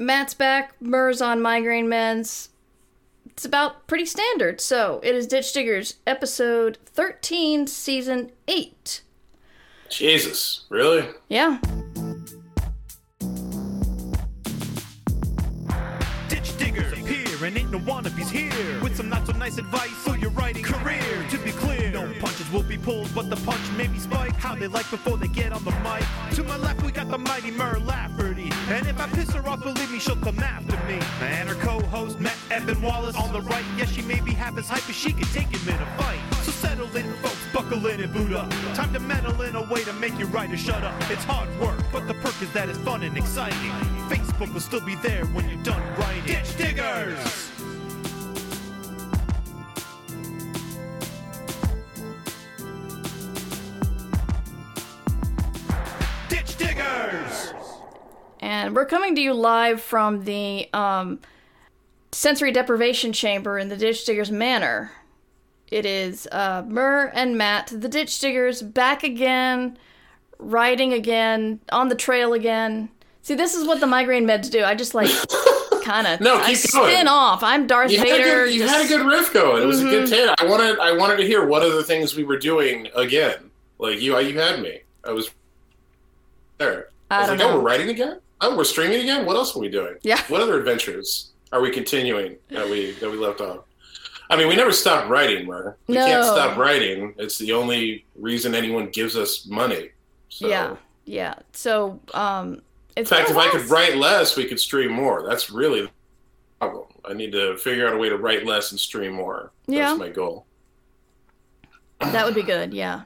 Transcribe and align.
Matt's 0.00 0.32
back, 0.32 0.80
Mur's 0.80 1.20
on 1.20 1.42
migraine 1.42 1.88
meds. 1.88 2.50
It's 3.26 3.44
about 3.44 3.88
pretty 3.88 4.06
standard. 4.06 4.60
So 4.60 5.00
it 5.02 5.16
is 5.16 5.26
Ditch 5.26 5.52
Diggers, 5.52 5.96
episode 6.06 6.78
13, 6.86 7.66
season 7.66 8.30
8. 8.46 9.02
Jesus, 9.90 10.66
really? 10.68 11.04
Yeah. 11.28 11.58
Ditch 16.28 16.56
diggers 16.58 16.92
appear 16.92 17.44
and 17.44 17.58
ain't 17.58 17.72
no 17.72 17.80
wannabes 17.80 18.30
here 18.30 18.80
with 18.80 18.96
some 18.96 19.08
not 19.08 19.26
so 19.26 19.32
nice 19.32 19.58
advice 19.58 19.90
for 19.90 20.16
your 20.16 20.30
writing 20.30 20.62
career. 20.62 21.26
To 21.30 21.38
be 21.38 21.50
clear, 21.50 21.90
no 21.90 22.06
punches 22.48 22.52
will 22.52 22.68
be 22.68 22.78
pulled, 22.78 23.14
but 23.14 23.30
the 23.30 23.36
punch 23.44 23.70
may 23.76 23.86
be 23.86 23.98
spiked. 23.98 24.36
How 24.36 24.54
they 24.54 24.68
like 24.68 24.90
before 24.90 25.16
they 25.16 25.28
get 25.28 25.52
on 25.52 25.64
the 25.64 25.70
mic. 25.82 26.04
To 26.36 26.42
my 26.44 26.56
left, 26.56 26.82
we 26.82 26.92
got 26.92 27.08
the 27.08 27.18
mighty 27.18 27.50
Mur 27.50 27.78
Lafferty, 27.84 28.50
and 28.68 28.86
if 28.86 29.00
I 29.00 29.06
piss 29.08 29.32
her 29.34 29.46
off, 29.48 29.62
believe 29.62 29.90
me, 29.90 29.98
she'll 29.98 30.16
come 30.16 30.38
after 30.38 30.76
me. 30.86 31.00
And 31.20 31.48
her 31.48 31.54
co-host 31.56 32.20
Matt 32.20 32.36
Evan 32.50 32.80
Wallace 32.82 33.16
on 33.16 33.32
the 33.32 33.40
right. 33.42 33.64
Yes, 33.76 33.90
she 33.90 34.02
may 34.02 34.20
be 34.20 34.32
half 34.32 34.56
as 34.58 34.68
hype 34.68 34.88
as 34.88 34.94
she 34.94 35.12
can 35.12 35.26
take 35.28 35.48
him 35.48 35.68
in 35.68 35.80
a 35.80 35.86
fight. 35.96 36.20
So 36.42 36.52
settle 36.52 36.94
in, 36.96 37.12
folks, 37.14 37.38
buckle 37.52 37.86
in 37.86 38.00
and 38.00 38.12
boot 38.12 38.32
up. 38.32 38.50
Time 38.74 38.92
to 38.92 39.00
meddle 39.00 39.40
in 39.42 39.56
a 39.56 39.62
way 39.70 39.84
to 39.84 39.92
make 39.94 40.18
your 40.18 40.28
writer 40.28 40.56
shut 40.56 40.82
up. 40.82 40.94
It's 41.10 41.24
hard 41.24 41.48
work, 41.60 41.80
but 41.92 42.06
the 42.06 42.14
perk 42.14 42.40
is 42.42 42.52
that 42.52 42.68
it's 42.68 42.78
fun 42.78 43.02
and 43.02 43.16
exciting. 43.16 43.70
Facebook 44.08 44.52
will 44.52 44.60
still 44.60 44.84
be 44.84 44.94
there 44.96 45.24
when 45.26 45.48
you're 45.48 45.62
done 45.62 45.82
writing. 45.98 46.24
Ditch 46.24 46.56
diggers. 46.56 47.47
And 58.40 58.74
we're 58.76 58.86
coming 58.86 59.14
to 59.16 59.20
you 59.20 59.34
live 59.34 59.80
from 59.80 60.24
the 60.24 60.68
um, 60.72 61.20
sensory 62.12 62.52
deprivation 62.52 63.12
chamber 63.12 63.58
in 63.58 63.68
the 63.68 63.76
Ditch 63.76 64.04
Diggers 64.04 64.30
Manor. 64.30 64.92
It 65.70 65.84
is 65.84 66.26
uh, 66.32 66.62
Mur 66.66 67.10
and 67.14 67.36
Matt, 67.36 67.72
the 67.74 67.88
Ditch 67.88 68.18
Diggers, 68.20 68.62
back 68.62 69.02
again, 69.02 69.76
riding 70.38 70.92
again, 70.92 71.60
on 71.70 71.88
the 71.88 71.94
trail 71.94 72.32
again. 72.32 72.88
See, 73.22 73.34
this 73.34 73.54
is 73.54 73.66
what 73.66 73.80
the 73.80 73.86
migraine 73.86 74.24
meds 74.26 74.50
do. 74.50 74.62
I 74.64 74.74
just 74.74 74.94
like 74.94 75.10
kind 75.84 76.06
of 76.06 76.20
No, 76.20 76.36
I 76.38 76.54
keep 76.54 76.72
going. 76.72 76.90
spin 76.94 77.08
off. 77.08 77.42
I'm 77.42 77.66
Darth 77.66 77.90
You, 77.90 77.98
had 77.98 78.06
Vader. 78.08 78.24
good, 78.46 78.54
you 78.54 78.60
just- 78.62 78.74
had 78.74 78.84
a 78.86 78.88
good 78.88 79.04
riff 79.06 79.32
going. 79.34 79.62
It 79.62 79.66
was 79.66 79.82
a 79.82 79.84
good 79.84 80.06
Mhm. 80.06 80.10
tale. 80.10 80.34
I 80.38 80.46
wanted, 80.46 80.78
I 80.78 80.92
wanted 80.96 81.16
to 81.18 81.26
hear 81.26 81.44
what 81.44 81.62
other 81.62 81.82
things 81.82 82.16
we 82.16 82.24
were 82.24 82.38
doing 82.38 82.88
again. 82.96 83.50
Like 83.78 84.00
you, 84.00 84.18
you 84.20 84.38
had 84.38 84.60
me. 84.62 84.80
I 85.04 85.12
was 85.12 85.30
there. 86.56 86.88
I 87.10 87.16
I 87.16 87.20
was 87.20 87.30
like, 87.30 87.40
oh, 87.40 87.56
we're 87.56 87.62
writing 87.62 87.88
again. 87.90 88.20
Oh, 88.40 88.56
we're 88.56 88.64
streaming 88.64 89.00
again. 89.00 89.26
What 89.26 89.36
else 89.36 89.56
are 89.56 89.58
we 89.58 89.68
doing? 89.68 89.96
Yeah. 90.02 90.22
What 90.28 90.40
other 90.40 90.58
adventures 90.58 91.30
are 91.52 91.60
we 91.60 91.70
continuing 91.70 92.36
that 92.50 92.68
we 92.68 92.92
that 93.00 93.10
we 93.10 93.16
left 93.16 93.40
off? 93.40 93.64
I 94.30 94.36
mean, 94.36 94.46
we 94.48 94.54
never 94.56 94.72
stopped 94.72 95.08
writing. 95.08 95.46
We 95.46 95.94
can't 95.94 96.22
No. 96.22 96.22
stop 96.22 96.56
writing. 96.58 97.14
It's 97.18 97.38
the 97.38 97.52
only 97.52 98.04
reason 98.14 98.54
anyone 98.54 98.90
gives 98.90 99.16
us 99.16 99.46
money. 99.46 99.90
So. 100.28 100.48
Yeah, 100.48 100.76
yeah. 101.06 101.34
So, 101.52 101.98
um, 102.12 102.60
In 102.96 103.06
fact, 103.06 103.30
if 103.30 103.36
a 103.36 103.40
I 103.40 103.48
could 103.48 103.64
write 103.70 103.96
less, 103.96 104.36
we 104.36 104.44
could 104.44 104.60
stream 104.60 104.92
more. 104.92 105.24
That's 105.26 105.50
really 105.50 105.80
the 105.82 105.90
problem. 106.60 106.88
I 107.06 107.14
need 107.14 107.32
to 107.32 107.56
figure 107.56 107.88
out 107.88 107.94
a 107.94 107.96
way 107.96 108.10
to 108.10 108.18
write 108.18 108.44
less 108.44 108.70
and 108.70 108.78
stream 108.78 109.12
more. 109.14 109.50
Yeah. 109.66 109.88
That's 109.88 109.98
my 109.98 110.10
goal. 110.10 110.44
That 112.00 112.26
would 112.26 112.34
be 112.34 112.42
good. 112.42 112.74
Yeah. 112.74 113.02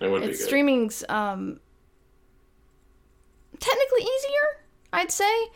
It 0.00 0.08
would 0.08 0.20
be 0.22 0.28
it's 0.28 0.38
good. 0.40 0.46
streaming's 0.46 1.02
um 1.08 1.58
technically 3.58 4.02
easier 4.02 4.59
i'd 4.92 5.10
say. 5.12 5.48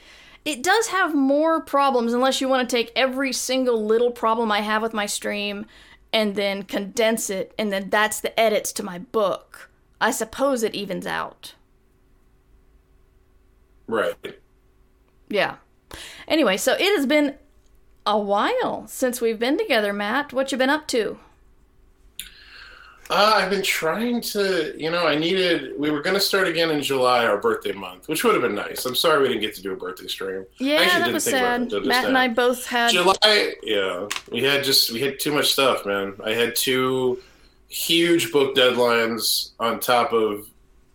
It 0.44 0.62
does 0.62 0.88
have 0.88 1.14
more 1.14 1.62
problems 1.62 2.12
unless 2.12 2.42
you 2.42 2.48
want 2.48 2.68
to 2.68 2.76
take 2.76 2.92
every 2.94 3.32
single 3.32 3.82
little 3.84 4.10
problem 4.10 4.52
i 4.52 4.60
have 4.60 4.82
with 4.82 4.92
my 4.92 5.06
stream 5.06 5.66
and 6.12 6.36
then 6.36 6.62
condense 6.62 7.30
it 7.30 7.54
and 7.58 7.72
then 7.72 7.90
that's 7.90 8.20
the 8.20 8.38
edits 8.38 8.72
to 8.74 8.82
my 8.82 8.98
book. 8.98 9.70
I 10.00 10.10
suppose 10.10 10.62
it 10.62 10.74
evens 10.74 11.06
out. 11.06 11.54
Right. 13.86 14.38
yeah. 15.28 15.56
Anyway 16.28 16.56
so 16.56 16.74
it 16.74 16.96
has 16.96 17.06
been 17.06 17.36
a 18.06 18.18
while 18.18 18.86
since 18.86 19.20
we've 19.20 19.38
been 19.38 19.58
together 19.58 19.92
matt. 19.92 20.32
What 20.32 20.52
you 20.52 20.58
been 20.58 20.70
up 20.70 20.86
to 20.88 21.18
Uh, 23.10 23.34
I've 23.36 23.50
been 23.50 23.62
trying 23.62 24.22
to, 24.22 24.74
you 24.78 24.90
know, 24.90 25.06
I 25.06 25.14
needed, 25.14 25.78
we 25.78 25.90
were 25.90 26.00
going 26.00 26.14
to 26.14 26.20
start 26.20 26.48
again 26.48 26.70
in 26.70 26.82
July, 26.82 27.26
our 27.26 27.36
birthday 27.36 27.72
month, 27.72 28.08
which 28.08 28.24
would 28.24 28.32
have 28.32 28.42
been 28.42 28.54
nice. 28.54 28.86
I'm 28.86 28.94
sorry 28.94 29.20
we 29.20 29.28
didn't 29.28 29.42
get 29.42 29.54
to 29.56 29.62
do 29.62 29.72
a 29.72 29.76
birthday 29.76 30.06
stream. 30.06 30.46
yeah 30.58 30.98
that 31.00 31.12
was 31.12 31.24
sad 31.24 31.70
matt 31.84 32.06
and 32.06 32.16
i 32.16 32.28
both 32.28 32.64
had 32.64 32.92
July, 32.92 33.54
yeah, 33.62 34.08
we 34.32 34.42
had 34.42 34.64
just, 34.64 34.90
we 34.90 35.00
had 35.00 35.18
too 35.18 35.32
much 35.32 35.52
stuff, 35.52 35.84
man. 35.84 36.14
I 36.24 36.32
had 36.32 36.56
two 36.56 37.20
huge 37.68 38.32
book 38.32 38.54
deadlines 38.56 39.50
on 39.60 39.80
top 39.80 40.12
of, 40.12 40.48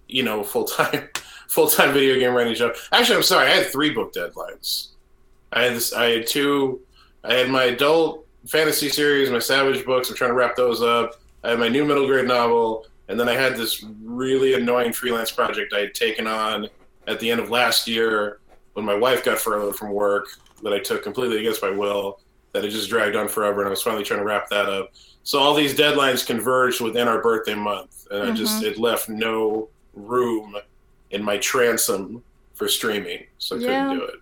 you 0.08 0.24
know, 0.24 0.44
full 0.44 0.66
time, 0.66 1.10
full 1.48 1.68
time 1.68 1.94
video 1.94 2.20
game 2.20 2.34
writing 2.34 2.56
job. 2.56 2.74
Actually, 2.92 3.18
I'm 3.18 3.24
sorry, 3.24 3.48
I 3.48 3.56
had 3.56 3.68
three 3.68 3.92
book 3.92 4.14
deadlines. 4.14 4.90
I 5.54 5.66
had 5.66 5.76
this, 5.76 5.94
I 5.94 6.10
had 6.10 6.28
two, 6.28 6.82
I 7.24 7.36
had 7.36 7.50
my 7.50 7.66
adult 7.66 8.26
fantasy 8.48 8.90
series, 8.90 9.30
my 9.30 9.40
Savage 9.40 9.86
books. 9.86 10.10
I'm 10.10 10.16
trying 10.16 10.32
to 10.32 10.36
wrap 10.36 10.56
those 10.56 10.82
up. 10.82 11.19
I 11.44 11.52
had 11.52 11.60
my 11.60 11.70
new 11.70 11.86
middle 11.86 12.06
grade 12.06 12.28
novel, 12.28 12.86
and 13.08 13.20
then 13.20 13.30
I 13.30 13.34
had 13.34 13.56
this 13.56 13.84
really 14.04 14.54
annoying 14.54 14.94
freelance 14.94 15.32
project 15.32 15.74
I 15.74 15.80
had 15.80 15.94
taken 15.94 16.28
on 16.28 16.68
at 17.08 17.20
the 17.20 17.32
end 17.32 17.40
of 17.40 17.50
last 17.50 17.88
year 17.88 18.40
when 18.74 18.86
my 18.86 18.96
wife 18.96 19.24
got 19.24 19.40
furloughed 19.40 19.76
from 19.76 19.92
work 19.92 20.28
that 20.64 20.74
I 20.74 20.80
took 20.80 21.04
completely 21.04 21.40
against 21.40 21.62
my 21.62 21.70
will. 21.70 22.20
That 22.52 22.66
it 22.66 22.70
just 22.70 22.90
dragged 22.90 23.16
on 23.16 23.28
forever, 23.28 23.60
and 23.60 23.68
I 23.68 23.70
was 23.70 23.84
finally 23.84 24.04
trying 24.04 24.22
to 24.22 24.26
wrap 24.26 24.50
that 24.50 24.68
up. 24.68 24.92
So 25.22 25.38
all 25.38 25.54
these 25.54 25.76
deadlines 25.76 26.26
converged 26.26 26.82
within 26.82 27.08
our 27.08 27.22
birthday 27.22 27.54
month, 27.54 28.08
and 28.10 28.24
I 28.24 28.32
just 28.34 28.64
mm-hmm. 28.64 28.72
it 28.72 28.80
left 28.80 29.08
no 29.08 29.70
room 29.94 30.56
in 31.12 31.24
my 31.24 31.38
transom 31.38 32.24
for 32.56 32.68
streaming, 32.68 33.26
so 33.38 33.56
I 33.56 33.60
Yeah. 33.60 33.68
couldn't 33.68 33.98
do 34.00 34.04
it. 34.06 34.16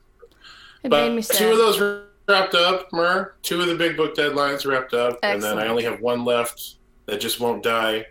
it 0.84 0.90
But 0.90 1.08
made 1.08 1.16
me 1.16 1.22
sad 1.22 1.38
two 1.38 1.52
of 1.52 1.58
those 1.58 2.04
wrapped 2.28 2.56
up, 2.56 2.92
Mur. 2.92 3.34
Two 3.44 3.62
of 3.62 3.68
the 3.68 3.76
big 3.76 3.96
book 3.96 4.16
deadlines 4.16 4.70
wrapped 4.70 4.94
up, 4.94 5.20
and 5.24 5.42
then 5.42 5.58
I 5.58 5.68
only 5.68 5.84
have 5.84 6.02
one 6.02 6.26
left 6.26 6.76
that 7.08 7.20
just 7.20 7.40
won't 7.40 7.64
die. 7.64 8.06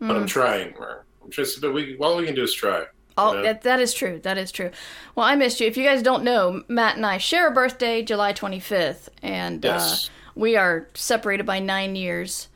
But 0.00 0.16
I'm 0.16 0.24
Mm. 0.24 0.28
trying, 0.28 0.74
Mur. 0.78 1.02
I'm 1.22 1.30
just, 1.30 1.60
but 1.60 1.72
we 1.74 1.96
all 1.98 2.16
we 2.16 2.24
can 2.26 2.34
do 2.34 2.42
is 2.44 2.54
try. 2.54 2.86
Oh, 3.16 3.34
Yeah. 3.34 3.42
that, 3.42 3.62
that 3.62 3.80
is 3.80 3.92
true. 3.92 4.20
That 4.22 4.38
is 4.38 4.52
true. 4.52 4.70
Well, 5.16 5.26
I 5.26 5.34
missed 5.34 5.60
you. 5.60 5.66
If 5.66 5.76
you 5.76 5.84
guys 5.84 6.02
don't 6.02 6.22
know, 6.22 6.62
Matt 6.68 6.96
and 6.96 7.04
I 7.04 7.18
share 7.18 7.48
a 7.48 7.50
birthday, 7.50 8.00
July 8.02 8.32
25th, 8.32 9.08
and 9.22 9.64
Yes. 9.64 10.06
uh, 10.06 10.10
we 10.36 10.56
are 10.56 10.86
separated 10.94 11.44
by 11.44 11.58
nine 11.58 11.96
years. 11.96 12.46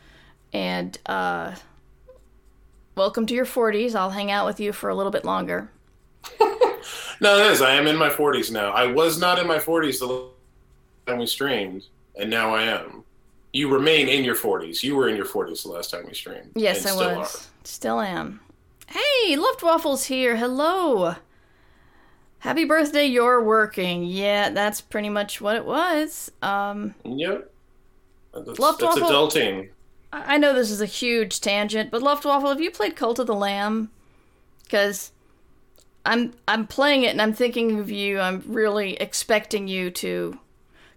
And 0.53 0.97
uh, 1.07 1.57
welcome 2.95 3.27
to 3.27 3.35
your 3.35 3.47
40s. 3.47 3.95
I'll 3.97 4.11
hang 4.11 4.31
out 4.31 4.47
with 4.47 4.61
you 4.61 4.73
for 4.73 4.89
a 4.89 4.95
little 4.95 5.13
bit 5.13 5.25
longer. 5.25 5.71
No, 7.21 7.39
it 7.39 7.53
is. 7.53 7.63
I 7.63 7.75
am 7.75 7.87
in 7.87 7.97
my 7.97 8.09
40s 8.09 8.51
now. 8.51 8.73
I 8.73 8.87
was 8.87 9.17
not 9.21 9.39
in 9.39 9.47
my 9.47 9.59
40s 9.59 10.01
the 10.01 10.07
last 10.07 10.33
time 11.07 11.19
we 11.19 11.27
streamed, 11.27 11.85
and 12.19 12.29
now 12.29 12.53
I 12.53 12.63
am. 12.63 13.05
You 13.53 13.73
remain 13.73 14.09
in 14.09 14.25
your 14.25 14.35
40s. 14.35 14.83
You 14.83 14.97
were 14.97 15.09
in 15.09 15.17
your 15.17 15.27
40s 15.27 15.63
the 15.63 15.71
last 15.71 15.91
time 15.91 16.07
we 16.07 16.15
streamed. 16.15 16.53
Yes, 16.55 16.87
I 16.87 16.91
still 16.91 17.17
was. 17.17 17.49
Still 17.65 18.01
am. 18.01 18.41
Hey, 18.87 19.37
Luftwaffle's 19.37 20.05
here. 20.05 20.37
Hello. 20.37 21.17
Happy 22.39 22.65
birthday, 22.65 23.07
you're 23.07 23.43
working. 23.43 24.05
Yeah, 24.05 24.51
that's 24.51 24.81
pretty 24.81 25.09
much 25.11 25.41
what 25.41 25.57
it 25.57 25.65
was. 25.65 26.33
Um, 26.43 26.95
Are. 27.05 27.11
Yep. 27.11 27.53
That's, 28.35 28.47
that's 28.47 28.59
Luftwaffe- 28.59 28.99
adulting. 28.99 29.69
I 30.13 30.37
know 30.39 30.53
this 30.53 30.71
is 30.71 30.81
a 30.81 30.87
huge 30.87 31.41
tangent, 31.41 31.91
but 31.91 32.03
Luftwaffe, 32.03 32.43
have 32.43 32.61
you 32.61 32.71
played 32.71 32.97
Cult 32.97 33.19
of 33.19 33.27
the 33.27 33.35
Lamb? 33.35 33.91
Because 34.65 35.13
I'm 36.05 36.35
I'm 36.47 36.67
playing 36.67 37.05
it 37.05 37.09
and 37.09 37.23
I'm 37.23 37.33
thinking 37.33 37.79
of 37.79 37.91
you. 37.91 38.21
I'm 38.21 38.43
really 38.47 38.95
expecting 38.95 39.69
you 39.69 39.91
to. 39.91 40.39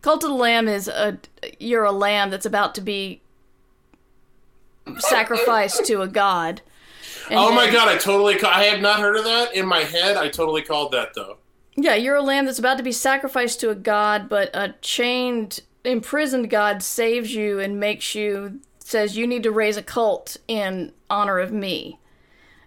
Cult 0.05 0.23
of 0.23 0.29
the 0.29 0.35
Lamb 0.35 0.67
is 0.67 0.87
a 0.87 1.17
you're 1.57 1.83
a 1.83 1.91
lamb 1.91 2.29
that's 2.29 2.45
about 2.45 2.75
to 2.75 2.81
be 2.81 3.21
sacrificed 4.99 5.83
to 5.85 6.03
a 6.03 6.07
god. 6.07 6.61
And 7.31 7.39
Oh 7.39 7.51
my 7.51 7.71
god, 7.71 7.87
I 7.87 7.97
totally. 7.97 8.35
Ca- 8.37 8.51
I 8.51 8.65
had 8.65 8.83
not 8.83 8.99
heard 8.99 9.17
of 9.17 9.23
that 9.23 9.55
in 9.55 9.65
my 9.65 9.79
head. 9.79 10.15
I 10.15 10.29
totally 10.29 10.61
called 10.61 10.91
that 10.91 11.15
though. 11.15 11.37
Yeah, 11.75 11.95
you're 11.95 12.15
a 12.17 12.21
lamb 12.21 12.45
that's 12.45 12.59
about 12.59 12.77
to 12.77 12.83
be 12.83 12.91
sacrificed 12.91 13.59
to 13.61 13.71
a 13.71 13.75
god, 13.75 14.29
but 14.29 14.51
a 14.53 14.75
chained, 14.81 15.61
imprisoned 15.83 16.51
god 16.51 16.83
saves 16.83 17.33
you 17.33 17.59
and 17.59 17.79
makes 17.79 18.13
you 18.13 18.59
says 18.77 19.17
you 19.17 19.25
need 19.25 19.41
to 19.41 19.51
raise 19.51 19.75
a 19.75 19.81
cult 19.81 20.37
in 20.47 20.91
honor 21.09 21.39
of 21.39 21.51
me, 21.51 21.97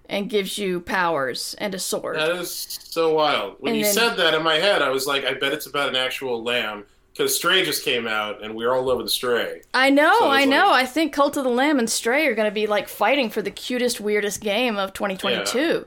and 0.08 0.28
gives 0.28 0.58
you 0.58 0.80
powers 0.80 1.54
and 1.58 1.72
a 1.72 1.78
sword. 1.78 2.16
That 2.16 2.32
is 2.32 2.50
so 2.50 3.14
wild. 3.14 3.54
When 3.60 3.74
And 3.74 3.78
you 3.78 3.84
then- 3.84 3.94
said 3.94 4.16
that 4.16 4.34
in 4.34 4.42
my 4.42 4.56
head, 4.56 4.82
I 4.82 4.88
was 4.88 5.06
like, 5.06 5.24
I 5.24 5.34
bet 5.34 5.52
it's 5.52 5.66
about 5.66 5.88
an 5.88 5.94
actual 5.94 6.42
lamb 6.42 6.86
because 7.18 7.34
Stray 7.34 7.64
just 7.64 7.84
came 7.84 8.06
out, 8.06 8.44
and 8.44 8.54
we 8.54 8.64
are 8.64 8.74
all 8.76 8.88
over 8.88 9.02
the 9.02 9.08
Stray. 9.08 9.62
I 9.74 9.90
know, 9.90 10.14
So 10.20 10.28
I 10.28 10.44
know. 10.44 10.72
I 10.72 10.86
think 10.86 11.12
Cult 11.12 11.36
of 11.36 11.42
the 11.42 11.50
Lamb 11.50 11.80
and 11.80 11.90
Stray 11.90 12.26
are 12.28 12.34
going 12.36 12.48
to 12.48 12.54
be 12.54 12.68
like 12.68 12.88
fighting 12.88 13.28
for 13.28 13.42
the 13.42 13.50
cutest, 13.50 14.00
weirdest 14.00 14.40
game 14.40 14.76
of 14.76 14.92
2022. 14.92 15.58
And 15.58 15.86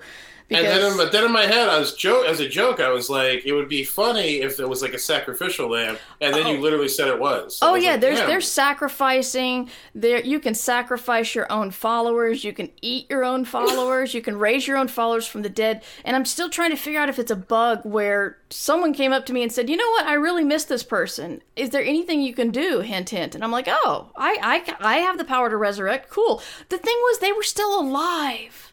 Because 0.52 0.82
then, 0.82 0.98
but 0.98 1.12
then 1.14 1.24
in 1.24 1.32
my 1.32 1.46
head, 1.46 1.70
I 1.70 1.80
was 1.80 1.94
joke 1.94 2.26
as 2.26 2.42
a 2.42 2.48
joke. 2.50 2.82
I 2.82 2.90
was 2.90 3.10
like, 3.10 3.46
it 3.46 3.54
would 3.54 3.70
be 3.70 3.86
funny 3.86 4.42
if 4.42 4.60
it 4.60 4.68
was 4.68 4.82
like 4.82 4.94
a 4.94 5.00
sacrificial 5.00 5.70
lamb, 5.70 5.98
and 6.20 6.34
then 6.34 6.46
you 6.48 6.58
oh. 6.58 6.60
literally 6.60 6.90
said 6.90 7.08
it 7.08 7.18
was. 7.18 7.58
So 7.58 7.70
Oh 7.70 7.74
was 7.74 7.84
yeah, 7.84 7.92
like, 7.92 8.02
there's 8.02 8.20
damn. 8.20 8.28
there's 8.28 8.52
sacrificing. 8.52 9.70
There 9.96 10.20
you 10.20 10.40
can 10.42 10.54
sacrifice 10.54 11.34
your 11.34 11.50
own 11.52 11.72
followers. 11.72 12.44
You 12.44 12.52
can 12.52 12.70
eat 12.82 13.10
your 13.10 13.24
own 13.24 13.46
followers. 13.56 14.14
You 14.14 14.22
can 14.22 14.38
raise 14.38 14.68
your 14.68 14.78
own 14.78 14.90
followers 14.90 15.26
from 15.26 15.42
the 15.42 15.50
dead. 15.50 15.84
And 16.04 16.16
I'm 16.16 16.26
still 16.26 16.50
trying 16.50 16.72
to 16.72 16.78
figure 16.78 17.00
out 17.00 17.10
if 17.10 17.18
it's 17.18 17.32
a 17.32 17.36
bug 17.38 17.82
where 17.84 18.38
someone 18.50 18.94
came 18.94 19.14
up 19.14 19.26
to 19.28 19.34
me 19.34 19.44
and 19.44 19.52
said, 19.54 19.70
"You 19.70 19.78
know 19.78 19.90
what? 19.92 20.06
I 20.06 20.14
really 20.16 20.44
miss 20.44 20.66
this 20.66 20.84
person. 20.84 21.42
Is 21.56 21.70
there 21.70 21.84
anything 21.84 22.22
you 22.22 22.34
can 22.34 22.52
do?" 22.52 22.82
Hint, 22.82 23.10
hint. 23.12 23.36
And 23.36 23.44
I'm 23.44 23.52
like, 23.52 23.68
"Oh, 23.70 24.12
I 24.18 24.38
I 24.82 24.96
I 24.96 24.98
have 24.98 25.18
the 25.18 25.24
power 25.24 25.50
to 25.50 25.56
resurrect. 25.56 26.10
Cool." 26.10 26.42
The 26.68 26.78
thing 26.78 26.98
was, 27.04 27.20
they 27.20 27.32
were 27.32 27.44
still 27.44 27.80
alive. 27.80 28.71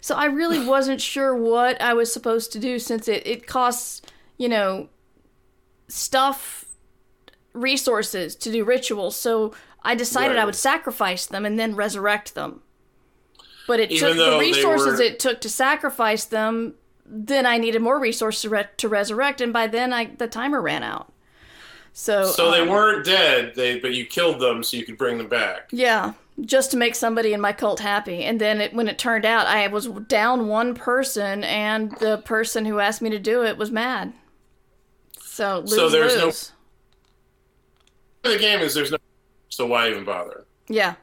So 0.00 0.14
I 0.14 0.26
really 0.26 0.64
wasn't 0.74 1.00
sure 1.00 1.34
what 1.36 1.80
I 1.80 1.94
was 1.94 2.12
supposed 2.12 2.52
to 2.52 2.58
do 2.58 2.78
since 2.78 3.08
it, 3.08 3.26
it 3.26 3.46
costs, 3.46 4.02
you 4.36 4.48
know, 4.48 4.88
stuff 5.88 6.64
resources 7.52 8.36
to 8.36 8.52
do 8.52 8.64
rituals, 8.64 9.16
so 9.16 9.54
I 9.82 9.94
decided 9.94 10.36
I 10.36 10.44
would 10.44 10.54
sacrifice 10.54 11.26
them 11.26 11.44
and 11.46 11.58
then 11.58 11.74
resurrect 11.74 12.34
them. 12.34 12.60
But 13.66 13.80
it 13.80 13.90
Even 13.90 14.16
took 14.16 14.16
the 14.16 14.38
resources 14.38 14.98
were- 14.98 15.02
it 15.04 15.18
took 15.18 15.40
to 15.42 15.48
sacrifice 15.48 16.24
them. 16.24 16.74
Then 17.04 17.46
I 17.46 17.56
needed 17.58 17.80
more 17.80 17.98
resources 17.98 18.42
to, 18.42 18.48
re- 18.50 18.68
to 18.76 18.88
resurrect, 18.88 19.40
and 19.40 19.52
by 19.52 19.66
then 19.66 19.92
I 19.92 20.06
the 20.06 20.26
timer 20.28 20.60
ran 20.60 20.82
out. 20.82 21.12
So 21.94 22.24
So 22.26 22.50
they 22.50 22.60
um, 22.60 22.68
weren't 22.68 23.04
dead, 23.06 23.54
they 23.56 23.78
but 23.78 23.94
you 23.94 24.04
killed 24.04 24.40
them 24.40 24.62
so 24.62 24.76
you 24.76 24.84
could 24.84 24.98
bring 24.98 25.16
them 25.18 25.28
back. 25.28 25.68
yeah, 25.72 26.12
just 26.42 26.70
to 26.70 26.76
make 26.76 26.94
somebody 26.94 27.32
in 27.32 27.40
my 27.40 27.52
cult 27.52 27.80
happy. 27.80 28.24
And 28.24 28.40
then 28.40 28.60
it, 28.60 28.74
when 28.74 28.88
it 28.88 28.98
turned 28.98 29.24
out, 29.24 29.46
I 29.46 29.66
was 29.68 29.86
down 29.86 30.48
one 30.48 30.74
person, 30.74 31.44
and 31.44 31.92
the 31.98 32.18
person 32.18 32.64
who 32.64 32.78
asked 32.78 33.02
me 33.02 33.10
to 33.10 33.18
do 33.18 33.44
it 33.44 33.56
was 33.56 33.70
mad. 33.70 34.12
So 35.20 35.60
lose 35.60 35.74
So 35.74 35.88
there's 35.88 36.16
no- 36.16 36.32
The 38.32 38.38
game 38.38 38.60
is 38.60 38.74
there's 38.74 38.90
no, 38.90 38.98
so 39.48 39.66
why 39.66 39.88
even 39.88 40.04
bother? 40.04 40.44
Yeah. 40.68 40.94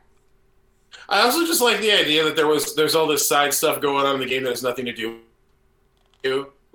I 1.09 1.21
also 1.21 1.45
just 1.45 1.61
like 1.61 1.81
the 1.81 1.91
idea 1.91 2.23
that 2.23 2.35
there 2.35 2.47
was 2.47 2.75
there's 2.75 2.95
all 2.95 3.07
this 3.07 3.27
side 3.27 3.53
stuff 3.53 3.81
going 3.81 4.05
on 4.05 4.15
in 4.15 4.21
the 4.21 4.27
game 4.27 4.43
that 4.43 4.49
has 4.49 4.63
nothing 4.63 4.85
to 4.85 4.93
do. 4.93 5.19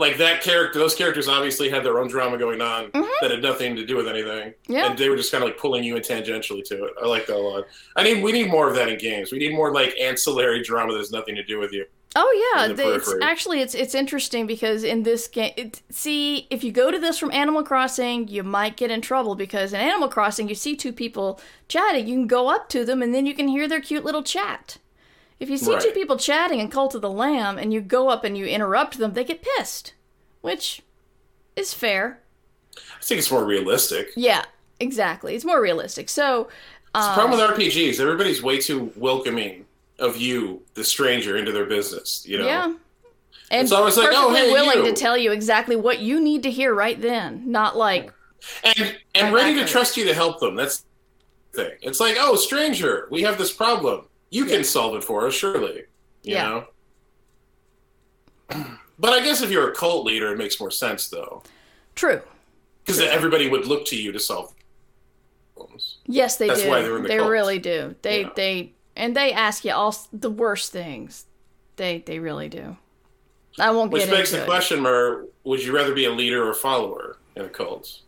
Like 0.00 0.16
that 0.16 0.42
character, 0.42 0.78
those 0.78 0.94
characters 0.94 1.28
obviously 1.28 1.68
had 1.68 1.84
their 1.84 1.98
own 2.00 2.08
drama 2.08 2.38
going 2.38 2.60
on 2.60 2.90
that 3.20 3.30
had 3.30 3.42
nothing 3.42 3.76
to 3.76 3.84
do 3.84 3.96
with 3.96 4.08
anything. 4.08 4.48
Mm-hmm. 4.50 4.72
Yeah. 4.72 4.86
and 4.90 4.98
they 4.98 5.08
were 5.10 5.16
just 5.16 5.30
kind 5.30 5.44
of 5.44 5.48
like 5.50 5.58
pulling 5.58 5.84
you 5.84 5.94
in 5.96 6.02
tangentially 6.02 6.64
to 6.64 6.84
it. 6.86 6.92
I 7.02 7.06
like 7.06 7.26
that 7.26 7.36
a 7.36 7.38
lot. 7.38 7.64
I 7.96 8.02
need 8.02 8.22
we 8.22 8.32
need 8.32 8.48
more 8.50 8.66
of 8.68 8.74
that 8.76 8.88
in 8.88 8.98
games. 8.98 9.30
We 9.30 9.38
need 9.38 9.54
more 9.54 9.72
like 9.72 9.94
ancillary 10.00 10.62
drama 10.62 10.92
that 10.92 10.98
has 10.98 11.12
nothing 11.12 11.36
to 11.36 11.44
do 11.44 11.58
with 11.58 11.72
you. 11.72 11.84
Oh 12.16 12.52
yeah, 12.56 12.72
the- 12.72 12.94
it's 12.94 13.14
actually 13.22 13.60
it's 13.60 13.74
it's 13.74 13.94
interesting 13.94 14.46
because 14.46 14.82
in 14.82 15.04
this 15.04 15.28
game, 15.28 15.52
it, 15.56 15.80
see 15.90 16.48
if 16.50 16.64
you 16.64 16.72
go 16.72 16.90
to 16.90 16.98
this 16.98 17.18
from 17.18 17.30
Animal 17.30 17.62
Crossing, 17.62 18.26
you 18.26 18.42
might 18.42 18.76
get 18.76 18.90
in 18.90 19.00
trouble 19.00 19.34
because 19.36 19.72
in 19.72 19.80
Animal 19.80 20.08
Crossing 20.08 20.48
you 20.48 20.56
see 20.56 20.74
two 20.74 20.92
people 20.92 21.40
chatting, 21.68 22.08
you 22.08 22.14
can 22.16 22.26
go 22.26 22.48
up 22.48 22.68
to 22.70 22.84
them 22.84 23.00
and 23.02 23.14
then 23.14 23.26
you 23.26 23.34
can 23.34 23.46
hear 23.48 23.68
their 23.68 23.80
cute 23.80 24.04
little 24.04 24.22
chat. 24.24 24.78
If 25.40 25.48
you 25.48 25.56
see 25.56 25.76
two 25.80 25.90
people 25.92 26.18
chatting 26.18 26.60
in 26.60 26.68
Cult 26.68 26.94
of 26.94 27.00
the 27.00 27.10
Lamb 27.10 27.58
and 27.58 27.72
you 27.72 27.80
go 27.80 28.08
up 28.10 28.24
and 28.24 28.36
you 28.36 28.44
interrupt 28.44 28.98
them, 28.98 29.14
they 29.14 29.24
get 29.24 29.42
pissed, 29.42 29.94
which 30.42 30.82
is 31.56 31.72
fair. 31.72 32.20
I 32.76 33.02
think 33.02 33.18
it's 33.18 33.30
more 33.30 33.44
realistic. 33.44 34.10
Yeah, 34.14 34.44
exactly. 34.78 35.34
It's 35.34 35.44
more 35.44 35.60
realistic. 35.60 36.10
So 36.10 36.48
the 36.92 37.00
problem 37.14 37.40
um, 37.40 37.48
with 37.48 37.58
RPGs, 37.58 38.00
everybody's 38.00 38.42
way 38.42 38.58
too 38.58 38.92
welcoming 38.96 39.64
of 39.98 40.16
you, 40.16 40.62
the 40.74 40.84
stranger, 40.84 41.36
into 41.36 41.52
their 41.52 41.66
business. 41.66 42.24
You 42.26 42.38
know, 42.38 42.46
yeah. 42.46 42.74
And 43.50 43.68
so 43.68 43.74
It's 43.86 43.96
always 43.96 43.96
like, 43.96 44.08
"Oh, 44.12 44.34
hey, 44.34 44.52
willing 44.52 44.84
you." 44.84 44.84
to 44.84 44.92
tell 44.92 45.16
you 45.16 45.32
exactly 45.32 45.74
what 45.74 46.00
you 46.00 46.20
need 46.20 46.42
to 46.44 46.50
hear 46.50 46.74
right 46.74 47.00
then, 47.00 47.50
not 47.50 47.76
like 47.76 48.12
and 48.62 48.98
and 49.14 49.34
ready 49.34 49.54
to 49.54 49.66
trust 49.66 49.96
you 49.96 50.04
to 50.06 50.14
help 50.14 50.40
them. 50.40 50.54
That's 50.54 50.84
the 51.52 51.64
thing. 51.64 51.78
It's 51.82 52.00
like, 52.00 52.16
oh, 52.18 52.36
stranger, 52.36 53.08
we 53.10 53.22
have 53.22 53.38
this 53.38 53.52
problem. 53.52 54.06
You 54.30 54.44
can 54.44 54.62
solve 54.64 54.94
it 54.96 55.04
for 55.04 55.26
us, 55.26 55.34
surely. 55.34 55.84
You 56.22 56.34
Yeah. 56.34 56.48
know. 56.48 56.66
But 58.98 59.12
I 59.12 59.20
guess 59.20 59.40
if 59.42 59.50
you're 59.50 59.70
a 59.70 59.74
cult 59.74 60.04
leader, 60.04 60.32
it 60.32 60.36
makes 60.38 60.60
more 60.60 60.70
sense 60.70 61.08
though, 61.08 61.42
true. 61.94 62.20
because 62.84 63.00
everybody 63.00 63.48
would 63.48 63.66
look 63.66 63.86
to 63.86 63.96
you 63.96 64.12
to 64.12 64.20
solve 64.20 64.52
problems. 65.54 65.98
Yes, 66.06 66.36
they 66.36 66.48
That's 66.48 66.62
do. 66.62 66.68
why 66.68 66.82
they're 66.82 66.96
in 66.96 67.02
the 67.04 67.08
they 67.08 67.16
cult. 67.18 67.30
really 67.30 67.58
do. 67.58 67.94
They 68.02 68.22
Yeah. 68.22 68.30
they 68.36 68.72
and 68.96 69.16
they 69.16 69.32
ask 69.32 69.64
you 69.64 69.72
all 69.72 69.96
the 70.12 70.30
worst 70.30 70.70
things. 70.72 71.24
They 71.76 72.02
they 72.04 72.18
really 72.18 72.48
do. 72.48 72.76
I 73.58 73.70
won't 73.70 73.90
Which 73.90 74.02
get 74.04 74.10
begs 74.10 74.30
into 74.30 74.38
the 74.38 74.42
it. 74.44 74.46
question, 74.46 74.80
Mur, 74.80 75.26
would 75.44 75.62
you 75.64 75.72
rather 75.74 75.94
be 75.94 76.04
a 76.04 76.10
leader 76.10 76.44
or 76.44 76.50
a 76.50 76.54
follower 76.54 77.16
in 77.36 77.42
a 77.42 77.48
cult? 77.48 78.00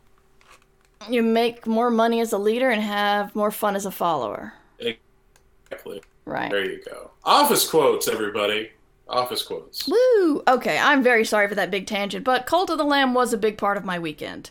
You 1.09 1.23
make 1.23 1.67
more 1.67 1.91
money 1.91 2.21
as 2.21 2.33
a 2.33 2.39
leader 2.39 2.69
and 2.71 2.83
have 2.83 3.35
more 3.35 3.51
fun 3.51 3.75
as 3.77 3.87
a 3.87 3.91
follower. 3.91 4.55
Exactly. 4.79 6.03
Right. 6.25 6.51
There 6.51 6.65
you 6.65 6.83
go. 6.85 7.11
Office 7.25 7.69
quotes, 7.69 8.09
everybody. 8.09 8.71
Office 9.09 9.43
quotes. 9.43 9.87
Woo! 9.89 10.43
Okay, 10.49 10.79
I'm 10.79 11.03
very 11.03 11.25
sorry 11.25 11.49
for 11.49 11.55
that 11.57 11.71
big 11.71 11.87
tangent, 11.87 12.25
but 12.25 12.47
Cult 12.47 12.71
of 12.71 12.79
the 12.79 12.85
Lamb 12.85 13.13
was 13.15 13.33
a 13.33 13.39
big 13.39 13.59
part 13.59 13.77
of 13.77 13.85
my 13.85 13.99
weekend. 13.99 14.51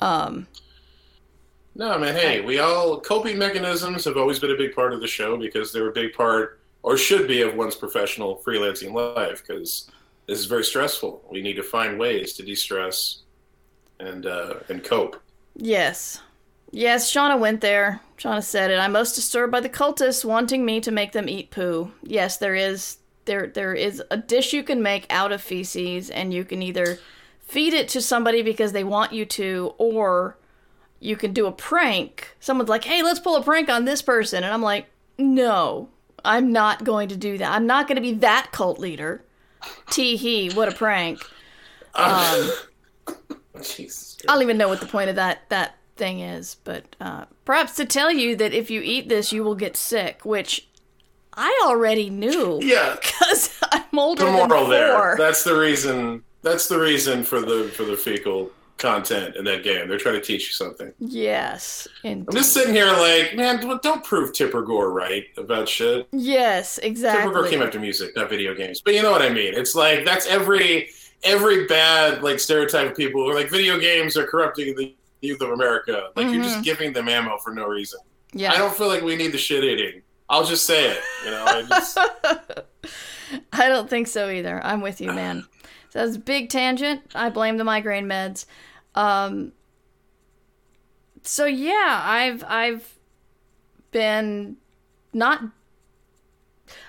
Um, 0.00 0.46
No, 1.74 1.98
man. 1.98 2.14
Hey, 2.14 2.40
we 2.40 2.58
all 2.58 3.00
coping 3.00 3.36
mechanisms 3.38 4.04
have 4.04 4.16
always 4.16 4.38
been 4.38 4.50
a 4.52 4.56
big 4.56 4.74
part 4.74 4.92
of 4.94 5.00
the 5.00 5.06
show 5.06 5.36
because 5.36 5.72
they're 5.72 5.88
a 5.88 5.92
big 5.92 6.14
part, 6.14 6.60
or 6.82 6.96
should 6.96 7.26
be, 7.28 7.42
of 7.42 7.54
one's 7.54 7.74
professional 7.74 8.40
freelancing 8.46 8.92
life. 8.92 9.42
Because 9.46 9.90
this 10.26 10.38
is 10.38 10.46
very 10.46 10.64
stressful. 10.64 11.22
We 11.30 11.42
need 11.42 11.54
to 11.56 11.62
find 11.62 11.98
ways 11.98 12.32
to 12.34 12.42
de-stress 12.42 13.18
and 14.00 14.24
uh, 14.26 14.54
and 14.68 14.82
cope. 14.84 15.20
yes. 15.56 16.20
Yes, 16.72 17.12
Shauna 17.12 17.38
went 17.38 17.60
there. 17.60 18.00
Shauna 18.16 18.42
said 18.42 18.70
it. 18.70 18.78
I'm 18.78 18.92
most 18.92 19.14
disturbed 19.14 19.52
by 19.52 19.60
the 19.60 19.68
cultists 19.68 20.24
wanting 20.24 20.64
me 20.64 20.80
to 20.80 20.90
make 20.90 21.12
them 21.12 21.28
eat 21.28 21.50
poo. 21.50 21.92
Yes, 22.02 22.38
there 22.38 22.54
is 22.54 22.98
there 23.26 23.48
there 23.48 23.74
is 23.74 24.02
a 24.10 24.16
dish 24.16 24.52
you 24.52 24.62
can 24.62 24.82
make 24.82 25.06
out 25.10 25.32
of 25.32 25.42
feces 25.42 26.10
and 26.10 26.32
you 26.32 26.44
can 26.44 26.62
either 26.62 26.98
feed 27.40 27.74
it 27.74 27.88
to 27.88 28.00
somebody 28.00 28.42
because 28.42 28.72
they 28.72 28.84
want 28.84 29.12
you 29.12 29.24
to 29.24 29.74
or 29.78 30.38
you 31.00 31.16
can 31.16 31.32
do 31.32 31.46
a 31.46 31.52
prank. 31.52 32.34
Someone's 32.40 32.70
like, 32.70 32.84
"Hey, 32.84 33.02
let's 33.02 33.20
pull 33.20 33.36
a 33.36 33.42
prank 33.42 33.68
on 33.68 33.84
this 33.84 34.00
person." 34.00 34.42
And 34.42 34.52
I'm 34.52 34.62
like, 34.62 34.86
"No. 35.18 35.90
I'm 36.24 36.50
not 36.50 36.82
going 36.82 37.08
to 37.10 37.16
do 37.16 37.38
that. 37.38 37.52
I'm 37.52 37.66
not 37.66 37.86
going 37.86 37.96
to 37.96 38.02
be 38.02 38.14
that 38.14 38.50
cult 38.50 38.78
leader." 38.78 39.22
Tee 39.90 40.16
hee, 40.16 40.50
what 40.50 40.68
a 40.68 40.72
prank. 40.72 41.20
Um, 41.98 42.50
Jesus. 43.62 44.18
I 44.28 44.34
don't 44.34 44.42
even 44.42 44.58
know 44.58 44.68
what 44.68 44.80
the 44.80 44.86
point 44.86 45.08
of 45.08 45.16
that 45.16 45.48
that 45.48 45.76
thing 45.96 46.20
is, 46.20 46.56
but 46.64 46.96
uh, 47.00 47.24
perhaps 47.44 47.74
to 47.76 47.84
tell 47.84 48.10
you 48.10 48.36
that 48.36 48.52
if 48.54 48.70
you 48.70 48.80
eat 48.82 49.08
this, 49.08 49.32
you 49.32 49.42
will 49.44 49.54
get 49.54 49.76
sick, 49.76 50.24
which 50.24 50.68
I 51.34 51.60
already 51.66 52.10
knew 52.10 52.58
Yeah, 52.62 52.96
because 53.00 53.58
I'm 53.72 53.98
older 53.98 54.24
the 54.24 54.30
than 54.30 54.48
moral 54.48 54.64
four. 54.64 54.70
there. 54.70 55.16
That's 55.16 55.44
the 55.44 55.56
reason. 55.58 56.22
That's 56.42 56.68
the 56.68 56.78
reason 56.78 57.24
for 57.24 57.40
the 57.40 57.64
for 57.74 57.84
the 57.84 57.96
fecal 57.96 58.50
content 58.78 59.36
in 59.36 59.44
that 59.46 59.62
game. 59.64 59.88
They're 59.88 59.96
trying 59.98 60.16
to 60.16 60.20
teach 60.20 60.46
you 60.48 60.52
something. 60.52 60.92
yes, 60.98 61.88
I'm 62.04 62.26
just 62.30 62.52
sitting 62.52 62.74
here 62.74 62.92
like, 62.92 63.34
man, 63.34 63.58
don't- 63.60 63.80
don't 63.82 64.04
prove 64.04 64.34
Tipper 64.34 64.60
Gore 64.62 64.90
right 64.92 65.24
about 65.38 65.66
shit. 65.66 66.06
yes, 66.12 66.76
exactly. 66.78 67.22
Tipper 67.26 67.40
Gore 67.40 67.48
came 67.50 67.62
after 67.62 67.80
music, 67.80 68.14
not 68.14 68.28
video 68.28 68.54
games. 68.54 68.82
But 68.82 68.92
you 68.94 69.02
know 69.02 69.10
what 69.10 69.22
I 69.22 69.30
mean. 69.30 69.54
It's 69.54 69.74
like 69.74 70.04
that's 70.04 70.26
every 70.26 70.90
every 71.24 71.66
bad 71.66 72.22
like 72.22 72.38
stereotype 72.38 72.90
of 72.90 72.96
people 72.96 73.24
who 73.24 73.30
are 73.30 73.34
like 73.34 73.50
video 73.50 73.78
games 73.78 74.16
are 74.16 74.26
corrupting 74.26 74.76
the 74.76 74.94
youth 75.26 75.40
of 75.40 75.50
America. 75.50 76.10
Like 76.16 76.32
you're 76.32 76.42
just 76.42 76.62
giving 76.62 76.92
them 76.92 77.08
ammo 77.08 77.38
for 77.38 77.52
no 77.52 77.66
reason. 77.66 78.00
Mm-hmm. 78.00 78.38
yeah, 78.38 78.52
I 78.52 78.58
don't 78.58 78.74
feel 78.74 78.88
like 78.88 79.02
we 79.02 79.16
need 79.16 79.32
the 79.32 79.38
shit 79.38 79.64
eating. 79.64 80.02
I'll 80.28 80.44
just 80.44 80.66
say 80.66 80.90
it. 80.90 81.00
You 81.24 81.30
know, 81.30 81.44
I 81.46 81.62
just, 81.62 81.98
I 83.52 83.68
don't 83.68 83.88
think 83.88 84.08
so 84.08 84.28
either. 84.28 84.60
I'm 84.64 84.80
with 84.80 85.00
you, 85.00 85.12
man. 85.12 85.44
So 85.90 86.04
that's 86.04 86.18
big 86.18 86.50
tangent. 86.50 87.02
I 87.14 87.30
blame 87.30 87.56
the 87.56 87.64
migraine 87.64 88.06
meds. 88.06 88.44
Um, 88.96 89.52
so 91.22 91.46
yeah, 91.46 92.00
I've 92.02 92.44
I've 92.44 92.98
been 93.92 94.56
not. 95.12 95.42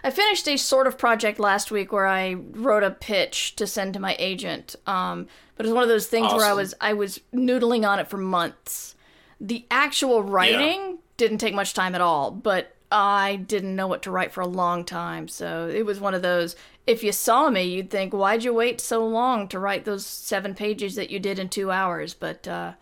I 0.04 0.12
finished 0.12 0.48
a 0.48 0.58
sort 0.58 0.88
of 0.88 0.98
project 0.98 1.40
last 1.40 1.72
week 1.72 1.92
where 1.92 2.08
I 2.08 2.34
wrote 2.34 2.84
a 2.84 2.92
pitch 2.92 3.56
to 3.56 3.68
send 3.68 3.94
to 3.94 4.00
my 4.00 4.16
agent. 4.20 4.76
Um, 4.86 5.28
but 5.56 5.66
it 5.66 5.70
was 5.70 5.74
one 5.74 5.84
of 5.84 5.90
those 5.90 6.08
things 6.08 6.32
where 6.34 6.46
I 6.46 6.54
was 6.54 6.74
I 6.80 6.94
was 6.94 7.20
noodling 7.34 7.88
on 7.88 8.00
it 8.00 8.08
for 8.08 8.18
months. 8.18 8.96
The 9.42 9.66
actual 9.72 10.24
writing 10.24 11.00
didn't 11.18 11.40
take 11.40 11.54
much 11.54 11.74
time 11.74 11.96
at 11.96 12.02
all, 12.02 12.32
but 12.32 12.76
I 12.92 13.38
didn't 13.38 13.76
know 13.76 13.88
what 13.88 14.04
to 14.04 14.12
write 14.12 14.32
for 14.32 14.42
a 14.42 14.48
long 14.48 14.86
time. 14.86 15.28
So 15.28 15.68
it 15.68 15.86
was 15.86 16.00
one 16.00 16.14
of 16.14 16.22
those. 16.22 16.56
If 16.86 17.04
you 17.04 17.12
saw 17.12 17.50
me, 17.50 17.64
you'd 17.64 17.90
think, 17.90 18.14
"Why'd 18.14 18.44
you 18.44 18.54
wait 18.54 18.80
so 18.80 19.06
long 19.06 19.48
to 19.50 19.60
write 19.60 19.84
those 19.84 20.06
seven 20.06 20.54
pages 20.54 20.96
that 20.96 21.10
you 21.10 21.20
did 21.20 21.40
in 21.40 21.50
two 21.50 21.72
hours?" 21.72 22.14
But 22.14 22.48
uh, 22.48 22.74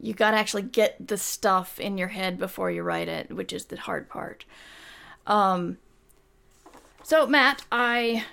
you 0.00 0.14
got 0.14 0.32
to 0.32 0.36
actually 0.38 0.62
get 0.62 1.06
the 1.06 1.16
stuff 1.16 1.78
in 1.78 1.96
your 1.96 2.08
head 2.08 2.38
before 2.38 2.70
you 2.70 2.82
write 2.82 3.08
it, 3.08 3.30
which 3.30 3.52
is 3.52 3.66
the 3.66 3.76
hard 3.76 4.08
part. 4.08 4.44
Um. 5.26 5.78
So 7.06 7.24
Matt, 7.24 7.64
I 7.70 8.24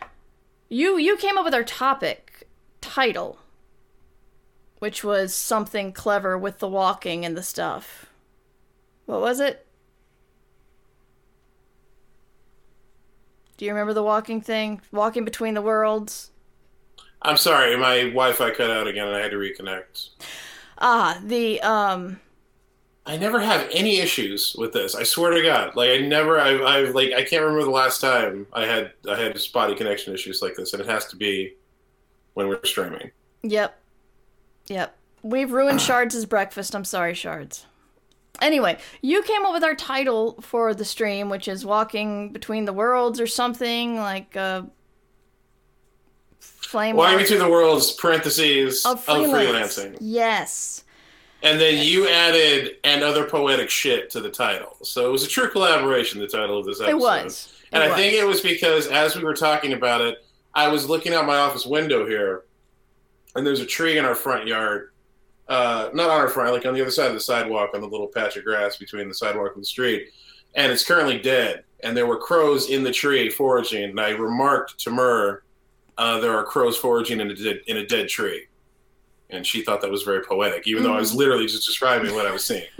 You 0.67 0.97
you 0.97 1.15
came 1.15 1.37
up 1.37 1.45
with 1.45 1.53
our 1.53 1.63
topic 1.63 2.47
title, 2.81 3.37
which 4.79 5.03
was 5.03 5.31
something 5.35 5.93
clever 5.93 6.39
with 6.39 6.57
the 6.57 6.67
walking 6.67 7.23
and 7.23 7.37
the 7.37 7.43
stuff. 7.43 8.07
What 9.05 9.21
was 9.21 9.39
it? 9.39 9.67
Do 13.57 13.65
you 13.65 13.71
remember 13.71 13.93
the 13.93 14.01
walking 14.01 14.41
thing? 14.41 14.81
Walking 14.91 15.23
between 15.23 15.53
the 15.53 15.61
worlds? 15.61 16.31
I'm 17.21 17.37
sorry, 17.37 17.77
my 17.77 18.05
Wi-Fi 18.05 18.49
cut 18.55 18.71
out 18.71 18.87
again, 18.87 19.05
and 19.05 19.15
I 19.15 19.21
had 19.21 19.29
to 19.29 19.37
reconnect. 19.37 20.09
Ah, 20.79 21.21
the 21.23 21.61
um 21.61 22.19
I 23.05 23.17
never 23.17 23.39
have 23.41 23.67
any 23.71 23.99
issues 23.99 24.55
with 24.57 24.71
this. 24.71 24.95
I 24.95 25.03
swear 25.03 25.31
to 25.31 25.41
God, 25.41 25.75
like 25.75 25.89
I 25.89 25.97
never, 25.97 26.39
I've, 26.39 26.61
I've 26.61 26.95
like 26.95 27.11
I 27.11 27.23
can't 27.23 27.43
remember 27.43 27.65
the 27.65 27.71
last 27.71 27.99
time 27.99 28.47
I 28.53 28.65
had 28.65 28.93
I 29.09 29.15
had 29.15 29.37
spotty 29.39 29.75
connection 29.75 30.13
issues 30.13 30.41
like 30.41 30.55
this, 30.55 30.73
and 30.73 30.81
it 30.81 30.87
has 30.87 31.05
to 31.07 31.17
be 31.17 31.55
when 32.33 32.47
we're 32.47 32.63
streaming. 32.63 33.11
Yep. 33.43 33.77
Yep. 34.67 34.95
We've 35.21 35.51
ruined 35.51 35.81
Shards' 35.81 36.25
breakfast. 36.25 36.75
I'm 36.75 36.85
sorry, 36.85 37.13
Shards. 37.13 37.65
Anyway, 38.41 38.77
you 39.01 39.21
came 39.23 39.45
up 39.45 39.53
with 39.53 39.63
our 39.63 39.75
title 39.75 40.39
for 40.41 40.73
the 40.73 40.85
stream, 40.85 41.29
which 41.29 41.47
is 41.47 41.65
Walking 41.65 42.31
Between 42.31 42.65
the 42.65 42.73
Worlds 42.73 43.19
or 43.19 43.27
something 43.27 43.97
like 43.97 44.35
uh 44.35 44.63
flame 46.39 46.95
Walking 46.95 47.19
between 47.19 47.39
the 47.39 47.49
worlds, 47.49 47.91
parentheses 47.91 48.85
of 48.85 49.07
of 49.09 49.27
freelancing, 49.27 49.97
Yes. 49.99 50.82
And 51.43 51.59
then 51.59 51.83
you 51.85 52.07
added 52.07 52.77
and 52.83 53.03
other 53.03 53.25
poetic 53.25 53.69
shit 53.69 54.09
to 54.11 54.21
the 54.21 54.31
title. 54.31 54.77
So 54.81 55.07
it 55.07 55.11
was 55.11 55.23
a 55.23 55.27
true 55.27 55.49
collaboration. 55.49 56.19
The 56.19 56.27
title 56.27 56.57
of 56.57 56.65
this 56.65 56.79
episode. 56.79 56.91
It 56.91 56.99
was. 56.99 57.53
It 57.63 57.75
And 57.75 57.83
I 57.83 57.89
was. 57.89 57.97
think 57.97 58.13
it 58.13 58.25
was 58.25 58.41
because 58.41 58.87
as 58.87 59.15
we 59.15 59.23
were 59.23 59.35
talking 59.35 59.73
about 59.73 60.01
it, 60.01 60.25
I 60.55 60.69
was 60.69 60.89
looking 60.89 61.13
out 61.13 61.25
my 61.25 61.37
office 61.37 61.65
window 61.65 62.07
here, 62.07 62.43
and 63.35 63.45
there's 63.45 63.59
a 63.59 63.65
tree 63.65 63.97
in 63.97 64.05
our 64.05 64.15
front 64.15 64.47
yard. 64.47 64.91
Uh, 65.49 65.89
not 65.93 66.09
on 66.09 66.21
our 66.21 66.29
front, 66.29 66.53
like 66.53 66.65
on 66.65 66.73
the 66.73 66.81
other 66.81 66.89
side 66.91 67.07
of 67.07 67.13
the 67.13 67.19
sidewalk, 67.19 67.71
on 67.73 67.81
the 67.81 67.87
little 67.87 68.07
patch 68.07 68.37
of 68.37 68.45
grass 68.45 68.77
between 68.77 69.09
the 69.09 69.13
sidewalk 69.13 69.51
and 69.53 69.61
the 69.61 69.67
street, 69.67 70.09
and 70.55 70.71
it's 70.71 70.85
currently 70.85 71.19
dead. 71.19 71.65
And 71.83 71.97
there 71.97 72.07
were 72.07 72.17
crows 72.17 72.69
in 72.69 72.83
the 72.83 72.93
tree 72.93 73.29
foraging. 73.29 73.89
And 73.89 73.99
I 73.99 74.11
remarked 74.11 74.79
to 74.79 74.89
Mur, 74.89 75.43
uh, 75.97 76.19
"There 76.21 76.33
are 76.33 76.45
crows 76.45 76.77
foraging 76.77 77.19
in 77.19 77.29
a 77.29 77.35
dead, 77.35 77.61
in 77.67 77.75
a 77.75 77.85
dead 77.85 78.07
tree," 78.07 78.47
and 79.33 79.45
she 79.45 79.61
thought 79.63 79.81
that 79.81 79.91
was 79.91 80.03
very 80.03 80.21
poetic, 80.23 80.67
even 80.67 80.83
though 80.83 80.93
I 80.93 80.97
Mm. 80.97 80.99
was 81.01 81.13
literally 81.15 81.47
just 81.47 81.65
describing 81.65 82.13
what 82.15 82.25
I 82.25 82.31
was 82.31 82.43
seeing. 82.43 82.65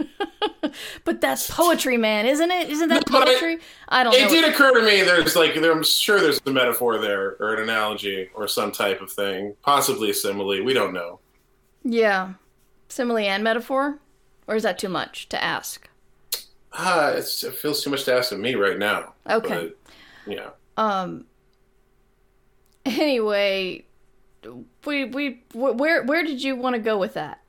But 1.04 1.20
that's 1.20 1.48
poetry, 1.48 1.96
man, 1.96 2.26
isn't 2.26 2.50
it? 2.50 2.68
Isn't 2.68 2.88
that 2.88 3.08
No, 3.08 3.20
but 3.20 3.28
I- 3.28 3.32
poetry? 3.32 3.58
I, 3.90 4.02
don't 4.02 4.12
know. 4.12 4.18
It 4.26 4.30
did 4.30 4.44
occur 4.52 4.72
to 4.74 4.84
me 4.84 5.02
there's 5.02 5.36
like 5.36 5.54
there, 5.54 5.70
I'm 5.70 5.84
sure 5.84 6.18
there's 6.20 6.40
a 6.46 6.50
metaphor 6.50 6.98
there 6.98 7.36
or 7.38 7.54
an 7.54 7.62
analogy 7.62 8.28
or 8.34 8.48
some 8.48 8.72
type 8.72 9.00
of 9.00 9.12
thing, 9.12 9.54
possibly 9.62 10.10
a 10.10 10.14
simile. 10.14 10.64
We 10.64 10.72
don't 10.72 10.92
know. 10.92 11.20
Yeah. 11.84 12.32
Simile 12.88 13.18
and 13.18 13.44
metaphor? 13.44 13.98
Or 14.48 14.56
is 14.56 14.64
that 14.64 14.78
too 14.78 14.88
much 14.88 15.28
to 15.28 15.40
ask? 15.42 15.88
Ah, 16.72 17.10
it's, 17.10 17.44
it 17.44 17.54
feels 17.54 17.84
too 17.84 17.90
much 17.90 18.02
to 18.04 18.14
ask 18.14 18.32
of 18.32 18.40
me 18.40 18.56
right 18.56 18.78
now. 18.78 19.14
Okay. 19.30 19.70
But, 20.26 20.32
yeah. 20.34 20.48
Um. 20.76 21.26
Anyway, 22.84 23.84
we 24.84 25.04
we 25.06 25.42
where 25.52 26.04
where 26.04 26.22
did 26.22 26.42
you 26.42 26.56
want 26.56 26.74
to 26.74 26.80
go 26.80 26.98
with 26.98 27.14
that? 27.14 27.40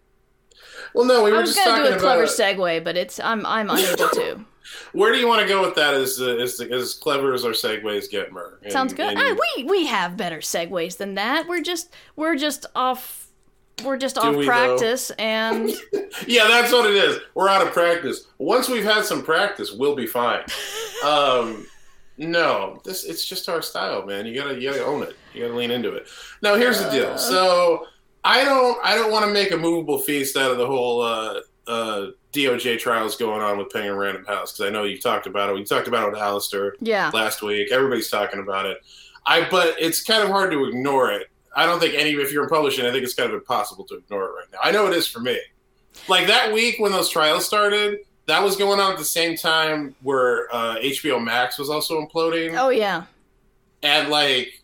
Well, 0.93 1.05
no, 1.05 1.23
we 1.23 1.31
I 1.31 1.41
was 1.41 1.53
just 1.53 1.65
gonna 1.65 1.89
do 1.89 1.95
a 1.95 1.99
clever 1.99 2.23
segue, 2.23 2.83
but 2.83 2.95
it's 2.95 3.19
I'm 3.19 3.45
I'm 3.45 3.69
unable 3.69 4.09
to. 4.09 4.45
where 4.93 5.11
do 5.11 5.19
you 5.19 5.27
want 5.27 5.41
to 5.41 5.47
go 5.47 5.61
with 5.61 5.75
that? 5.75 5.93
As 5.93 6.19
as 6.19 6.59
as 6.61 6.93
clever 6.93 7.33
as 7.33 7.45
our 7.45 7.51
segues 7.51 8.09
get, 8.09 8.31
Mur. 8.31 8.59
And- 8.63 8.71
Sounds 8.71 8.93
good. 8.93 9.17
and- 9.17 9.39
we 9.57 9.63
we 9.63 9.85
have 9.85 10.17
better 10.17 10.39
segues 10.39 10.97
than 10.97 11.15
that. 11.15 11.47
We're 11.47 11.61
just 11.61 11.93
we're 12.15 12.35
just 12.35 12.65
off. 12.75 13.23
We're 13.83 13.97
just 13.97 14.17
off 14.17 14.33
we, 14.33 14.45
though? 14.45 14.51
practice, 14.51 15.09
and 15.11 15.69
yeah, 16.27 16.47
that's 16.47 16.71
what 16.71 16.89
it 16.89 16.95
is. 16.95 17.19
We're 17.33 17.49
out 17.49 17.61
of 17.61 17.73
practice. 17.73 18.25
Once 18.37 18.69
we've 18.69 18.85
had 18.85 19.03
some 19.03 19.21
practice, 19.21 19.73
we'll 19.73 19.95
be 19.95 20.07
fine. 20.07 20.45
um, 21.05 21.67
no, 22.17 22.79
this 22.85 23.03
it's 23.03 23.25
just 23.25 23.49
our 23.49 23.61
style, 23.61 24.05
man. 24.05 24.25
You 24.25 24.33
gotta 24.33 24.55
you 24.55 24.69
gotta 24.69 24.85
own 24.85 25.03
it. 25.03 25.17
You 25.35 25.43
gotta 25.43 25.55
lean 25.55 25.71
into 25.71 25.91
it. 25.93 26.07
Now, 26.41 26.55
here's 26.55 26.81
the 26.81 26.89
deal. 26.89 27.17
So 27.17 27.87
I 28.23 28.43
don't 28.43 28.77
I 28.83 28.95
don't 28.95 29.11
want 29.11 29.25
to 29.25 29.31
make 29.31 29.51
a 29.51 29.57
movable 29.57 29.99
feast 29.99 30.35
out 30.35 30.51
of 30.51 30.57
the 30.57 30.65
whole 30.65 31.01
uh, 31.01 31.41
uh, 31.67 32.07
DOJ 32.33 32.79
trials 32.79 33.15
going 33.15 33.41
on 33.41 33.57
with 33.57 33.69
Penguin 33.69 33.95
Random 33.95 34.25
House 34.25 34.51
because 34.51 34.67
I 34.67 34.71
know 34.71 34.83
you 34.83 34.99
talked 34.99 35.27
about 35.27 35.49
it. 35.49 35.53
We 35.53 35.63
talked 35.63 35.87
about 35.87 36.07
it 36.07 36.11
with 36.11 36.21
Alistair 36.21 36.75
yeah, 36.79 37.11
last 37.13 37.41
week. 37.41 37.71
Everybody's 37.71 38.09
talking 38.09 38.39
about 38.39 38.65
it. 38.65 38.79
I 39.25 39.47
but 39.49 39.75
it's 39.79 40.03
kind 40.03 40.23
of 40.23 40.29
hard 40.29 40.51
to 40.51 40.65
ignore 40.65 41.11
it. 41.11 41.29
I 41.55 41.65
don't 41.65 41.79
think 41.79 41.93
any 41.93 42.11
if 42.11 42.33
you're 42.33 42.43
in 42.43 42.49
publishing, 42.49 42.85
I 42.85 42.91
think 42.91 43.03
it's 43.03 43.13
kind 43.13 43.29
of 43.29 43.35
impossible 43.35 43.85
to 43.85 43.97
ignore 43.97 44.25
it 44.25 44.31
right 44.31 44.47
now. 44.51 44.59
I 44.63 44.71
know 44.71 44.87
it 44.87 44.93
is 44.93 45.07
for 45.07 45.19
me. 45.19 45.39
Like 46.07 46.27
that 46.27 46.51
week 46.51 46.79
when 46.79 46.91
those 46.91 47.09
trials 47.09 47.45
started, 47.45 47.99
that 48.25 48.43
was 48.43 48.55
going 48.55 48.79
on 48.79 48.91
at 48.91 48.97
the 48.97 49.05
same 49.05 49.37
time 49.37 49.95
where 50.01 50.53
uh, 50.53 50.77
HBO 50.77 51.23
Max 51.23 51.57
was 51.57 51.69
also 51.69 52.05
imploding, 52.05 52.59
oh 52.59 52.69
yeah, 52.69 53.05
and 53.83 54.09
like 54.09 54.63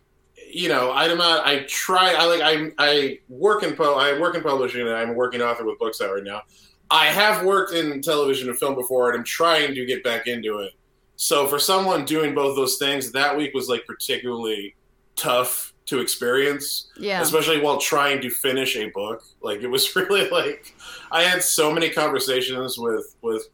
you 0.53 0.69
know, 0.69 0.91
I'm 0.91 1.17
not. 1.17 1.45
I 1.45 1.63
try. 1.67 2.13
I 2.13 2.25
like. 2.25 2.41
I 2.41 2.71
I 2.77 3.19
work 3.29 3.63
in 3.63 3.75
po. 3.75 3.95
I 3.95 4.19
work 4.19 4.35
in 4.35 4.41
publishing, 4.41 4.81
and 4.81 4.95
I'm 4.95 5.11
a 5.11 5.13
working 5.13 5.41
author 5.41 5.65
with 5.65 5.79
books 5.79 6.01
out 6.01 6.13
right 6.13 6.23
now. 6.23 6.41
I 6.89 7.05
have 7.07 7.45
worked 7.45 7.73
in 7.73 8.01
television 8.01 8.49
and 8.49 8.57
film 8.57 8.75
before, 8.75 9.09
and 9.09 9.17
I'm 9.17 9.23
trying 9.23 9.73
to 9.75 9.85
get 9.85 10.03
back 10.03 10.27
into 10.27 10.59
it. 10.59 10.73
So 11.15 11.47
for 11.47 11.59
someone 11.59 12.03
doing 12.03 12.35
both 12.35 12.55
those 12.55 12.77
things, 12.77 13.11
that 13.11 13.35
week 13.37 13.53
was 13.53 13.69
like 13.69 13.85
particularly 13.85 14.75
tough 15.15 15.73
to 15.85 15.99
experience, 15.99 16.91
yeah. 16.97 17.21
especially 17.21 17.59
while 17.59 17.77
trying 17.77 18.21
to 18.21 18.29
finish 18.29 18.75
a 18.75 18.89
book. 18.89 19.23
Like 19.41 19.61
it 19.61 19.67
was 19.67 19.95
really 19.95 20.29
like 20.29 20.73
I 21.11 21.23
had 21.23 21.43
so 21.43 21.71
many 21.71 21.89
conversations 21.89 22.77
with 22.77 23.15
with 23.21 23.47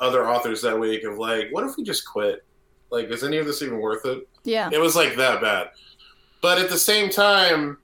other 0.00 0.28
authors 0.28 0.62
that 0.62 0.78
week 0.78 1.04
of 1.04 1.18
like, 1.18 1.48
what 1.50 1.64
if 1.64 1.76
we 1.76 1.84
just 1.84 2.06
quit? 2.06 2.44
Like, 2.90 3.10
is 3.10 3.24
any 3.24 3.38
of 3.38 3.46
this 3.46 3.62
even 3.62 3.80
worth 3.80 4.06
it? 4.06 4.28
Yeah. 4.44 4.70
It 4.72 4.80
was 4.80 4.94
like 4.94 5.16
that 5.16 5.40
bad. 5.40 5.70
But 6.44 6.58
at 6.58 6.68
the 6.68 6.76
same 6.76 7.08
time, 7.08 7.78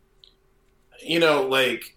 you 1.03 1.19
know, 1.19 1.47
like, 1.49 1.97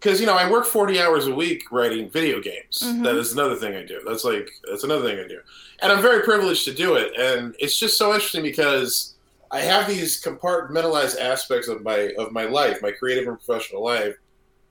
because, 0.00 0.18
you 0.20 0.26
know, 0.26 0.34
I 0.34 0.50
work 0.50 0.66
40 0.66 1.00
hours 1.00 1.28
a 1.28 1.34
week 1.36 1.70
writing 1.70 2.10
video 2.10 2.40
games. 2.40 2.82
Mhm. 2.82 3.04
That 3.04 3.14
is 3.14 3.32
another 3.32 3.54
thing 3.54 3.76
I 3.76 3.84
do. 3.84 4.00
That's 4.04 4.24
like, 4.24 4.50
that's 4.68 4.82
another 4.82 5.08
thing 5.08 5.24
I 5.24 5.28
do. 5.28 5.38
And 5.78 5.92
I'm 5.92 6.02
very 6.02 6.24
privileged 6.24 6.64
to 6.64 6.74
do 6.74 6.96
it. 6.96 7.12
And 7.16 7.54
it's 7.60 7.78
just 7.78 7.96
so 7.96 8.12
interesting 8.12 8.42
because 8.42 9.14
I 9.52 9.60
have 9.60 9.86
these 9.86 10.20
compartmentalized 10.20 11.16
aspects 11.20 11.68
of 11.68 11.84
my, 11.84 12.10
of 12.18 12.32
my 12.32 12.46
life, 12.46 12.82
my 12.82 12.90
creative 12.90 13.28
and 13.28 13.38
professional 13.40 13.84
life, 13.84 14.16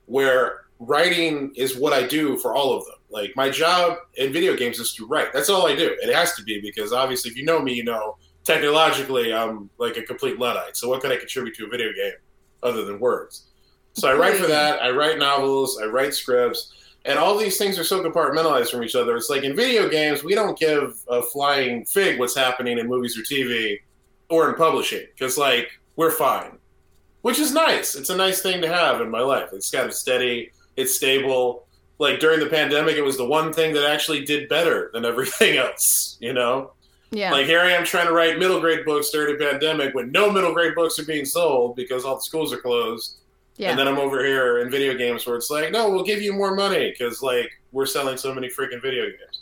where 0.08 0.66
writing 0.80 1.54
is 1.56 1.78
what 1.78 1.94
I 1.94 2.06
do 2.06 2.36
for 2.40 2.54
all 2.54 2.74
of 2.78 2.84
them. 2.84 2.96
Like 3.10 3.34
my 3.38 3.50
job 3.50 4.00
in 4.16 4.34
video 4.34 4.58
games 4.58 4.80
is 4.80 4.94
to 4.96 5.08
write. 5.08 5.32
That's 5.32 5.50
all 5.50 5.68
I 5.68 5.74
do. 5.74 5.96
It 6.02 6.14
has 6.14 6.36
to 6.36 6.44
be 6.44 6.60
because 6.60 6.92
obviously, 6.92 7.32
if 7.32 7.38
you 7.38 7.46
know 7.46 7.62
me, 7.62 7.72
you 7.74 7.86
know 7.86 8.18
technologically 8.46 9.34
I'm 9.34 9.70
like 9.78 9.98
a 9.98 10.04
complete 10.04 10.40
luddite. 10.40 10.78
So 10.78 10.88
what 10.88 11.02
can 11.02 11.12
I 11.12 11.18
contribute 11.18 11.56
to 11.56 11.66
a 11.66 11.70
video 11.70 11.92
game 11.92 12.14
other 12.64 12.86
than 12.86 13.00
words? 13.00 13.48
So 13.94 14.10
I 14.10 14.14
write 14.14 14.36
for 14.36 14.48
that. 14.48 14.82
I 14.82 14.92
write 14.92 15.20
novels. 15.20 15.80
I 15.82 15.86
write 15.86 16.14
scripts. 16.14 16.74
And 17.06 17.20
all 17.20 17.38
these 17.38 17.58
things 17.58 17.78
are 17.78 17.84
so 17.84 18.04
compartmentalized 18.04 18.72
from 18.72 18.84
each 18.84 18.96
other. 18.96 19.16
It's 19.16 19.30
like 19.30 19.44
in 19.44 19.56
video 19.56 19.88
games, 19.90 20.24
we 20.24 20.34
don't 20.34 20.58
give 20.58 21.00
a 21.08 21.22
flying 21.22 21.86
fig 21.86 22.20
what's 22.20 22.36
happening 22.36 22.80
in 22.80 22.88
movies 22.88 23.18
or 23.18 23.22
TV 23.22 23.80
or 24.30 24.50
in 24.50 24.56
publishing 24.56 25.06
because, 25.14 25.38
like, 25.38 25.70
we're 25.96 26.12
fine, 26.12 26.58
which 27.22 27.38
is 27.38 27.54
nice. 27.54 27.94
It's 27.94 28.10
a 28.10 28.18
nice 28.18 28.42
thing 28.42 28.60
to 28.62 28.68
have 28.68 29.02
in 29.02 29.12
my 29.12 29.22
life. 29.22 29.50
It's 29.54 29.70
kind 29.70 29.86
of 29.86 29.94
steady, 29.94 30.52
it's 30.76 30.96
stable. 30.96 31.68
Like 32.00 32.20
during 32.20 32.40
the 32.40 32.48
pandemic, 32.48 32.96
it 32.98 33.04
was 33.04 33.18
the 33.18 33.26
one 33.26 33.54
thing 33.54 33.74
that 33.76 33.90
actually 33.90 34.26
did 34.26 34.50
better 34.50 34.90
than 34.94 35.06
everything 35.06 35.58
else, 35.58 36.18
you 36.20 36.34
know? 36.34 36.74
Yeah. 37.12 37.32
Like 37.32 37.46
here 37.46 37.60
I 37.62 37.72
am 37.72 37.86
trying 37.86 38.08
to 38.08 38.14
write 38.14 38.40
middle 38.40 38.60
grade 38.60 38.86
books 38.86 39.10
during 39.12 39.38
the 39.38 39.46
pandemic 39.46 39.94
when 39.94 40.12
no 40.12 40.32
middle 40.32 40.54
grade 40.54 40.76
books 40.76 41.00
are 41.00 41.06
being 41.06 41.26
sold 41.26 41.76
because 41.76 42.04
all 42.04 42.16
the 42.16 42.22
schools 42.22 42.52
are 42.52 42.58
closed. 42.58 43.18
yeah. 43.58 43.70
And 43.70 43.80
then 43.80 43.88
I'm 43.88 44.00
over 44.00 44.24
here 44.26 44.60
in 44.60 44.70
video 44.70 44.96
games 44.96 45.26
where 45.26 45.38
it's 45.38 45.50
like, 45.50 45.72
no, 45.72 45.90
we'll 45.90 46.04
give 46.04 46.22
you 46.22 46.34
more 46.34 46.56
money 46.56 46.92
because 46.92 47.22
like 47.22 47.50
we're 47.72 47.86
selling 47.86 48.18
so 48.18 48.34
many 48.34 48.50
freaking 48.50 48.82
video 48.82 49.06
games. 49.06 49.42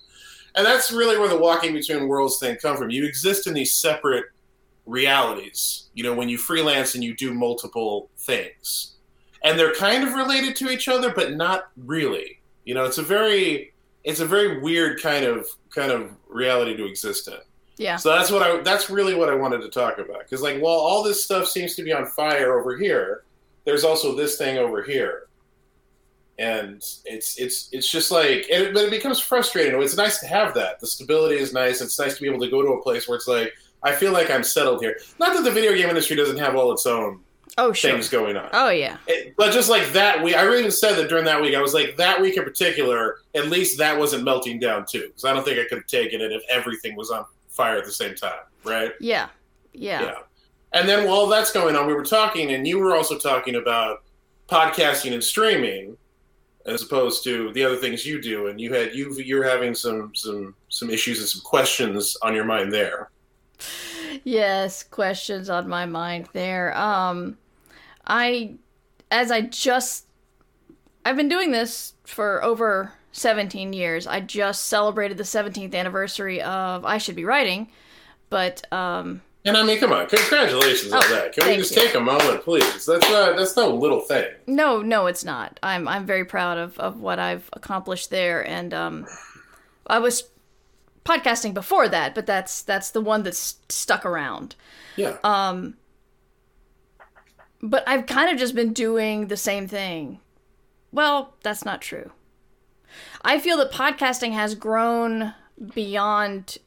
And 0.56 0.66
that's 0.66 0.92
really 0.92 1.18
where 1.18 1.30
the 1.30 1.38
walking 1.38 1.74
between 1.74 2.08
worlds 2.08 2.38
thing 2.38 2.58
come 2.58 2.78
from. 2.78 2.92
You 2.92 3.06
exist 3.06 3.48
in 3.48 3.54
these 3.54 3.74
separate 3.74 4.26
realities. 4.86 5.90
You 5.94 6.04
know, 6.04 6.14
when 6.14 6.30
you 6.30 6.38
freelance 6.38 6.96
and 6.96 7.04
you 7.04 7.16
do 7.16 7.34
multiple 7.34 8.10
things, 8.18 8.96
and 9.44 9.58
they're 9.58 9.74
kind 9.74 10.04
of 10.04 10.14
related 10.14 10.56
to 10.58 10.70
each 10.70 10.88
other, 10.88 11.12
but 11.14 11.34
not 11.34 11.70
really. 11.76 12.40
You 12.66 12.76
know, 12.76 12.86
it's 12.86 12.98
a 13.00 13.04
very 13.04 13.74
it's 14.04 14.20
a 14.20 14.26
very 14.26 14.60
weird 14.60 15.02
kind 15.02 15.26
of 15.26 15.48
kind 15.70 15.92
of 15.92 16.12
reality 16.28 16.78
to 16.78 16.86
exist 16.86 17.28
in. 17.28 17.34
Yeah. 17.78 17.96
So 17.98 18.10
that's 18.10 18.32
what 18.32 18.42
I 18.44 18.58
that's 18.62 18.90
really 18.90 19.16
what 19.16 19.30
I 19.30 19.36
wanted 19.36 19.62
to 19.62 19.70
talk 19.70 19.98
about 19.98 20.20
because 20.20 20.42
like 20.42 20.60
while 20.60 20.74
all 20.76 21.04
this 21.04 21.24
stuff 21.24 21.48
seems 21.48 21.76
to 21.76 21.84
be 21.84 21.92
on 21.94 22.06
fire 22.06 22.60
over 22.60 22.78
here, 22.78 23.24
there's 23.66 23.84
also 23.84 24.16
this 24.16 24.38
thing 24.38 24.58
over 24.58 24.84
here, 24.84 25.28
and 26.40 26.76
it's 27.06 27.36
it's 27.38 27.70
it's 27.72 27.90
just 27.90 28.12
like 28.12 28.46
it, 28.50 28.74
but 28.74 28.84
it 28.86 28.92
becomes 28.92 29.20
frustrating. 29.20 29.80
It's 29.82 29.98
nice 29.98 30.20
to 30.20 30.28
have 30.28 30.54
that. 30.56 30.80
The 30.80 30.88
stability 30.88 31.36
is 31.38 31.54
nice. 31.54 31.82
It's 31.82 31.98
nice 32.00 32.16
to 32.16 32.22
be 32.22 32.28
able 32.28 32.40
to 32.42 32.50
go 32.50 32.62
to 32.62 32.70
a 32.70 32.82
place 32.82 33.08
where 33.08 33.16
it's 33.18 33.28
like 33.28 33.54
I 33.84 33.92
feel 33.94 34.12
like 34.14 34.30
I'm 34.32 34.44
settled 34.44 34.82
here. 34.82 34.98
Not 35.20 35.34
that 35.36 35.44
the 35.44 35.52
video 35.52 35.74
game 35.76 35.90
industry 35.90 36.16
doesn't 36.16 36.38
have 36.38 36.56
all 36.56 36.72
its 36.72 36.86
own 36.86 37.20
Oh 37.58 37.72
sure. 37.72 37.92
things 37.92 38.10
going 38.10 38.36
on. 38.36 38.50
Oh 38.54 38.70
yeah. 38.70 38.98
It- 39.08 39.36
but 39.38 39.52
just 39.52 39.70
like 39.70 39.92
that 39.94 40.24
week, 40.24 40.36
I 40.36 40.42
really 40.44 40.60
even 40.60 40.72
said 40.72 40.96
that 40.96 41.10
during 41.10 41.26
that 41.26 41.42
week. 41.42 41.54
I 41.56 41.62
was 41.62 41.74
like, 41.74 41.98
that 41.98 42.20
week 42.22 42.38
in 42.38 42.44
particular, 42.44 43.18
at 43.36 43.48
least 43.50 43.78
that 43.80 43.98
wasn't 43.98 44.24
melting 44.24 44.60
down 44.60 44.86
too, 44.86 45.08
because 45.08 45.26
I 45.26 45.34
don't 45.34 45.44
think 45.44 45.60
I 45.60 45.66
could 45.68 45.80
have 45.80 45.88
taken 45.88 46.22
it 46.22 46.32
if 46.32 46.42
everything 46.50 46.96
was 46.96 47.12
on 47.12 47.26
fire 47.54 47.78
at 47.78 47.86
the 47.86 47.92
same 47.92 48.16
time, 48.16 48.42
right? 48.64 48.92
Yeah. 49.00 49.30
Yeah. 49.74 50.02
Yeah. 50.02 50.16
And 50.74 50.90
then 50.90 51.08
while 51.08 51.28
that's 51.28 51.52
going 51.52 51.76
on, 51.76 51.86
we 51.88 51.94
were 51.94 52.04
talking, 52.04 52.52
and 52.52 52.68
you 52.68 52.80
were 52.80 52.96
also 52.96 53.18
talking 53.18 53.56
about 53.56 54.04
podcasting 54.50 55.14
and 55.14 55.24
streaming, 55.24 55.98
as 56.66 56.82
opposed 56.82 57.24
to 57.26 57.52
the 57.54 57.64
other 57.64 57.78
things 57.78 58.06
you 58.06 58.22
do. 58.22 58.48
And 58.48 58.60
you 58.60 58.74
had 58.74 58.96
you 58.96 59.14
you're 59.20 59.44
having 59.44 59.76
some 59.76 60.14
some 60.16 60.56
some 60.70 60.90
issues 60.90 61.20
and 61.20 61.28
some 61.28 61.42
questions 61.42 62.18
on 62.22 62.34
your 62.34 62.46
mind 62.46 62.72
there. 62.72 63.10
Yes, 64.24 64.84
questions 64.84 65.50
on 65.50 65.68
my 65.68 65.86
mind 65.86 66.30
there. 66.34 66.76
Um 66.78 67.38
I 68.08 68.56
as 69.12 69.32
I 69.32 69.42
just 69.42 70.08
I've 71.06 71.18
been 71.18 71.30
doing 71.30 71.52
this 71.52 71.94
for 72.06 72.44
over 72.44 72.94
17 73.14 73.72
years. 73.74 74.06
I 74.08 74.20
just 74.20 74.66
celebrated 74.66 75.18
the 75.18 75.24
17th 75.24 75.74
anniversary 75.74 76.42
of 76.42 76.84
I 76.84 76.98
Should 76.98 77.16
Be 77.16 77.24
Writing, 77.26 77.70
but 78.30 78.72
um 78.74 79.22
And 79.46 79.56
I 79.56 79.64
mean, 79.64 79.80
come 79.80 79.94
on, 79.94 80.08
congratulations 80.08 80.92
on 80.92 81.02
Oh, 81.04 81.08
that. 81.16 81.32
Can 81.34 81.48
we 81.48 81.58
just 81.58 81.74
you. 81.76 81.82
take 81.84 81.96
a 81.96 82.00
moment, 82.02 82.44
please? 82.44 82.86
That's 82.86 83.10
not 83.10 83.38
that's 83.38 83.56
no 83.56 83.74
little 83.74 84.02
thing. 84.02 84.26
no, 84.48 84.82
no 84.82 85.06
it's 85.08 85.24
not. 85.24 85.60
I'm 85.64 85.88
I'm 85.88 86.06
very 86.06 86.26
proud 86.26 86.58
of 86.58 86.78
of 86.80 87.00
what 87.00 87.20
I've 87.20 87.50
accomplished 87.54 88.10
there 88.10 88.46
and 88.46 88.74
um 88.74 89.06
I 89.88 90.00
was 90.00 90.24
podcasting 91.06 91.54
before 91.54 91.88
that, 91.90 92.16
but 92.16 92.26
that's 92.26 92.62
that's 92.62 92.92
the 92.92 93.02
one 93.02 93.24
that's 93.24 93.58
stuck 93.70 94.06
around. 94.06 94.56
Yeah. 94.96 95.18
Um, 95.24 95.76
but 97.62 97.84
I've 97.88 98.06
kind 98.06 98.32
of 98.32 98.38
just 98.38 98.56
been 98.56 98.74
doing 98.74 99.28
the 99.28 99.38
same 99.38 99.68
thing. 99.68 100.20
Well, 100.92 101.34
that's 101.44 101.66
not 101.66 101.82
true. 101.82 102.12
I 103.24 103.40
feel 103.40 103.58
that 103.58 103.72
podcasting 103.72 104.34
has 104.34 104.56
grown 104.56 105.34
beyond 105.74 106.58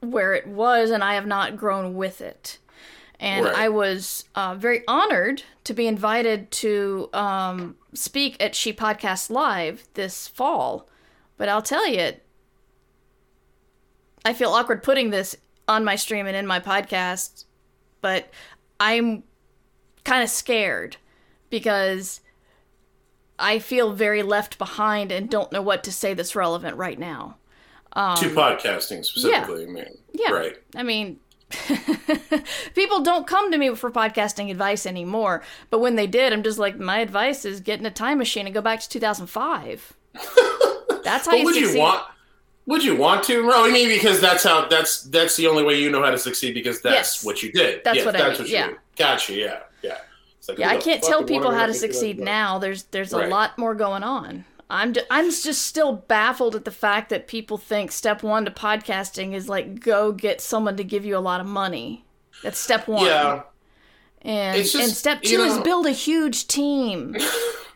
where 0.00 0.34
it 0.34 0.46
was, 0.46 0.90
and 0.90 1.02
I 1.02 1.14
have 1.14 1.26
not 1.26 1.56
grown 1.56 1.94
with 1.94 2.20
it. 2.20 2.58
And 3.20 3.46
Right. 3.46 3.54
I 3.54 3.68
was 3.68 4.26
uh, 4.34 4.54
very 4.54 4.82
honored 4.86 5.42
to 5.64 5.74
be 5.74 5.86
invited 5.88 6.50
to 6.52 7.08
um, 7.12 7.76
speak 7.94 8.36
at 8.40 8.54
She 8.54 8.72
Podcast 8.72 9.28
Live 9.28 9.84
this 9.94 10.28
fall. 10.28 10.88
But 11.36 11.48
I'll 11.48 11.62
tell 11.62 11.88
you, 11.88 12.12
I 14.24 14.32
feel 14.34 14.50
awkward 14.50 14.82
putting 14.82 15.10
this 15.10 15.36
on 15.66 15.84
my 15.84 15.96
stream 15.96 16.26
and 16.26 16.36
in 16.36 16.46
my 16.46 16.60
podcast, 16.60 17.44
but 18.00 18.30
I'm 18.78 19.24
kind 20.04 20.22
of 20.22 20.30
scared 20.30 20.96
because 21.50 22.20
I 23.38 23.58
feel 23.58 23.92
very 23.92 24.22
left 24.22 24.58
behind 24.58 25.12
and 25.12 25.30
don't 25.30 25.52
know 25.52 25.62
what 25.62 25.84
to 25.84 25.92
say 25.92 26.14
that's 26.14 26.34
relevant 26.36 26.76
right 26.76 26.98
now. 26.98 27.36
to 27.94 28.00
podcasting 28.34 29.04
specifically, 29.04 29.64
I 29.64 29.66
mean. 29.66 29.84
um, 29.86 29.92
Yeah. 30.12 30.32
Right. 30.32 30.56
I 30.76 30.82
mean, 30.82 31.20
people 32.74 33.00
don't 33.00 33.26
come 33.26 33.50
to 33.50 33.58
me 33.58 33.74
for 33.74 33.90
podcasting 33.90 34.50
advice 34.50 34.86
anymore, 34.86 35.42
but 35.70 35.78
when 35.80 35.96
they 35.96 36.06
did, 36.06 36.32
I'm 36.32 36.42
just 36.42 36.58
like, 36.58 36.78
my 36.78 36.98
advice 36.98 37.44
is 37.44 37.60
get 37.60 37.80
in 37.80 37.86
a 37.86 37.90
time 37.90 38.18
machine 38.18 38.46
and 38.46 38.54
go 38.54 38.60
back 38.60 38.80
to 38.80 38.88
2005. 38.88 39.94
That's 41.04 41.26
how 41.26 41.34
you 41.34 41.44
would 41.44 41.54
succeed. 41.54 41.74
you 41.74 41.80
want 41.80 42.02
would 42.66 42.84
you 42.84 42.96
want 42.96 43.24
to? 43.24 43.46
No, 43.46 43.64
I 43.64 43.70
mean 43.70 43.88
because 43.88 44.20
that's 44.20 44.44
how 44.44 44.68
that's 44.68 45.04
that's 45.04 45.36
the 45.36 45.46
only 45.46 45.62
way 45.62 45.80
you 45.80 45.90
know 45.90 46.02
how 46.02 46.10
to 46.10 46.18
succeed 46.18 46.52
because 46.52 46.82
that's 46.82 46.94
Yes. 47.16 47.24
what 47.24 47.42
you 47.42 47.50
did. 47.50 47.82
That's 47.82 47.98
Yeah, 47.98 48.04
what 48.04 48.14
I 48.14 48.18
that's 48.18 48.38
mean, 48.40 48.44
what 48.44 48.48
you 48.50 48.54
yeah. 48.56 48.66
did. 48.66 48.76
Gotcha, 48.98 49.32
yeah, 49.32 49.44
yeah. 49.46 49.58
Like, 50.48 50.58
Yeah, 50.58 50.70
I 50.70 50.76
can't 50.76 51.02
tell 51.02 51.24
people 51.24 51.50
how 51.50 51.66
to 51.66 51.74
succeed 51.74 52.18
now. 52.18 52.58
There's 52.58 52.84
there's 52.84 53.12
a 53.12 53.26
lot 53.26 53.58
more 53.58 53.74
going 53.74 54.02
on. 54.02 54.44
I'm 54.70 54.92
ju- 54.92 55.02
I'm 55.10 55.30
just 55.30 55.62
still 55.62 55.94
baffled 55.94 56.54
at 56.54 56.64
the 56.64 56.70
fact 56.70 57.08
that 57.10 57.26
people 57.26 57.56
think 57.56 57.90
step 57.90 58.22
one 58.22 58.44
to 58.44 58.50
podcasting 58.50 59.32
is 59.32 59.48
like 59.48 59.80
go 59.80 60.12
get 60.12 60.40
someone 60.40 60.76
to 60.76 60.84
give 60.84 61.04
you 61.04 61.16
a 61.16 61.20
lot 61.20 61.40
of 61.40 61.46
money. 61.46 62.04
That's 62.42 62.58
step 62.58 62.86
one. 62.86 63.06
Yeah. 63.06 63.42
And 64.22 64.56
just, 64.56 64.74
and 64.74 64.90
step 64.90 65.20
you 65.22 65.38
two 65.38 65.42
is 65.42 65.58
build 65.58 65.86
a 65.86 65.92
huge 65.92 66.48
team. 66.48 67.16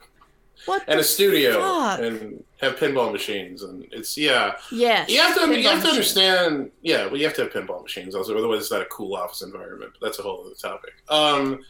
what? 0.66 0.84
And 0.86 1.00
a 1.00 1.04
studio 1.04 1.60
fuck? 1.60 2.00
and 2.00 2.44
have 2.60 2.76
pinball 2.76 3.10
machines 3.10 3.62
and 3.62 3.86
it's 3.90 4.18
yeah. 4.18 4.56
yes. 4.70 5.08
You 5.08 5.20
have 5.20 5.36
to 5.36 5.58
you 5.58 5.68
have 5.68 5.82
to 5.82 5.88
understand 5.88 6.70
yeah, 6.82 7.06
well 7.06 7.16
you 7.16 7.24
have 7.24 7.34
to 7.36 7.42
have 7.42 7.52
pinball 7.52 7.82
machines 7.82 8.14
also 8.14 8.36
otherwise 8.36 8.60
it's 8.60 8.70
not 8.70 8.82
a 8.82 8.86
cool 8.86 9.14
office 9.14 9.40
environment. 9.40 9.92
But 9.98 10.06
that's 10.06 10.18
a 10.18 10.22
whole 10.22 10.44
other 10.44 10.54
topic. 10.54 10.92
Um 11.08 11.60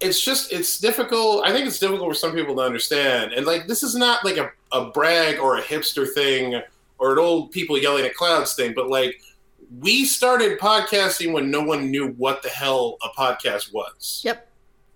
it's 0.00 0.20
just 0.20 0.52
it's 0.52 0.78
difficult 0.78 1.44
I 1.44 1.52
think 1.52 1.66
it's 1.66 1.78
difficult 1.78 2.08
for 2.08 2.14
some 2.14 2.32
people 2.32 2.56
to 2.56 2.62
understand. 2.62 3.32
And 3.32 3.46
like 3.46 3.66
this 3.66 3.82
is 3.82 3.94
not 3.94 4.24
like 4.24 4.36
a, 4.36 4.50
a 4.72 4.90
brag 4.90 5.38
or 5.38 5.58
a 5.58 5.62
hipster 5.62 6.10
thing 6.12 6.60
or 6.98 7.12
an 7.12 7.18
old 7.18 7.50
people 7.50 7.78
yelling 7.78 8.04
at 8.04 8.14
clouds 8.14 8.54
thing, 8.54 8.72
but 8.74 8.88
like 8.88 9.20
we 9.78 10.04
started 10.04 10.58
podcasting 10.58 11.32
when 11.32 11.50
no 11.50 11.62
one 11.62 11.90
knew 11.90 12.08
what 12.12 12.42
the 12.42 12.48
hell 12.48 12.96
a 13.02 13.08
podcast 13.08 13.72
was. 13.72 14.22
Yep. 14.24 14.48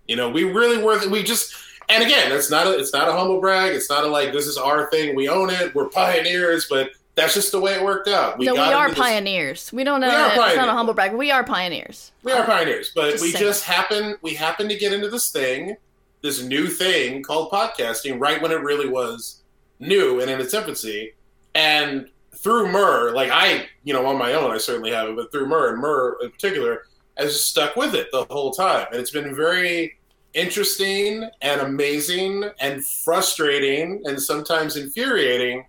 You 0.07 0.15
know, 0.15 0.29
we 0.29 0.43
really 0.43 0.83
were. 0.83 1.07
We 1.09 1.23
just, 1.23 1.55
and 1.89 2.03
again, 2.03 2.31
it's 2.31 2.51
not 2.51 2.67
a, 2.67 2.77
it's 2.77 2.93
not 2.93 3.07
a 3.07 3.11
humble 3.11 3.39
brag. 3.39 3.73
It's 3.73 3.89
not 3.89 4.03
a 4.03 4.07
like 4.07 4.33
this 4.33 4.47
is 4.47 4.57
our 4.57 4.89
thing. 4.91 5.15
We 5.15 5.29
own 5.29 5.49
it. 5.49 5.73
We're 5.73 5.89
pioneers. 5.89 6.67
But 6.69 6.91
that's 7.15 7.33
just 7.33 7.51
the 7.51 7.59
way 7.59 7.73
it 7.75 7.83
worked 7.83 8.07
out. 8.09 8.39
no, 8.39 8.53
we 8.53 8.59
are 8.59 8.85
into 8.87 8.95
this- 8.95 9.03
pioneers. 9.07 9.71
We 9.73 9.83
don't 9.83 10.01
know. 10.01 10.07
We 10.09 10.13
uh, 10.13 10.19
are 10.19 10.27
It's 10.27 10.35
not 10.37 10.43
a 10.45 10.55
pioneers. 10.55 10.69
humble 10.75 10.93
brag. 10.93 11.13
We 11.13 11.31
are 11.31 11.43
pioneers. 11.43 12.11
We 12.23 12.31
are 12.33 12.45
pioneers, 12.45 12.91
but 12.93 13.11
Just 13.11 13.23
we 13.23 13.31
saying. 13.31 13.43
just 13.45 13.63
happen 13.63 14.15
we 14.21 14.33
happen 14.33 14.67
to 14.69 14.75
get 14.75 14.91
into 14.93 15.09
this 15.09 15.31
thing, 15.31 15.77
this 16.21 16.43
new 16.43 16.67
thing 16.67 17.23
called 17.23 17.51
podcasting, 17.51 18.19
right 18.19 18.41
when 18.41 18.51
it 18.51 18.59
really 18.61 18.89
was 18.89 19.41
new 19.79 20.19
and 20.19 20.29
in 20.29 20.39
its 20.41 20.53
infancy. 20.53 21.13
And 21.53 22.09
through 22.35 22.69
Mur, 22.71 23.11
like 23.13 23.31
I, 23.31 23.67
you 23.85 23.93
know, 23.93 24.05
on 24.05 24.17
my 24.17 24.33
own, 24.33 24.51
I 24.51 24.57
certainly 24.57 24.91
haven't, 24.91 25.15
but 25.15 25.31
through 25.31 25.47
Mur 25.47 25.71
and 25.71 25.79
Mur 25.81 26.17
in 26.21 26.29
particular, 26.31 26.83
has 27.17 27.39
stuck 27.41 27.77
with 27.77 27.95
it 27.95 28.07
the 28.11 28.25
whole 28.25 28.51
time, 28.51 28.87
and 28.91 28.99
it's 28.99 29.11
been 29.11 29.33
very 29.33 29.97
interesting 30.33 31.27
and 31.41 31.61
amazing 31.61 32.43
and 32.59 32.85
frustrating 32.85 34.01
and 34.05 34.21
sometimes 34.21 34.75
infuriating 34.75 35.65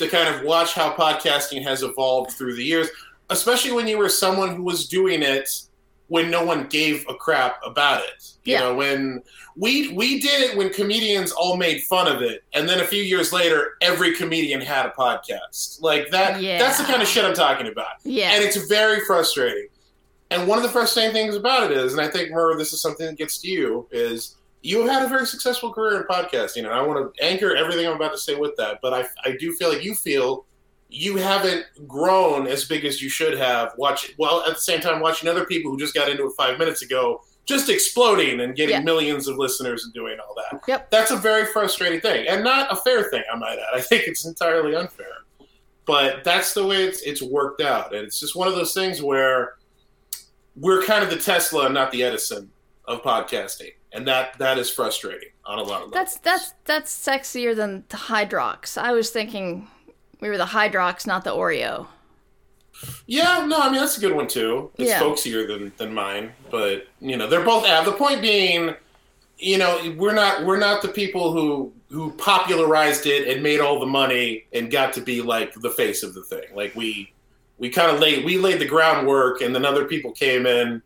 to 0.00 0.08
kind 0.08 0.28
of 0.34 0.42
watch 0.42 0.74
how 0.74 0.92
podcasting 0.92 1.62
has 1.62 1.82
evolved 1.84 2.32
through 2.32 2.56
the 2.56 2.64
years 2.64 2.88
especially 3.32 3.70
when 3.70 3.86
you 3.86 3.96
were 3.96 4.08
someone 4.08 4.56
who 4.56 4.64
was 4.64 4.88
doing 4.88 5.22
it 5.22 5.48
when 6.08 6.28
no 6.32 6.44
one 6.44 6.66
gave 6.66 7.06
a 7.08 7.14
crap 7.14 7.60
about 7.64 8.02
it. 8.02 8.24
You 8.42 8.54
Yeah. 8.54 8.60
know, 8.62 8.74
when 8.74 9.22
we 9.54 9.92
we 9.92 10.18
did 10.18 10.50
it 10.50 10.56
when 10.56 10.70
comedians 10.72 11.30
all 11.30 11.56
made 11.56 11.84
fun 11.84 12.08
of 12.08 12.22
it, 12.22 12.42
and 12.54 12.68
then 12.68 12.80
a 12.80 12.84
few 12.84 13.04
years 13.04 13.32
later, 13.32 13.74
every 13.80 14.16
comedian 14.16 14.60
had 14.60 14.84
a 14.86 14.90
podcast. 14.90 15.80
Like 15.80 16.10
that. 16.10 16.42
Yeah. 16.42 16.58
That's 16.58 16.78
the 16.78 16.84
kind 16.84 17.00
of 17.00 17.06
shit 17.06 17.24
I'm 17.24 17.32
talking 17.34 17.68
about, 17.68 17.98
Yeah. 18.02 18.32
and 18.32 18.42
it's 18.42 18.56
very 18.66 19.04
frustrating. 19.04 19.68
And 20.32 20.48
one 20.48 20.58
of 20.58 20.64
the 20.64 20.70
frustrating 20.70 21.12
things 21.12 21.36
about 21.36 21.70
it 21.70 21.76
is, 21.76 21.92
and 21.92 22.00
I 22.00 22.08
think 22.08 22.32
Mur, 22.32 22.58
this 22.58 22.72
is 22.72 22.80
something 22.82 23.06
that 23.06 23.16
gets 23.16 23.38
to 23.42 23.48
you, 23.48 23.86
is 23.92 24.34
you 24.62 24.86
had 24.86 25.02
a 25.02 25.08
very 25.08 25.26
successful 25.26 25.72
career 25.72 26.00
in 26.00 26.02
podcasting, 26.04 26.58
and 26.64 26.68
I 26.68 26.82
want 26.82 27.14
to 27.14 27.24
anchor 27.24 27.54
everything 27.56 27.86
I'm 27.86 27.94
about 27.96 28.12
to 28.12 28.18
say 28.18 28.34
with 28.34 28.56
that. 28.56 28.78
But 28.82 28.92
I, 28.94 29.04
I 29.24 29.36
do 29.36 29.52
feel 29.52 29.70
like 29.72 29.82
you 29.84 29.94
feel 29.94 30.44
you 30.88 31.16
haven't 31.16 31.64
grown 31.86 32.46
as 32.46 32.64
big 32.64 32.84
as 32.84 33.00
you 33.00 33.08
should 33.08 33.38
have. 33.38 33.72
Watch 33.78 34.12
well 34.18 34.42
at 34.46 34.54
the 34.54 34.60
same 34.60 34.80
time 34.80 35.00
watching 35.00 35.28
other 35.28 35.44
people 35.46 35.70
who 35.70 35.78
just 35.78 35.94
got 35.94 36.08
into 36.08 36.24
it 36.26 36.32
five 36.36 36.58
minutes 36.58 36.82
ago, 36.82 37.22
just 37.46 37.68
exploding 37.70 38.40
and 38.40 38.54
getting 38.56 38.74
Yeah. 38.76 38.80
millions 38.82 39.28
of 39.28 39.36
listeners 39.38 39.84
and 39.84 39.94
doing 39.94 40.18
all 40.18 40.34
that. 40.34 40.60
Yep. 40.66 40.90
That's 40.90 41.10
a 41.12 41.16
very 41.16 41.46
frustrating 41.46 42.00
thing, 42.00 42.26
and 42.28 42.42
not 42.44 42.72
a 42.72 42.76
fair 42.76 43.04
thing. 43.04 43.22
I 43.32 43.36
might 43.36 43.58
add. 43.58 43.74
I 43.74 43.80
think 43.80 44.08
it's 44.08 44.26
entirely 44.26 44.74
unfair, 44.74 45.06
but 45.86 46.22
that's 46.24 46.54
the 46.54 46.66
way 46.66 46.82
it's 46.84 47.00
it's 47.02 47.22
worked 47.22 47.62
out, 47.62 47.94
and 47.94 48.04
it's 48.04 48.18
just 48.20 48.34
one 48.36 48.48
of 48.48 48.54
those 48.56 48.74
things 48.74 49.00
where 49.02 49.54
we're 50.56 50.82
kind 50.82 51.02
of 51.04 51.10
the 51.10 51.16
Tesla, 51.16 51.66
and 51.66 51.74
not 51.74 51.92
the 51.92 52.02
Edison 52.02 52.50
of 52.86 53.00
podcasting, 53.02 53.72
and 53.92 54.06
that 54.06 54.38
that 54.38 54.58
is 54.58 54.70
frustrating 54.70 55.28
on 55.44 55.58
a 55.58 55.62
lot 55.62 55.82
of 55.82 55.90
levels. 55.90 55.92
That's 55.92 56.18
that's 56.18 56.54
that's 56.64 57.06
sexier 57.06 57.54
than 57.54 57.84
the 57.88 57.96
Hydrox. 57.96 58.78
I 58.78 58.92
was 58.92 59.10
thinking 59.10 59.68
we 60.20 60.28
were 60.28 60.38
the 60.38 60.44
Hydrox, 60.46 61.06
not 61.06 61.24
the 61.24 61.30
Oreo. 61.30 61.86
Yeah, 63.06 63.44
no, 63.46 63.58
I 63.58 63.70
mean 63.70 63.80
that's 63.80 63.98
a 63.98 64.00
good 64.00 64.14
one 64.14 64.26
too. 64.28 64.70
It's 64.78 64.90
Yeah. 64.90 65.00
folksier 65.00 65.46
than 65.46 65.72
than 65.76 65.92
mine, 65.92 66.32
but 66.50 66.86
you 67.00 67.16
know 67.16 67.26
they're 67.26 67.44
both. 67.44 67.64
The 67.84 67.92
point 67.92 68.22
being, 68.22 68.74
you 69.38 69.58
know, 69.58 69.94
we're 69.96 70.14
not 70.14 70.44
we're 70.46 70.58
not 70.58 70.82
the 70.82 70.88
people 70.88 71.32
who 71.32 71.72
who 71.90 72.12
popularized 72.12 73.06
it 73.06 73.28
and 73.28 73.42
made 73.42 73.60
all 73.60 73.80
the 73.80 73.86
money 73.86 74.46
and 74.52 74.70
got 74.70 74.92
to 74.94 75.00
be 75.00 75.20
like 75.20 75.52
the 75.54 75.70
face 75.70 76.02
of 76.02 76.14
the 76.14 76.22
thing. 76.22 76.44
Like 76.54 76.74
we 76.74 77.12
we 77.58 77.68
kind 77.68 77.90
of 77.90 78.00
laid 78.00 78.24
we 78.24 78.38
laid 78.38 78.60
the 78.60 78.66
groundwork, 78.66 79.42
and 79.42 79.54
then 79.54 79.64
other 79.64 79.84
people 79.84 80.12
came 80.12 80.46
in 80.46 80.80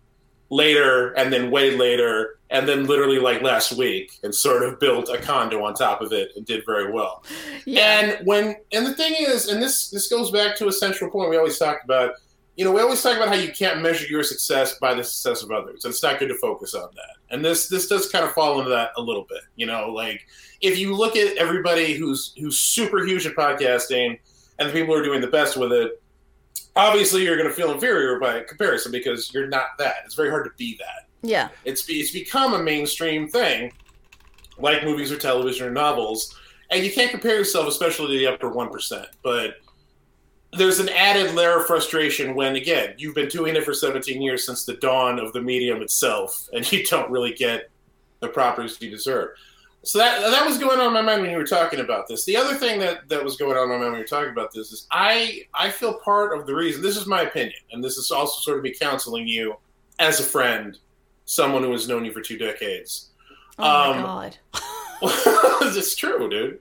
later, 0.50 1.12
and 1.12 1.32
then 1.32 1.50
way 1.50 1.76
later, 1.76 2.38
and 2.54 2.68
then 2.68 2.86
literally 2.86 3.18
like 3.18 3.42
last 3.42 3.72
week, 3.72 4.18
and 4.22 4.32
sort 4.34 4.62
of 4.62 4.78
built 4.78 5.08
a 5.10 5.18
condo 5.18 5.62
on 5.64 5.74
top 5.74 6.00
of 6.00 6.12
it 6.12 6.30
and 6.36 6.46
did 6.46 6.64
very 6.64 6.90
well. 6.90 7.24
Yeah. 7.66 8.00
And 8.00 8.26
when 8.26 8.56
and 8.72 8.86
the 8.86 8.94
thing 8.94 9.14
is, 9.18 9.48
and 9.48 9.60
this 9.60 9.90
this 9.90 10.08
goes 10.08 10.30
back 10.30 10.56
to 10.58 10.68
a 10.68 10.72
central 10.72 11.10
point 11.10 11.30
we 11.30 11.36
always 11.36 11.58
talked 11.58 11.84
about. 11.84 12.12
you 12.56 12.64
know, 12.64 12.70
we 12.70 12.80
always 12.80 13.02
talk 13.02 13.16
about 13.16 13.28
how 13.28 13.34
you 13.34 13.52
can't 13.52 13.82
measure 13.82 14.06
your 14.06 14.22
success 14.22 14.78
by 14.78 14.94
the 14.94 15.02
success 15.02 15.42
of 15.42 15.50
others. 15.50 15.84
And 15.84 15.92
it's 15.92 16.02
not 16.02 16.18
good 16.18 16.28
to 16.28 16.36
focus 16.36 16.74
on 16.74 16.88
that. 16.94 17.16
And 17.34 17.44
this 17.44 17.68
this 17.68 17.88
does 17.88 18.08
kind 18.08 18.24
of 18.24 18.32
fall 18.32 18.58
into 18.58 18.70
that 18.70 18.90
a 18.96 19.02
little 19.02 19.26
bit. 19.28 19.42
You 19.56 19.66
know, 19.66 19.90
like 19.90 20.26
if 20.60 20.78
you 20.78 20.94
look 20.94 21.16
at 21.16 21.36
everybody 21.36 21.94
who's 21.94 22.32
who's 22.38 22.58
super 22.58 23.04
huge 23.04 23.26
at 23.26 23.34
podcasting 23.34 24.18
and 24.58 24.68
the 24.68 24.72
people 24.72 24.94
who 24.94 25.00
are 25.00 25.04
doing 25.04 25.20
the 25.20 25.26
best 25.26 25.56
with 25.56 25.72
it, 25.72 26.00
obviously 26.76 27.24
you're 27.24 27.36
going 27.36 27.48
to 27.48 27.54
feel 27.54 27.72
inferior 27.72 28.20
by 28.20 28.40
comparison 28.42 28.92
because 28.92 29.32
you're 29.34 29.48
not 29.48 29.76
that. 29.78 29.96
It's 30.04 30.14
very 30.14 30.30
hard 30.30 30.44
to 30.44 30.52
be 30.56 30.78
that. 30.78 31.03
Yeah. 31.24 31.48
It's 31.64 31.88
it's 31.88 32.10
become 32.10 32.54
a 32.54 32.62
mainstream 32.62 33.28
thing, 33.28 33.72
like 34.58 34.84
movies 34.84 35.10
or 35.10 35.16
television 35.16 35.66
or 35.66 35.70
novels, 35.70 36.38
and 36.70 36.84
you 36.84 36.92
can't 36.92 37.10
compare 37.10 37.36
yourself, 37.36 37.66
especially 37.66 38.12
to 38.12 38.18
the 38.18 38.26
upper 38.26 38.50
one 38.50 38.70
percent. 38.70 39.08
But 39.22 39.56
there's 40.56 40.78
an 40.78 40.88
added 40.90 41.34
layer 41.34 41.58
of 41.58 41.66
frustration 41.66 42.34
when, 42.34 42.56
again, 42.56 42.94
you've 42.96 43.14
been 43.14 43.28
doing 43.28 43.56
it 43.56 43.64
for 43.64 43.74
17 43.74 44.22
years 44.22 44.46
since 44.46 44.64
the 44.64 44.74
dawn 44.74 45.18
of 45.18 45.32
the 45.32 45.40
medium 45.40 45.82
itself, 45.82 46.48
and 46.52 46.70
you 46.70 46.84
don't 46.84 47.10
really 47.10 47.32
get 47.32 47.70
the 48.20 48.28
properties 48.28 48.80
you 48.80 48.90
deserve. 48.90 49.30
So 49.82 49.98
that 49.98 50.20
that 50.30 50.46
was 50.46 50.56
going 50.56 50.80
on 50.80 50.86
in 50.86 50.92
my 50.94 51.02
mind 51.02 51.20
when 51.20 51.30
you 51.30 51.36
were 51.36 51.46
talking 51.46 51.80
about 51.80 52.08
this. 52.08 52.24
The 52.24 52.38
other 52.38 52.54
thing 52.54 52.80
that, 52.80 53.06
that 53.10 53.22
was 53.22 53.36
going 53.36 53.56
on 53.56 53.64
in 53.64 53.68
my 53.68 53.76
mind 53.76 53.92
when 53.92 53.94
you 53.94 54.04
were 54.04 54.06
talking 54.06 54.30
about 54.30 54.50
this 54.52 54.72
is 54.72 54.86
I 54.90 55.42
I 55.52 55.70
feel 55.70 55.94
part 55.94 56.38
of 56.38 56.46
the 56.46 56.54
reason. 56.54 56.80
This 56.80 56.96
is 56.96 57.06
my 57.06 57.22
opinion, 57.22 57.58
and 57.72 57.84
this 57.84 57.98
is 57.98 58.10
also 58.10 58.40
sort 58.40 58.56
of 58.56 58.64
me 58.64 58.74
counseling 58.78 59.28
you 59.28 59.56
as 59.98 60.20
a 60.20 60.22
friend, 60.22 60.78
someone 61.24 61.62
who 61.62 61.72
has 61.72 61.88
known 61.88 62.04
you 62.04 62.12
for 62.12 62.20
two 62.20 62.38
decades. 62.38 63.10
Oh 63.58 63.92
Um, 63.92 63.96
my 63.96 64.02
god. 64.02 64.36
it's 65.02 65.94
true, 65.94 66.28
dude. 66.28 66.58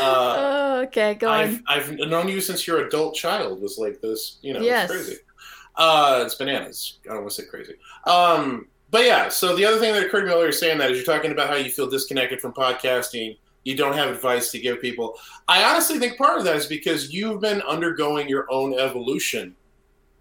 Uh, 0.00 0.34
Oh, 0.40 0.80
okay, 0.86 1.14
go 1.14 1.28
I've, 1.28 1.54
on. 1.56 1.64
I've 1.66 1.92
known 1.92 2.28
you 2.28 2.40
since 2.40 2.66
your 2.66 2.86
adult 2.86 3.14
child 3.14 3.60
was 3.60 3.78
like 3.78 4.00
this. 4.00 4.38
You 4.42 4.54
know, 4.54 4.60
Yes. 4.60 4.90
it's 4.90 5.04
crazy. 5.06 5.20
Uh, 5.76 6.22
it's 6.24 6.34
bananas. 6.34 6.98
I 7.06 7.12
don't 7.14 7.22
want 7.22 7.30
to 7.34 7.42
say 7.42 7.48
crazy. 7.48 7.74
Um, 8.06 8.68
but 8.90 9.04
yeah, 9.04 9.28
so 9.28 9.54
the 9.54 9.64
other 9.64 9.78
thing 9.78 9.92
that 9.92 10.04
occurred 10.06 10.20
to 10.22 10.26
me 10.26 10.32
while 10.32 10.40
you 10.40 10.46
were 10.46 10.52
saying 10.52 10.78
that 10.78 10.90
is 10.90 10.96
you're 10.96 11.04
talking 11.16 11.30
about 11.30 11.48
how 11.50 11.56
you 11.56 11.70
feel 11.70 11.88
disconnected 11.88 12.40
from 12.40 12.52
podcasting. 12.52 13.36
You 13.64 13.76
don't 13.76 13.92
have 13.92 14.08
advice 14.08 14.50
to 14.52 14.58
give 14.58 14.80
people. 14.80 15.18
I 15.46 15.62
honestly 15.64 15.98
think 15.98 16.16
part 16.16 16.38
of 16.38 16.44
that 16.44 16.56
is 16.56 16.66
because 16.66 17.12
you've 17.12 17.40
been 17.40 17.60
undergoing 17.62 18.28
your 18.28 18.46
own 18.50 18.78
evolution 18.78 19.54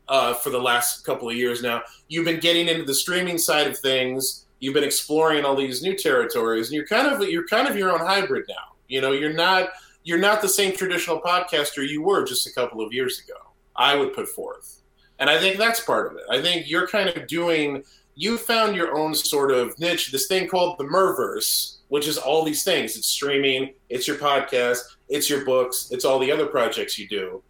uh, 0.10 0.34
for 0.34 0.50
the 0.50 0.60
last 0.60 1.06
couple 1.06 1.30
of 1.30 1.36
years 1.36 1.62
now. 1.62 1.82
You've 2.08 2.26
been 2.26 2.40
getting 2.40 2.68
into 2.68 2.86
the 2.86 2.94
streaming 2.94 3.38
side 3.38 3.68
of 3.68 3.78
things. 3.78 4.46
You've 4.60 4.74
been 4.74 4.84
exploring 4.84 5.46
all 5.46 5.56
these 5.56 5.82
new 5.82 5.96
territories, 5.96 6.68
and 6.68 6.76
you're 6.76 6.88
kind 6.88 7.08
of 7.08 7.28
you're 7.30 7.48
kind 7.48 7.68
of 7.68 7.76
your 7.76 7.92
own 7.92 8.00
hybrid 8.00 8.46
now. 8.48 8.76
You 8.88 9.02
know, 9.02 9.12
you're 9.12 9.34
not 9.34 9.70
you're 10.04 10.18
not 10.18 10.42
the 10.42 10.50
same 10.50 10.76
traditional 10.76 11.22
podcaster 11.22 11.88
you 11.88 12.02
were 12.02 12.26
just 12.26 12.48
a 12.48 12.54
couple 12.54 12.82
of 12.82 12.94
years 12.94 13.20
ago. 13.20 13.38
I 13.76 13.96
would 13.96 14.14
put 14.14 14.28
forth, 14.30 14.82
and 15.20 15.30
I 15.30 15.40
think 15.40 15.58
that's 15.58 15.80
part 15.82 16.12
of 16.12 16.18
it. 16.18 16.24
I 16.30 16.42
think 16.42 16.70
you're 16.70 16.88
kind 16.88 17.10
of 17.10 17.28
doing. 17.28 17.84
You 18.20 18.40
found 18.40 18.76
your 18.76 18.98
own 18.98 19.14
sort 19.14 19.52
of 19.52 19.78
niche. 19.78 20.12
This 20.12 20.26
thing 20.26 20.48
called 20.48 20.80
the 20.80 20.86
Merverse, 20.86 21.78
which 21.90 22.08
is 22.08 22.18
all 22.18 22.44
these 22.44 22.64
things. 22.64 22.98
It's 22.98 23.08
streaming. 23.08 23.74
It's 23.90 24.08
your 24.08 24.18
podcast. 24.18 24.80
It's 25.08 25.30
your 25.30 25.46
books. 25.46 25.90
It's 25.92 26.04
all 26.04 26.18
the 26.18 26.32
other 26.32 26.48
projects 26.48 26.98
you 26.98 27.08
do. 27.08 27.44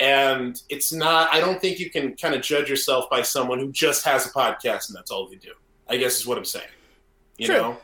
And 0.00 0.60
it's 0.70 0.92
not. 0.92 1.32
I 1.32 1.40
don't 1.40 1.60
think 1.60 1.78
you 1.78 1.90
can 1.90 2.16
kind 2.16 2.34
of 2.34 2.40
judge 2.40 2.70
yourself 2.70 3.08
by 3.10 3.20
someone 3.22 3.58
who 3.58 3.70
just 3.70 4.04
has 4.04 4.26
a 4.26 4.30
podcast 4.30 4.88
and 4.88 4.96
that's 4.96 5.10
all 5.10 5.28
they 5.28 5.36
do. 5.36 5.52
I 5.88 5.98
guess 5.98 6.18
is 6.18 6.26
what 6.26 6.38
I'm 6.38 6.44
saying. 6.44 6.64
You 7.36 7.46
True. 7.46 7.56
know, 7.56 7.76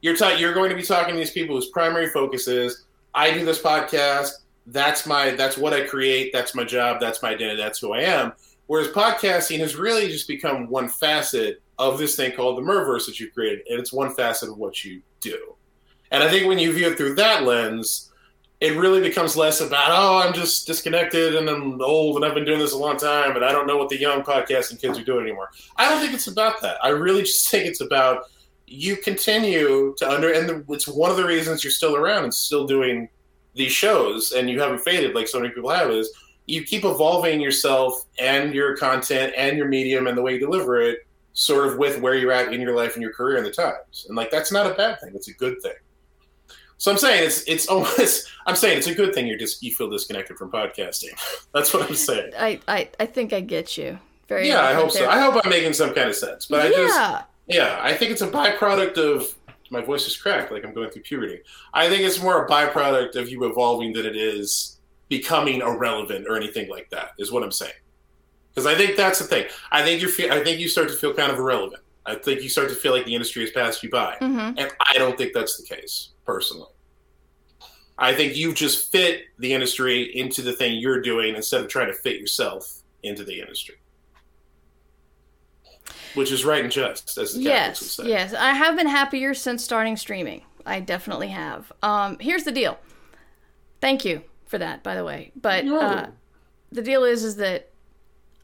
you're 0.00 0.16
ta- 0.16 0.36
you're 0.38 0.54
going 0.54 0.70
to 0.70 0.76
be 0.76 0.82
talking 0.82 1.14
to 1.14 1.18
these 1.18 1.32
people 1.32 1.56
whose 1.56 1.70
primary 1.70 2.08
focus 2.10 2.46
is 2.46 2.84
I 3.14 3.32
do 3.32 3.44
this 3.44 3.60
podcast. 3.60 4.30
That's 4.66 5.06
my 5.06 5.32
that's 5.32 5.56
what 5.56 5.72
I 5.72 5.84
create. 5.86 6.32
That's 6.32 6.54
my 6.54 6.64
job. 6.64 7.00
That's 7.00 7.22
my 7.22 7.30
identity. 7.30 7.60
That's 7.60 7.80
who 7.80 7.92
I 7.92 8.02
am. 8.02 8.32
Whereas 8.66 8.88
podcasting 8.88 9.58
has 9.58 9.74
really 9.74 10.08
just 10.08 10.28
become 10.28 10.68
one 10.68 10.88
facet 10.88 11.62
of 11.78 11.98
this 11.98 12.16
thing 12.16 12.32
called 12.32 12.58
the 12.58 12.62
Merverse 12.62 13.06
that 13.06 13.18
you've 13.18 13.34
created, 13.34 13.64
and 13.68 13.78
it's 13.78 13.92
one 13.92 14.14
facet 14.14 14.48
of 14.48 14.58
what 14.58 14.84
you 14.84 15.02
do. 15.20 15.54
And 16.10 16.22
I 16.22 16.30
think 16.30 16.46
when 16.46 16.58
you 16.58 16.72
view 16.72 16.88
it 16.88 16.96
through 16.96 17.14
that 17.16 17.44
lens, 17.44 18.05
it 18.66 18.76
really 18.76 19.00
becomes 19.00 19.36
less 19.36 19.60
about 19.60 19.90
oh 19.90 20.18
I'm 20.18 20.34
just 20.34 20.66
disconnected 20.66 21.36
and 21.36 21.48
I'm 21.48 21.80
old 21.80 22.16
and 22.16 22.24
I've 22.24 22.34
been 22.34 22.44
doing 22.44 22.58
this 22.58 22.72
a 22.72 22.78
long 22.78 22.96
time 22.96 23.36
and 23.36 23.44
I 23.44 23.52
don't 23.52 23.66
know 23.66 23.76
what 23.76 23.88
the 23.88 23.98
young 23.98 24.22
podcasting 24.22 24.80
kids 24.80 24.98
are 24.98 25.04
doing 25.04 25.26
anymore. 25.26 25.50
I 25.76 25.88
don't 25.88 26.00
think 26.00 26.14
it's 26.14 26.26
about 26.26 26.60
that. 26.62 26.76
I 26.82 26.88
really 26.88 27.22
just 27.22 27.48
think 27.50 27.66
it's 27.66 27.80
about 27.80 28.24
you 28.66 28.96
continue 28.96 29.94
to 29.98 30.10
under 30.10 30.32
and 30.32 30.48
the, 30.48 30.64
it's 30.74 30.88
one 30.88 31.10
of 31.10 31.16
the 31.16 31.24
reasons 31.24 31.62
you're 31.62 31.70
still 31.70 31.94
around 31.94 32.24
and 32.24 32.34
still 32.34 32.66
doing 32.66 33.08
these 33.54 33.72
shows 33.72 34.32
and 34.32 34.50
you 34.50 34.60
haven't 34.60 34.80
faded 34.80 35.14
like 35.14 35.28
so 35.28 35.38
many 35.38 35.54
people 35.54 35.70
have 35.70 35.90
is 35.90 36.12
you 36.46 36.64
keep 36.64 36.84
evolving 36.84 37.40
yourself 37.40 38.04
and 38.18 38.52
your 38.52 38.76
content 38.76 39.32
and 39.36 39.56
your 39.56 39.68
medium 39.68 40.08
and 40.08 40.18
the 40.18 40.22
way 40.22 40.34
you 40.34 40.40
deliver 40.40 40.80
it 40.80 41.06
sort 41.32 41.68
of 41.68 41.78
with 41.78 42.00
where 42.00 42.14
you're 42.14 42.32
at 42.32 42.52
in 42.52 42.60
your 42.60 42.74
life 42.74 42.94
and 42.94 43.02
your 43.02 43.12
career 43.12 43.36
and 43.36 43.46
the 43.46 43.50
times 43.50 44.06
and 44.08 44.16
like 44.16 44.30
that's 44.32 44.50
not 44.50 44.66
a 44.66 44.74
bad 44.74 45.00
thing 45.00 45.12
it's 45.14 45.28
a 45.28 45.34
good 45.34 45.62
thing 45.62 45.74
so 46.78 46.90
i'm 46.90 46.98
saying 46.98 47.24
it's 47.24 47.42
it's 47.44 47.66
almost 47.68 48.28
i'm 48.46 48.56
saying 48.56 48.78
it's 48.78 48.86
a 48.86 48.94
good 48.94 49.14
thing 49.14 49.26
you're 49.26 49.38
just 49.38 49.62
you 49.62 49.74
feel 49.74 49.88
disconnected 49.90 50.36
from 50.36 50.50
podcasting 50.50 51.10
that's 51.54 51.72
what 51.72 51.88
i'm 51.88 51.94
saying 51.94 52.32
I, 52.38 52.60
I, 52.68 52.88
I 53.00 53.06
think 53.06 53.32
I 53.32 53.40
get 53.40 53.76
you. 53.76 53.98
Very 54.28 54.48
yeah 54.48 54.62
i 54.62 54.74
hope 54.74 54.90
so 54.90 55.08
i 55.08 55.20
hope 55.20 55.40
i'm 55.44 55.50
making 55.50 55.72
some 55.72 55.94
kind 55.94 56.08
of 56.08 56.16
sense 56.16 56.46
but 56.46 56.60
i 56.60 56.64
yeah. 56.64 56.76
just 56.76 57.24
yeah, 57.46 57.78
I 57.80 57.94
think 57.94 58.10
it's 58.10 58.22
a 58.22 58.28
byproduct 58.28 58.98
of 58.98 59.34
my 59.70 59.80
voice 59.80 60.06
is 60.06 60.16
cracked, 60.16 60.52
like 60.52 60.64
I'm 60.64 60.74
going 60.74 60.90
through 60.90 61.02
puberty. 61.02 61.40
I 61.72 61.88
think 61.88 62.02
it's 62.02 62.20
more 62.20 62.44
a 62.44 62.48
byproduct 62.48 63.16
of 63.16 63.28
you 63.28 63.44
evolving 63.44 63.92
than 63.92 64.06
it 64.06 64.16
is 64.16 64.78
becoming 65.08 65.60
irrelevant 65.60 66.26
or 66.28 66.36
anything 66.36 66.68
like 66.68 66.90
that. 66.90 67.10
Is 67.18 67.30
what 67.30 67.42
I'm 67.42 67.52
saying. 67.52 67.72
Because 68.52 68.66
I 68.66 68.74
think 68.74 68.96
that's 68.96 69.18
the 69.18 69.26
thing. 69.26 69.46
I 69.70 69.82
think 69.82 70.02
you 70.02 70.08
feel. 70.08 70.32
I 70.32 70.42
think 70.42 70.58
you 70.58 70.68
start 70.68 70.88
to 70.88 70.94
feel 70.94 71.14
kind 71.14 71.30
of 71.30 71.38
irrelevant. 71.38 71.82
I 72.06 72.14
think 72.14 72.42
you 72.42 72.48
start 72.48 72.68
to 72.68 72.74
feel 72.76 72.92
like 72.92 73.04
the 73.04 73.14
industry 73.14 73.42
has 73.42 73.50
passed 73.50 73.82
you 73.82 73.90
by, 73.90 74.16
hmm 74.20 74.38
and 74.56 74.70
I 74.80 74.94
don't 74.98 75.18
think 75.18 75.32
that's 75.34 75.56
the 75.56 75.74
case 75.74 76.10
personally. 76.24 76.68
I 77.98 78.14
think 78.14 78.36
you've 78.36 78.54
just 78.54 78.92
fit 78.92 79.22
the 79.38 79.52
industry 79.54 80.02
into 80.16 80.42
the 80.42 80.52
thing 80.52 80.78
you're 80.78 81.00
doing 81.00 81.34
instead 81.34 81.62
of 81.62 81.68
trying 81.68 81.86
to 81.88 81.94
fit 81.94 82.20
yourself 82.20 82.82
into 83.02 83.24
the 83.24 83.40
industry. 83.40 83.76
Which 86.14 86.32
is 86.32 86.44
right 86.44 86.62
and 86.62 86.72
just, 86.72 87.16
as 87.18 87.34
the 87.34 87.44
Catholics 87.44 87.98
would 87.98 88.06
Yes, 88.08 88.30
say. 88.30 88.34
yes. 88.34 88.34
I 88.34 88.52
have 88.52 88.76
been 88.76 88.86
happier 88.86 89.34
since 89.34 89.62
starting 89.64 89.96
streaming. 89.96 90.42
I 90.64 90.80
definitely 90.80 91.28
have. 91.28 91.72
Um, 91.82 92.18
here's 92.20 92.44
the 92.44 92.52
deal. 92.52 92.78
Thank 93.80 94.04
you 94.04 94.22
for 94.46 94.58
that, 94.58 94.82
by 94.82 94.94
the 94.94 95.04
way. 95.04 95.32
But 95.36 95.64
No. 95.66 95.78
uh, 95.78 96.06
the 96.72 96.82
deal 96.82 97.04
is, 97.04 97.22
is 97.22 97.36
that 97.36 97.70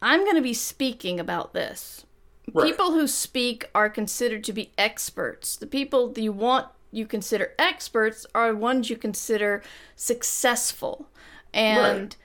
I'm 0.01 0.21
going 0.23 0.35
to 0.35 0.41
be 0.41 0.53
speaking 0.53 1.19
about 1.19 1.53
this. 1.53 2.05
Right. 2.51 2.65
People 2.67 2.91
who 2.91 3.07
speak 3.07 3.69
are 3.73 3.89
considered 3.89 4.43
to 4.45 4.53
be 4.53 4.71
experts. 4.77 5.55
The 5.55 5.67
people 5.67 6.09
that 6.09 6.21
you 6.21 6.31
want 6.33 6.67
you 6.91 7.05
consider 7.07 7.53
experts 7.57 8.25
are 8.35 8.53
ones 8.53 8.89
you 8.89 8.97
consider 8.97 9.63
successful. 9.95 11.09
And 11.53 12.15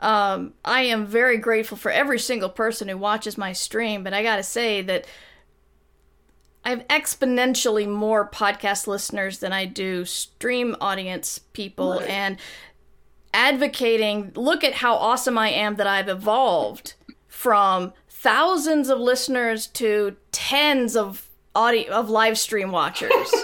um, 0.00 0.54
I 0.64 0.82
am 0.82 1.06
very 1.06 1.38
grateful 1.38 1.76
for 1.76 1.90
every 1.90 2.18
single 2.18 2.48
person 2.48 2.88
who 2.88 2.96
watches 2.96 3.38
my 3.38 3.52
stream, 3.52 4.02
but 4.02 4.12
I 4.14 4.22
gotta 4.22 4.42
say 4.42 4.82
that 4.82 5.06
I 6.64 6.70
have 6.70 6.88
exponentially 6.88 7.88
more 7.88 8.28
podcast 8.28 8.86
listeners 8.88 9.38
than 9.38 9.52
I 9.52 9.66
do 9.66 10.04
stream 10.04 10.74
audience 10.80 11.38
people, 11.38 12.00
Right. 12.00 12.08
and 12.10 12.38
advocating 13.32 14.32
look 14.34 14.64
at 14.64 14.74
how 14.74 14.96
awesome 14.96 15.38
I 15.38 15.50
am 15.50 15.76
that 15.76 15.86
I've 15.86 16.08
evolved 16.08 16.94
from 17.28 17.92
thousands 18.26 18.88
of 18.88 18.98
listeners 18.98 19.68
to 19.68 20.16
tens 20.32 20.96
of 20.96 21.28
audio 21.54 21.92
of 21.92 22.10
live 22.10 22.36
stream 22.38 22.72
watchers. 22.72 23.10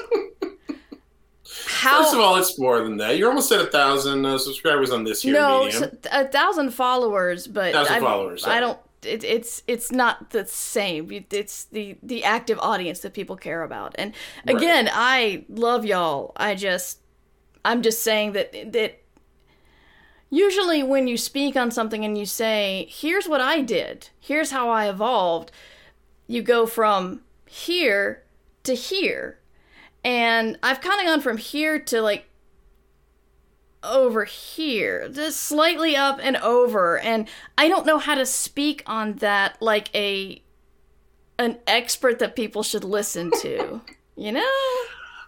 how 1.67 2.03
First 2.03 2.15
of 2.15 2.21
all, 2.21 2.37
it's 2.37 2.59
more 2.59 2.83
than 2.83 2.97
that. 2.97 3.17
You're 3.19 3.29
almost 3.29 3.53
at 3.53 3.61
a 3.61 3.67
thousand 3.67 4.25
uh, 4.27 4.39
subscribers 4.39 4.91
on 4.91 5.05
this 5.05 5.23
here 5.23 5.35
no 5.35 5.65
medium. 5.65 5.99
a 6.11 6.27
thousand 6.27 6.71
followers 6.73 7.47
but 7.47 7.73
Thousand 7.73 7.95
I, 7.97 8.01
followers, 8.01 8.45
I 8.47 8.61
don't 8.61 8.79
it, 9.05 9.25
it's 9.25 9.63
it's 9.67 9.91
not 9.93 10.31
the 10.31 10.47
same 10.47 11.11
it's 11.31 11.65
the 11.67 11.97
the 12.03 12.25
active 12.25 12.59
audience 12.61 13.01
that 13.01 13.13
people 13.15 13.37
care 13.37 13.63
about 13.65 13.95
and 13.97 14.15
Right. 14.47 14.57
again 14.57 14.89
i 14.93 15.45
love 15.49 15.85
y'all 15.85 16.33
i 16.37 16.55
just 16.55 17.01
i'm 17.65 17.83
just 17.83 18.03
saying 18.03 18.33
that 18.33 18.73
that 18.73 19.02
usually 20.33 20.83
when 20.83 21.07
you 21.07 21.17
speak 21.17 21.57
on 21.57 21.71
something 21.71 22.05
and 22.05 22.17
you 22.17 22.25
say 22.25 22.89
here's 22.91 23.29
what 23.29 23.41
i 23.41 23.61
did 23.61 24.09
here's 24.19 24.51
how 24.51 24.71
i 24.71 24.89
evolved 24.89 25.53
you 26.27 26.43
go 26.43 26.67
from 26.67 27.21
here 27.47 28.25
to 28.65 28.75
here 28.75 29.39
and 30.03 30.59
i've 30.63 30.81
kind 30.81 31.01
of 31.01 31.07
gone 31.07 31.21
from 31.21 31.37
here 31.37 31.79
to 31.79 32.01
like 32.01 32.27
over 33.85 34.25
here, 34.25 35.09
just 35.09 35.41
slightly 35.41 35.97
up 35.97 36.21
and 36.23 36.37
over, 36.37 36.99
and 36.99 37.29
I 37.59 37.69
don't 37.69 37.87
know 37.87 37.99
how 37.99 38.15
to 38.15 38.27
speak 38.27 38.83
on 38.87 39.15
that 39.15 39.61
like 39.61 39.93
a 39.95 40.43
an 41.39 41.59
expert 41.67 42.19
that 42.21 42.37
people 42.37 42.63
should 42.63 42.85
listen 42.85 43.31
to. 43.41 43.81
You 44.15 44.33
know? 44.33 44.53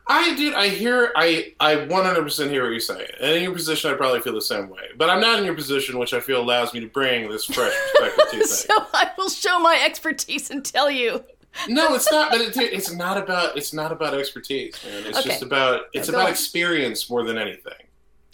I 0.06 0.34
dude, 0.36 0.52
I 0.54 0.68
hear, 0.68 1.12
I, 1.16 1.54
I 1.60 1.76
100% 1.76 2.50
hear 2.50 2.62
what 2.64 2.70
you're 2.70 2.80
saying. 2.80 3.08
And 3.20 3.36
in 3.36 3.42
your 3.42 3.52
position, 3.54 3.90
I 3.90 3.94
probably 3.94 4.20
feel 4.20 4.34
the 4.34 4.42
same 4.42 4.68
way. 4.68 4.82
But 4.98 5.08
I'm 5.08 5.20
not 5.20 5.38
in 5.38 5.46
your 5.46 5.54
position, 5.54 5.98
which 5.98 6.12
I 6.12 6.20
feel 6.20 6.42
allows 6.42 6.74
me 6.74 6.80
to 6.80 6.86
bring 6.88 7.30
this 7.30 7.46
fresh 7.46 7.72
perspective 7.96 8.24
to 8.32 8.36
things. 8.38 8.58
so 8.60 8.74
I 8.92 9.10
will 9.16 9.30
show 9.30 9.58
my 9.58 9.80
expertise 9.84 10.50
and 10.50 10.62
tell 10.64 10.90
you. 10.90 11.24
No, 11.68 11.94
it's 11.94 12.10
not. 12.10 12.30
But 12.30 12.40
it, 12.42 12.56
it's 12.56 12.92
not 12.92 13.16
about. 13.16 13.56
It's 13.56 13.72
not 13.72 13.92
about 13.92 14.12
expertise, 14.12 14.74
man. 14.84 15.06
It's 15.06 15.18
Okay. 15.20 15.28
just 15.30 15.42
about. 15.42 15.82
It's 15.94 16.08
about 16.08 16.24
on. 16.26 16.30
experience 16.30 17.08
more 17.08 17.22
than 17.24 17.38
anything. 17.38 17.72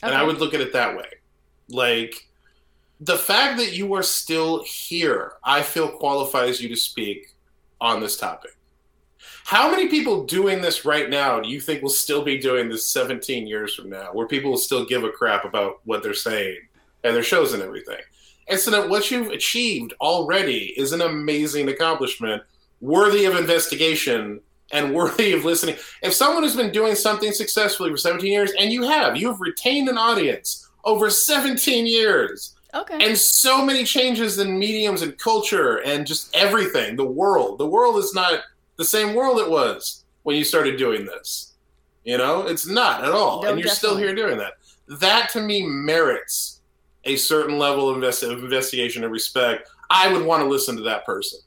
And 0.03 0.15
I 0.15 0.23
would 0.23 0.39
look 0.39 0.55
at 0.55 0.61
it 0.63 0.73
that 0.73 0.97
way. 0.97 1.05
Like 1.69 2.27
the 2.99 3.17
fact 3.19 3.59
that 3.59 3.75
you 3.75 3.93
are 3.95 4.03
still 4.03 4.65
here, 4.65 5.35
I 5.45 5.63
feel 5.63 5.89
qualifies 5.89 6.61
you 6.63 6.69
to 6.71 6.77
speak 6.77 7.35
on 7.81 8.01
this 8.01 8.17
topic. 8.17 8.57
How 9.45 9.71
many 9.71 9.89
people 9.89 10.25
doing 10.25 10.61
this 10.61 10.85
right 10.85 11.11
now 11.11 11.41
do 11.41 11.49
you 11.49 11.61
think 11.61 11.83
will 11.83 11.89
still 11.89 12.23
be 12.23 12.39
doing 12.39 12.69
this 12.69 12.87
17 12.87 13.47
years 13.47 13.75
from 13.75 13.91
now, 13.91 14.11
where 14.13 14.27
people 14.29 14.51
will 14.51 14.59
still 14.59 14.85
give 14.85 15.03
a 15.05 15.11
crap 15.11 15.45
about 15.45 15.81
what 15.85 16.03
they're 16.03 16.15
saying 16.15 16.59
and 17.03 17.15
their 17.17 17.23
shows 17.23 17.53
and 17.53 17.63
everything? 17.63 17.99
And 18.49 18.59
so 18.59 18.71
that 18.71 18.89
what 18.89 19.11
you've 19.11 19.31
achieved 19.31 19.95
already 20.01 20.75
is 20.77 20.93
an 20.93 21.01
amazing 21.01 21.69
accomplishment, 21.69 22.43
worthy 22.81 23.25
of 23.25 23.37
investigation 23.37 24.41
and 24.73 24.95
worthy 24.95 25.33
of 25.33 25.45
listening. 25.45 25.77
If 26.03 26.13
someone 26.15 26.43
has 26.43 26.57
been 26.57 26.73
doing 26.73 26.95
something 26.95 27.33
successfully 27.33 27.91
for 27.91 27.97
17 27.97 28.31
years, 28.31 28.53
and 28.59 28.73
you 28.73 28.83
have, 28.85 29.17
you 29.17 29.29
have 29.29 29.41
retained 29.41 29.89
an 29.89 29.99
audience 29.99 30.69
over 30.85 31.11
17 31.11 31.87
years, 31.87 32.55
Okay. 32.73 32.99
and 33.05 33.19
so 33.19 33.65
many 33.65 33.83
changes 33.83 34.39
in 34.39 34.57
mediums 34.57 35.03
and 35.03 35.19
culture 35.19 35.79
and 35.79 36.07
just 36.07 36.35
everything, 36.37 36.95
the 36.95 37.05
world. 37.05 37.59
The 37.59 37.67
world 37.67 37.97
is 37.97 38.15
not 38.15 38.43
the 38.81 38.85
same 38.87 39.15
world 39.15 39.39
it 39.39 39.51
was 39.51 40.07
when 40.23 40.37
you 40.37 40.43
started 40.43 40.79
doing 40.79 41.05
this. 41.05 41.53
You 42.03 42.17
know, 42.17 42.47
it's 42.47 42.67
not 42.67 43.05
at 43.05 43.11
all. 43.11 43.43
No, 43.43 43.51
and 43.51 43.61
you're 43.61 43.69
still 43.69 43.95
here 43.95 44.15
doing 44.15 44.39
that. 44.39 44.55
That 44.89 45.29
to 45.35 45.43
me 45.43 45.67
merits 45.67 46.63
a 47.05 47.17
certain 47.17 47.59
level 47.59 47.91
of, 47.91 47.97
invest- 47.97 48.23
of 48.23 48.43
investigation 48.43 49.05
and 49.05 49.13
respect. 49.13 49.69
I 49.91 50.11
would 50.11 50.25
want 50.25 50.43
to 50.43 50.49
listen 50.49 50.77
to 50.77 50.83
that 50.85 51.05
person. 51.05 51.41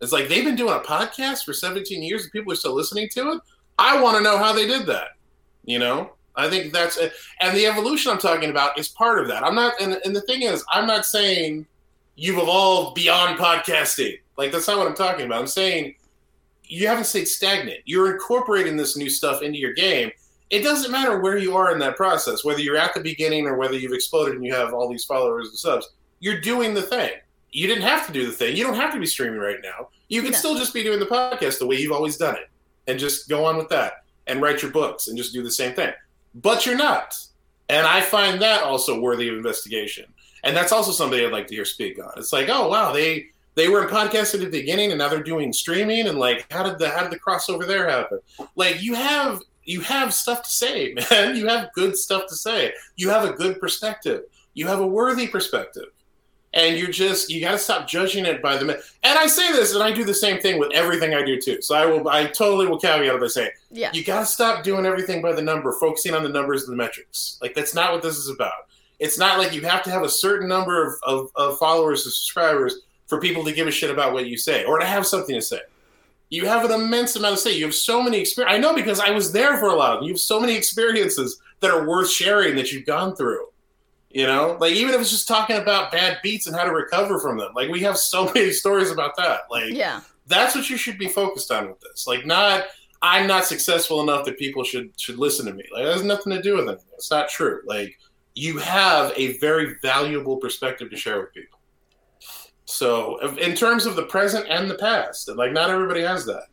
It's 0.00 0.12
like 0.12 0.28
they've 0.28 0.44
been 0.44 0.54
doing 0.54 0.74
a 0.74 0.78
podcast 0.78 1.44
for 1.44 1.52
17 1.52 2.00
years 2.00 2.22
and 2.22 2.30
people 2.32 2.52
are 2.52 2.56
still 2.56 2.74
listening 2.74 3.08
to 3.14 3.32
it. 3.32 3.40
I 3.76 4.00
want 4.00 4.16
to 4.16 4.22
know 4.22 4.38
how 4.38 4.52
they 4.52 4.68
did 4.68 4.86
that. 4.86 5.08
You 5.64 5.80
know, 5.80 6.12
I 6.36 6.48
think 6.48 6.72
that's 6.72 6.96
it. 6.96 7.12
And 7.40 7.56
the 7.56 7.66
evolution 7.66 8.12
I'm 8.12 8.18
talking 8.18 8.50
about 8.50 8.78
is 8.78 8.88
part 8.88 9.18
of 9.18 9.26
that. 9.26 9.42
I'm 9.42 9.56
not, 9.56 9.74
and, 9.80 9.98
and 10.04 10.14
the 10.14 10.22
thing 10.22 10.42
is, 10.42 10.64
I'm 10.70 10.86
not 10.86 11.06
saying 11.06 11.66
you've 12.14 12.38
evolved 12.38 12.94
beyond 12.94 13.36
podcasting. 13.36 14.20
Like, 14.36 14.52
that's 14.52 14.68
not 14.68 14.78
what 14.78 14.86
I'm 14.86 14.94
talking 14.94 15.26
about. 15.26 15.40
I'm 15.40 15.48
saying 15.48 15.96
you 16.68 16.86
haven't 16.86 17.04
stayed 17.04 17.26
stagnant. 17.26 17.80
You're 17.84 18.12
incorporating 18.12 18.76
this 18.76 18.96
new 18.96 19.08
stuff 19.10 19.42
into 19.42 19.58
your 19.58 19.72
game. 19.72 20.10
It 20.50 20.62
doesn't 20.62 20.90
matter 20.92 21.18
where 21.18 21.36
you 21.36 21.56
are 21.56 21.72
in 21.72 21.78
that 21.80 21.96
process, 21.96 22.44
whether 22.44 22.60
you're 22.60 22.76
at 22.76 22.94
the 22.94 23.00
beginning 23.00 23.46
or 23.46 23.56
whether 23.56 23.74
you've 23.76 23.92
exploded 23.92 24.34
and 24.34 24.44
you 24.44 24.54
have 24.54 24.72
all 24.72 24.88
these 24.88 25.04
followers 25.04 25.48
and 25.48 25.58
subs. 25.58 25.90
You're 26.20 26.40
doing 26.40 26.74
the 26.74 26.82
thing. 26.82 27.10
You 27.52 27.66
didn't 27.66 27.82
have 27.82 28.06
to 28.06 28.12
do 28.12 28.26
the 28.26 28.32
thing. 28.32 28.56
You 28.56 28.64
don't 28.64 28.74
have 28.74 28.92
to 28.92 29.00
be 29.00 29.06
streaming 29.06 29.40
right 29.40 29.58
now. 29.62 29.88
You 30.08 30.22
can 30.22 30.32
No. 30.32 30.38
still 30.38 30.56
just 30.58 30.72
be 30.74 30.82
doing 30.82 30.98
the 31.00 31.06
podcast 31.06 31.58
the 31.58 31.66
way 31.66 31.76
you've 31.76 31.92
always 31.92 32.16
done 32.16 32.34
it 32.36 32.48
and 32.86 32.98
just 32.98 33.28
go 33.28 33.44
on 33.44 33.56
with 33.56 33.68
that 33.70 34.04
and 34.26 34.40
write 34.42 34.62
your 34.62 34.70
books 34.70 35.08
and 35.08 35.16
just 35.16 35.32
do 35.32 35.42
the 35.42 35.50
same 35.50 35.74
thing. 35.74 35.92
But 36.34 36.64
you're 36.66 36.76
not. 36.76 37.14
And 37.68 37.86
I 37.86 38.00
find 38.00 38.40
that 38.40 38.62
also 38.62 39.00
worthy 39.00 39.28
of 39.28 39.36
investigation. 39.36 40.06
And 40.44 40.56
that's 40.56 40.72
also 40.72 40.92
somebody 40.92 41.24
I'd 41.24 41.32
like 41.32 41.46
to 41.48 41.54
hear 41.54 41.64
speak 41.64 42.02
on. 42.02 42.12
It's 42.16 42.32
like, 42.32 42.48
oh 42.50 42.68
wow, 42.68 42.92
they 42.92 43.26
they 43.58 43.68
were 43.68 43.82
in 43.82 43.88
podcasting 43.88 44.34
at 44.34 44.52
the 44.52 44.60
beginning 44.60 44.92
and 44.92 45.00
now 45.00 45.08
they're 45.08 45.20
doing 45.20 45.52
streaming 45.52 46.06
and 46.06 46.16
like 46.16 46.46
how 46.52 46.62
did 46.62 46.78
the 46.78 46.88
how 46.90 47.02
did 47.02 47.10
the 47.10 47.18
crossover 47.18 47.66
there 47.66 47.90
happen? 47.90 48.20
Like 48.54 48.80
you 48.80 48.94
have 48.94 49.42
you 49.64 49.80
have 49.80 50.14
stuff 50.14 50.44
to 50.44 50.48
say, 50.48 50.94
man. 51.10 51.34
You 51.34 51.48
have 51.48 51.72
good 51.74 51.96
stuff 51.96 52.28
to 52.28 52.36
say. 52.36 52.72
You 52.94 53.10
have 53.10 53.24
a 53.24 53.32
good 53.32 53.58
perspective. 53.58 54.22
You 54.54 54.68
have 54.68 54.78
a 54.78 54.86
worthy 54.86 55.26
perspective. 55.26 55.86
And 56.54 56.78
you're 56.78 56.92
just 56.92 57.30
you 57.30 57.40
got 57.40 57.50
to 57.52 57.58
stop 57.58 57.88
judging 57.88 58.26
it 58.26 58.40
by 58.40 58.56
the 58.56 58.64
mi- 58.64 58.76
and 59.02 59.18
I 59.18 59.26
say 59.26 59.50
this 59.50 59.74
and 59.74 59.82
I 59.82 59.90
do 59.90 60.04
the 60.04 60.14
same 60.14 60.40
thing 60.40 60.58
with 60.58 60.72
everything 60.72 61.12
I 61.12 61.24
do 61.24 61.40
too. 61.40 61.60
So 61.60 61.74
I 61.74 61.84
will 61.84 62.08
I 62.08 62.26
totally 62.26 62.68
will 62.68 62.78
caveat 62.78 63.12
it 63.12 63.20
by 63.20 63.26
saying 63.26 63.50
yeah. 63.72 63.90
you 63.92 64.04
got 64.04 64.20
to 64.20 64.26
stop 64.26 64.62
doing 64.62 64.86
everything 64.86 65.20
by 65.20 65.32
the 65.32 65.42
number, 65.42 65.72
focusing 65.72 66.14
on 66.14 66.22
the 66.22 66.28
numbers 66.28 66.62
and 66.62 66.72
the 66.72 66.76
metrics. 66.76 67.38
Like 67.42 67.54
that's 67.54 67.74
not 67.74 67.92
what 67.92 68.02
this 68.02 68.16
is 68.16 68.30
about. 68.30 68.68
It's 69.00 69.18
not 69.18 69.38
like 69.38 69.52
you 69.52 69.62
have 69.62 69.82
to 69.84 69.90
have 69.90 70.02
a 70.02 70.08
certain 70.08 70.48
number 70.48 70.86
of, 70.86 70.94
of, 71.02 71.30
of 71.36 71.58
followers 71.58 72.04
and 72.04 72.12
subscribers 72.12 72.80
for 73.08 73.20
people 73.20 73.44
to 73.44 73.52
give 73.52 73.66
a 73.66 73.70
shit 73.70 73.90
about 73.90 74.12
what 74.12 74.26
you 74.26 74.36
say 74.38 74.64
or 74.64 74.78
to 74.78 74.84
have 74.86 75.06
something 75.06 75.34
to 75.34 75.42
say. 75.42 75.60
You 76.30 76.46
have 76.46 76.64
an 76.64 76.72
immense 76.72 77.16
amount 77.16 77.36
to 77.36 77.42
say. 77.42 77.56
You 77.56 77.64
have 77.64 77.74
so 77.74 78.02
many 78.02 78.18
experience. 78.20 78.54
I 78.54 78.58
know 78.58 78.74
because 78.74 79.00
I 79.00 79.10
was 79.10 79.32
there 79.32 79.56
for 79.56 79.68
a 79.70 79.74
lot. 79.74 79.94
of 79.94 79.98
them. 80.00 80.04
You 80.08 80.12
have 80.12 80.20
so 80.20 80.38
many 80.38 80.54
experiences 80.54 81.40
that 81.60 81.70
are 81.70 81.88
worth 81.88 82.10
sharing 82.10 82.54
that 82.56 82.70
you've 82.70 82.84
gone 82.86 83.16
through. 83.16 83.46
You 84.10 84.26
know, 84.26 84.56
like 84.60 84.72
even 84.72 84.94
if 84.94 85.00
it's 85.00 85.10
just 85.10 85.28
talking 85.28 85.56
about 85.56 85.90
bad 85.92 86.18
beats 86.22 86.46
and 86.46 86.54
how 86.56 86.64
to 86.64 86.70
recover 86.72 87.18
from 87.18 87.36
them. 87.38 87.52
Like 87.54 87.70
we 87.70 87.80
have 87.80 87.96
so 87.98 88.24
many 88.34 88.52
stories 88.52 88.90
about 88.90 89.16
that. 89.16 89.40
Like 89.50 89.72
Yeah. 89.72 90.00
that's 90.26 90.54
what 90.54 90.68
you 90.70 90.76
should 90.76 90.98
be 90.98 91.08
focused 91.08 91.50
on 91.50 91.68
with 91.68 91.80
this. 91.80 92.06
Like 92.06 92.24
not 92.26 92.64
I'm 93.00 93.26
not 93.26 93.44
successful 93.44 94.02
enough 94.02 94.24
that 94.26 94.38
people 94.38 94.64
should 94.64 94.90
should 95.00 95.18
listen 95.18 95.46
to 95.46 95.52
me. 95.54 95.64
Like 95.72 95.84
that 95.84 95.92
has 95.94 96.02
nothing 96.04 96.32
to 96.34 96.42
do 96.42 96.56
with 96.56 96.68
anything. 96.68 96.86
It's 96.94 97.10
not 97.10 97.28
true. 97.28 97.60
Like 97.66 97.98
you 98.34 98.58
have 98.58 99.12
a 99.16 99.38
very 99.38 99.76
valuable 99.82 100.36
perspective 100.38 100.90
to 100.90 100.96
share 100.96 101.20
with 101.20 101.32
people. 101.32 101.57
So 102.68 103.16
in 103.38 103.54
terms 103.54 103.86
of 103.86 103.96
the 103.96 104.02
present 104.02 104.46
and 104.48 104.70
the 104.70 104.74
past, 104.74 105.28
like 105.30 105.52
not 105.52 105.70
everybody 105.70 106.02
has 106.02 106.26
that. 106.26 106.44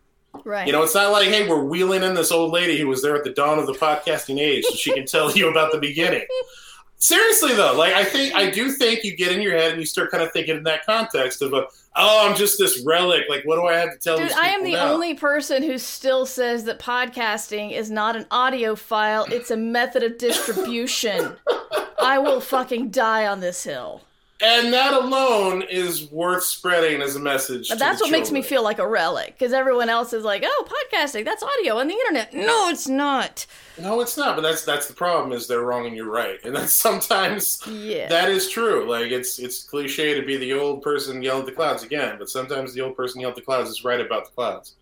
Right. 0.46 0.66
You 0.66 0.72
know, 0.72 0.82
it's 0.82 0.96
not 0.96 1.12
like, 1.12 1.28
hey, 1.28 1.48
we're 1.48 1.64
wheeling 1.64 2.04
in 2.04 2.14
this 2.14 2.32
old 2.32 2.52
lady 2.52 2.80
who 2.80 2.88
was 2.88 3.02
there 3.02 3.16
at 3.16 3.26
the 3.26 3.32
dawn 3.32 3.60
of 3.60 3.68
the 3.68 3.74
podcasting 3.74 4.40
age 4.40 4.64
so 4.64 4.76
she 4.76 4.94
can 4.94 5.06
tell 5.06 5.30
you 5.34 5.50
about 5.50 5.74
the 5.74 5.78
beginning. 5.78 6.26
Seriously 6.98 7.54
though, 7.54 7.76
like 7.78 7.94
I 7.94 8.06
think 8.06 8.34
I 8.34 8.50
do 8.50 8.72
think 8.72 9.04
you 9.04 9.16
get 9.16 9.34
in 9.34 9.42
your 9.42 9.58
head 9.58 9.72
and 9.72 9.80
you 9.80 9.86
start 9.86 10.10
kind 10.10 10.24
of 10.24 10.32
thinking 10.32 10.56
in 10.56 10.64
that 10.64 10.86
context 10.86 11.42
of 11.42 11.54
a, 11.54 11.68
oh, 11.98 12.28
I'm 12.28 12.36
just 12.36 12.58
this 12.58 12.82
relic. 12.86 13.24
Like, 13.28 13.44
what 13.44 13.58
do 13.58 13.66
I 13.66 13.74
have 13.74 13.92
to 13.92 13.98
tell 13.98 14.18
Dude, 14.18 14.32
I 14.32 14.48
am 14.48 14.64
the 14.64 14.72
now? 14.72 14.94
only 14.94 15.14
person 15.16 15.64
who 15.64 15.78
still 15.78 16.26
says 16.26 16.64
that 16.64 16.80
podcasting 16.80 17.74
is 17.74 17.92
not 17.92 18.16
an 18.16 18.26
audio 18.32 18.76
file, 18.76 19.26
it's 19.30 19.52
a 19.52 19.58
method 19.58 20.02
of 20.02 20.18
distribution. 20.18 21.36
I 22.02 22.20
will 22.20 22.40
fucking 22.40 22.92
die 22.92 23.28
on 23.28 23.42
this 23.42 23.66
hill. 23.66 24.02
And 24.42 24.74
that 24.74 24.94
alone 24.94 25.62
is 25.62 26.12
worth 26.12 26.44
spreading 26.44 27.02
as 27.02 27.16
a 27.16 27.20
message. 27.22 27.70
But 27.70 27.80
that's 27.80 28.02
what 28.02 28.12
makes 28.12 28.32
me 28.32 28.42
feel 28.42 28.64
like 28.64 28.80
a 28.80 28.88
relic, 28.88 29.28
because 29.38 29.54
everyone 29.54 29.88
else 29.88 30.12
is 30.12 30.26
like, 30.26 30.44
oh, 30.46 30.68
podcasting, 30.92 31.24
that's 31.24 31.42
audio 31.42 31.78
on 31.78 31.88
the 31.88 31.94
internet. 31.94 32.34
No, 32.34 32.68
it's 32.68 32.86
not. 32.86 33.46
No, 33.80 34.02
it's 34.02 34.18
not. 34.18 34.36
But 34.36 34.42
that's 34.42 34.66
that's 34.66 34.88
the 34.88 34.94
problem. 34.94 35.32
Is 35.32 35.48
they're 35.48 35.62
wrong 35.62 35.86
and 35.86 35.96
you're 35.96 36.12
right, 36.12 36.38
and 36.44 36.54
that's 36.54 36.74
sometimes 36.90 37.62
Yeah. 37.66 38.10
that 38.10 38.30
is 38.30 38.50
true. 38.50 38.90
Like 38.90 39.10
it's 39.10 39.40
it's 39.40 39.64
cliche 39.64 40.20
to 40.20 40.26
be 40.26 40.36
the 40.36 40.52
old 40.52 40.82
person 40.82 41.22
yell 41.22 41.40
at 41.40 41.46
the 41.46 41.54
clouds 41.54 41.84
again, 41.84 42.18
but 42.20 42.30
sometimes 42.30 42.74
the 42.74 42.82
old 42.82 42.98
person 42.98 43.22
yell 43.22 43.30
at 43.30 43.38
the 43.38 43.42
clouds 43.42 43.70
is 43.70 43.86
right 43.86 44.02
about 44.02 44.26
the 44.26 44.32
clouds. 44.32 44.76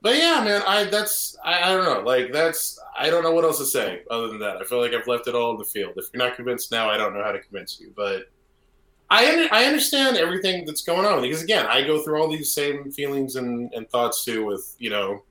But 0.00 0.16
yeah, 0.16 0.42
man, 0.42 0.62
I 0.66 0.84
that's 0.84 1.36
I, 1.44 1.64
I 1.70 1.74
don't 1.74 1.84
know. 1.84 2.00
Like 2.00 2.32
that's 2.32 2.78
I 2.98 3.10
don't 3.10 3.22
know 3.24 3.32
what 3.32 3.44
else 3.44 3.58
to 3.58 3.66
say 3.66 4.02
other 4.10 4.28
than 4.28 4.38
that. 4.38 4.56
I 4.56 4.64
feel 4.64 4.80
like 4.80 4.94
I've 4.94 5.06
left 5.06 5.28
it 5.28 5.34
all 5.34 5.50
in 5.52 5.58
the 5.58 5.64
field. 5.64 5.92
If 5.96 6.06
you're 6.14 6.22
not 6.26 6.34
convinced 6.36 6.72
now, 6.72 6.88
I 6.88 6.96
don't 6.96 7.12
know 7.12 7.22
how 7.22 7.32
to 7.32 7.40
convince 7.40 7.78
you. 7.78 7.92
But 7.94 8.30
I 9.08 9.30
under, 9.30 9.54
I 9.54 9.64
understand 9.64 10.16
everything 10.16 10.64
that's 10.64 10.82
going 10.82 11.06
on 11.06 11.22
because 11.22 11.42
again, 11.42 11.66
I 11.66 11.82
go 11.82 12.02
through 12.02 12.20
all 12.20 12.28
these 12.28 12.52
same 12.52 12.90
feelings 12.90 13.36
and, 13.36 13.72
and 13.72 13.88
thoughts 13.88 14.24
too. 14.24 14.44
With 14.44 14.74
you 14.78 14.90
know, 14.90 15.22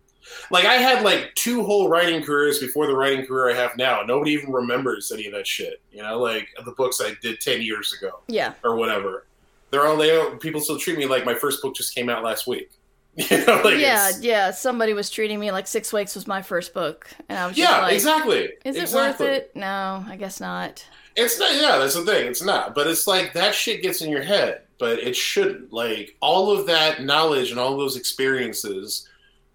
like 0.49 0.65
I 0.65 0.75
had 0.75 1.03
like 1.03 1.33
two 1.35 1.63
whole 1.63 1.89
writing 1.89 2.23
careers 2.23 2.59
before 2.59 2.87
the 2.87 2.95
writing 2.95 3.25
career 3.25 3.49
I 3.49 3.61
have 3.61 3.75
now. 3.77 4.01
Nobody 4.01 4.31
even 4.31 4.51
remembers 4.51 5.11
any 5.11 5.25
of 5.27 5.33
that 5.33 5.45
shit. 5.45 5.81
You 5.91 6.03
know, 6.03 6.19
like 6.19 6.47
the 6.63 6.71
books 6.71 7.01
I 7.01 7.13
did 7.21 7.41
ten 7.41 7.61
years 7.61 7.93
ago 7.93 8.21
yeah. 8.27 8.53
or 8.63 8.75
whatever. 8.75 9.25
They're 9.71 9.85
all 9.85 9.97
they 9.97 10.35
people 10.39 10.61
still 10.61 10.77
treat 10.77 10.97
me 10.97 11.05
like 11.05 11.25
my 11.25 11.35
first 11.35 11.61
book 11.61 11.75
just 11.75 11.93
came 11.93 12.09
out 12.09 12.23
last 12.23 12.47
week. 12.47 12.71
You 13.31 13.45
know, 13.45 13.61
like 13.63 13.77
yeah, 13.77 14.11
yeah. 14.19 14.51
Somebody 14.51 14.93
was 14.93 15.09
treating 15.09 15.39
me 15.39 15.49
like 15.49 15.67
Six 15.67 15.93
Weeks 15.93 16.15
was 16.15 16.27
my 16.27 16.41
first 16.41 16.73
book. 16.73 17.07
And 17.29 17.39
I 17.39 17.47
was 17.47 17.55
just 17.55 17.69
yeah, 17.69 17.79
like, 17.79 17.93
exactly. 17.93 18.49
is 18.65 18.75
it 18.75 18.81
exactly. 18.81 19.27
worth 19.27 19.35
it? 19.37 19.55
No, 19.55 20.03
I 20.05 20.17
guess 20.17 20.41
not. 20.41 20.85
It's 21.15 21.39
not. 21.39 21.53
Yeah, 21.55 21.77
that's 21.77 21.95
the 21.95 22.03
thing. 22.05 22.27
It's 22.27 22.43
not. 22.43 22.75
But 22.75 22.87
it's 22.87 23.07
like 23.07 23.33
that 23.33 23.55
shit 23.55 23.81
gets 23.81 24.01
in 24.01 24.09
your 24.09 24.21
head, 24.23 24.63
but 24.77 24.99
it 24.99 25.15
shouldn't. 25.15 25.71
Like 25.71 26.15
all 26.19 26.51
of 26.51 26.65
that 26.67 27.03
knowledge 27.03 27.51
and 27.51 27.59
all 27.59 27.77
those 27.77 27.95
experiences, 27.97 29.07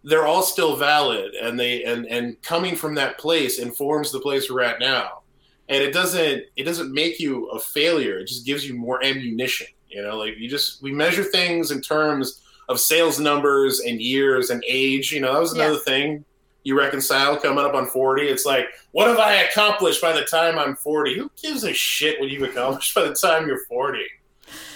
they're 0.02 0.26
all 0.26 0.42
still 0.42 0.76
valid, 0.76 1.34
and 1.34 1.60
they 1.60 1.84
and 1.84 2.06
and 2.06 2.40
coming 2.42 2.76
from 2.76 2.94
that 2.94 3.18
place 3.18 3.58
informs 3.58 4.10
the 4.10 4.20
place 4.20 4.50
we're 4.50 4.62
at 4.62 4.80
now. 4.80 5.20
And 5.68 5.82
it 5.82 5.92
doesn't. 5.92 6.44
It 6.56 6.64
doesn't 6.64 6.92
make 6.92 7.20
you 7.20 7.48
a 7.50 7.60
failure. 7.60 8.18
It 8.18 8.26
just 8.28 8.46
gives 8.46 8.66
you 8.66 8.74
more 8.74 9.04
ammunition. 9.04 9.66
You 9.88 10.02
know, 10.02 10.16
like 10.16 10.38
you 10.38 10.48
just 10.48 10.82
we 10.82 10.92
measure 10.92 11.24
things 11.24 11.70
in 11.72 11.80
terms 11.82 12.40
of 12.68 12.80
sales 12.80 13.20
numbers 13.20 13.80
and 13.80 14.00
years 14.00 14.50
and 14.50 14.64
age. 14.66 15.12
You 15.12 15.20
know, 15.20 15.32
that 15.34 15.40
was 15.40 15.54
Yeah. 15.56 15.64
another 15.64 15.80
thing 15.80 16.24
you 16.64 16.76
reconcile 16.78 17.36
coming 17.38 17.64
up 17.64 17.74
on 17.74 17.86
40. 17.86 18.28
It's 18.28 18.44
like, 18.44 18.66
what 18.92 19.08
have 19.08 19.18
I 19.18 19.34
accomplished 19.44 20.02
by 20.02 20.12
the 20.12 20.24
time 20.24 20.58
I'm 20.58 20.76
40? 20.76 21.16
Who 21.16 21.30
gives 21.40 21.64
a 21.64 21.72
shit 21.72 22.20
what 22.20 22.28
you've 22.30 22.42
accomplished 22.48 22.94
by 22.94 23.02
the 23.04 23.14
time 23.14 23.46
you're 23.46 23.64
40? 23.66 23.98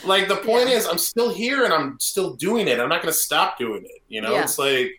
Like, 0.05 0.29
the 0.29 0.37
point 0.37 0.69
Yeah. 0.69 0.77
is, 0.77 0.87
I'm 0.87 0.99
still 0.99 1.33
here 1.33 1.65
and 1.65 1.73
I'm 1.73 1.99
still 2.01 2.35
doing 2.35 2.69
it. 2.69 2.79
I'm 2.81 2.89
not 2.89 3.03
going 3.03 3.13
to 3.13 3.19
stop 3.19 3.59
doing 3.59 3.85
it. 3.85 4.03
You 4.09 4.21
know, 4.23 4.33
Yeah. 4.33 4.43
it's 4.43 4.59
like 4.59 4.93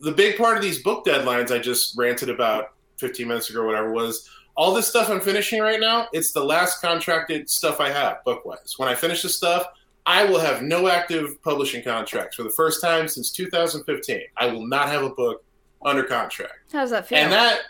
the 0.00 0.12
big 0.12 0.36
part 0.36 0.56
of 0.56 0.62
these 0.62 0.82
book 0.82 1.04
deadlines 1.06 1.50
I 1.50 1.58
just 1.58 1.96
ranted 1.96 2.28
about 2.28 2.72
15 2.98 3.26
minutes 3.26 3.50
ago, 3.50 3.60
or 3.60 3.66
whatever, 3.66 3.92
was 3.92 4.28
all 4.56 4.72
this 4.74 4.86
stuff 4.86 5.08
I'm 5.08 5.20
finishing 5.20 5.60
right 5.60 5.80
now. 5.80 6.06
It's 6.12 6.32
the 6.32 6.44
last 6.44 6.80
contracted 6.80 7.48
stuff 7.50 7.80
I 7.80 7.90
have 7.90 8.22
book 8.24 8.44
wise. 8.44 8.74
When 8.76 8.88
I 8.88 8.94
finish 8.94 9.22
this 9.22 9.36
stuff, 9.36 9.66
I 10.06 10.24
will 10.24 10.38
have 10.38 10.62
no 10.62 10.86
active 10.88 11.42
publishing 11.42 11.82
contracts 11.82 12.36
for 12.36 12.42
the 12.42 12.50
first 12.50 12.80
time 12.82 13.08
since 13.08 13.32
2015. 13.32 14.20
I 14.36 14.46
will 14.46 14.66
not 14.66 14.88
have 14.88 15.02
a 15.02 15.08
book 15.10 15.42
under 15.84 16.02
contract. 16.02 16.72
How 16.72 16.80
does 16.80 16.90
that 16.90 17.06
feel? 17.06 17.18
And 17.18 17.32
that 17.32 17.60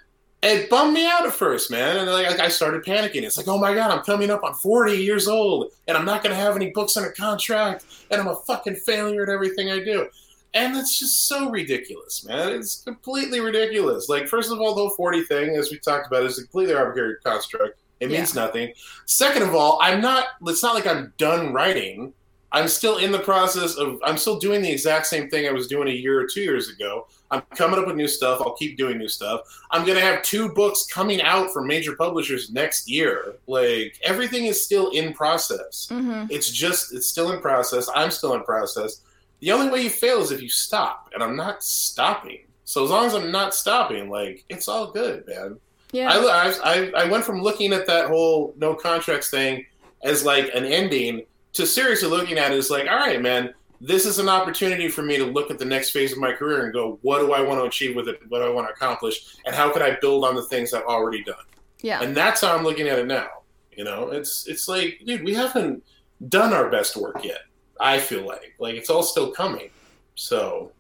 it 0.45 0.69
bummed 0.69 0.93
me 0.93 1.07
out 1.07 1.27
at 1.27 1.33
first, 1.33 1.71
man. 1.71 1.97
And 1.97 2.11
like 2.11 2.39
I 2.39 2.49
started 2.49 2.85
panicking. 2.85 3.23
It's 3.23 3.37
like, 3.37 3.49
oh 3.49 3.59
my 3.59 3.75
god, 3.75 3.91
I'm 3.91 4.05
coming 4.05 4.31
up 4.31 4.45
on 4.45 4.55
40 4.55 4.93
years 4.93 5.27
old, 5.27 5.73
and 5.89 5.97
I'm 5.97 6.05
not 6.05 6.23
going 6.23 6.35
to 6.35 6.41
have 6.41 6.55
any 6.55 6.71
books 6.71 6.97
under 6.97 7.11
contract, 7.11 7.87
and 8.11 8.21
I'm 8.21 8.29
a 8.29 8.37
fucking 8.37 8.77
failure 8.77 9.23
at 9.23 9.29
everything 9.29 9.71
I 9.71 9.83
do. 9.83 10.09
And 10.53 10.75
that's 10.75 10.99
just 10.99 11.27
so 11.27 11.51
ridiculous, 11.51 12.25
man. 12.25 12.53
It's 12.53 12.83
completely 12.83 13.41
ridiculous. 13.41 14.09
Like, 14.09 14.29
first 14.29 14.53
of 14.53 14.61
all, 14.61 14.75
the 14.75 14.83
whole 14.83 14.91
40 14.91 15.25
thing, 15.25 15.57
as 15.57 15.73
we 15.73 15.79
talked 15.79 16.07
about, 16.07 16.23
is 16.23 16.39
a 16.39 16.43
completely 16.43 16.75
arbitrary 16.75 17.17
construct. 17.25 17.81
It 18.01 18.11
means 18.11 18.35
nothing. 18.35 18.73
Second 19.07 19.43
of 19.43 19.55
all, 19.55 19.79
I'm 19.81 20.01
not. 20.01 20.27
It's 20.47 20.63
not 20.63 20.75
like 20.75 20.87
I'm 20.87 21.13
done 21.17 21.53
writing. 21.53 22.13
I'm 22.53 22.69
still 22.69 22.99
in 22.99 23.13
the 23.13 23.19
process 23.19 23.77
of. 23.77 23.99
I'm 24.05 24.19
still 24.19 24.39
doing 24.39 24.63
the 24.63 24.71
exact 24.71 25.07
same 25.07 25.31
thing 25.31 25.49
I 25.49 25.53
was 25.53 25.69
doing 25.69 25.89
a 25.89 25.93
year 25.93 26.21
or 26.21 26.27
two 26.27 26.43
years 26.43 26.69
ago. 26.69 27.09
I'm 27.35 27.43
coming 27.57 27.79
up 27.81 27.87
with 27.87 27.97
new 27.97 28.09
stuff. 28.09 28.41
I'll 28.41 28.55
keep 28.55 28.77
doing 28.77 28.99
new 28.99 29.09
stuff. 29.09 29.41
I'm 29.71 29.85
gonna 29.87 30.01
have 30.01 30.23
two 30.23 30.49
books 30.51 30.87
coming 30.87 31.21
out 31.21 31.53
from 31.53 31.67
major 31.67 31.97
publishers 31.97 32.51
next 32.51 32.89
year. 32.89 33.35
Like 33.47 33.99
everything 34.05 34.47
is 34.47 34.65
still 34.65 34.91
in 34.91 35.13
process. 35.13 35.89
hmm 35.91 36.27
It's 36.31 36.51
just 36.51 36.95
it's 36.95 37.07
still 37.07 37.33
in 37.33 37.41
process. 37.41 37.89
I'm 37.95 38.11
still 38.11 38.35
in 38.35 38.43
process. 38.45 39.01
The 39.41 39.53
only 39.53 39.71
way 39.71 39.83
you 39.83 39.91
fail 39.91 40.21
is 40.21 40.31
if 40.31 40.41
you 40.41 40.49
stop, 40.49 41.11
and 41.13 41.23
I'm 41.23 41.37
not 41.37 41.63
stopping. 41.63 42.41
So 42.65 42.85
as 42.85 42.91
long 42.91 43.07
as 43.07 43.15
I'm 43.15 43.31
not 43.31 43.55
stopping, 43.55 44.09
like 44.09 44.45
it's 44.49 44.69
all 44.69 44.91
good, 44.93 45.27
man. 45.27 45.59
Yeah. 45.93 46.11
I, 46.11 46.55
I 46.65 47.03
I 47.03 47.11
went 47.11 47.25
from 47.25 47.43
looking 47.43 47.73
at 47.73 47.87
that 47.87 48.09
whole 48.09 48.55
no 48.57 48.75
contracts 48.75 49.31
thing 49.31 49.67
as 50.03 50.25
like 50.25 50.47
an 50.55 50.65
ending 50.65 51.25
to 51.55 51.67
seriously 51.67 52.09
looking 52.09 52.37
at 52.39 52.53
it 52.53 52.59
as 52.59 52.71
like, 52.71 52.89
all 52.89 52.97
right, 52.97 53.21
man, 53.21 53.55
this 53.87 54.07
is 54.07 54.19
an 54.19 54.29
opportunity 54.29 54.89
for 54.89 55.03
me 55.03 55.17
to 55.19 55.25
look 55.25 55.51
at 55.51 55.59
the 55.59 55.65
next 55.65 55.91
phase 55.91 56.13
of 56.13 56.19
my 56.19 56.33
career 56.33 56.65
and 56.65 56.73
go, 56.73 56.99
what 57.03 57.19
do 57.19 57.33
I 57.33 57.41
want 57.43 57.61
to 57.61 57.65
achieve 57.65 57.95
with 57.95 58.09
it? 58.09 58.21
What 58.29 58.39
do 58.39 58.47
I 58.47 58.49
want 58.49 58.67
to 58.69 58.73
accomplish? 58.73 59.37
And 59.45 59.55
how 59.55 59.71
can 59.73 59.83
I 59.83 59.99
build 60.01 60.25
on 60.25 60.35
the 60.35 60.43
things 60.45 60.73
I've 60.73 60.85
already 60.85 61.23
done? 61.23 61.45
yeah. 61.83 62.03
And 62.03 62.17
that's 62.17 62.41
how 62.41 62.57
I'm 62.57 62.65
looking 62.65 62.89
at 62.89 62.99
it 62.99 63.07
now. 63.07 63.29
You 63.77 63.85
know, 63.85 64.09
it's 64.09 64.47
it's 64.47 64.69
like, 64.69 65.01
dude, 65.05 65.23
we 65.23 65.35
haven't 65.35 65.85
done 66.29 66.53
our 66.55 66.71
best 66.71 66.97
work 66.97 67.25
yet. 67.25 67.41
I 67.79 67.99
feel 67.99 68.25
like 68.25 68.55
like 68.59 68.75
it's 68.77 68.89
all 68.89 69.03
still 69.03 69.31
coming. 69.33 69.69
So 70.15 70.73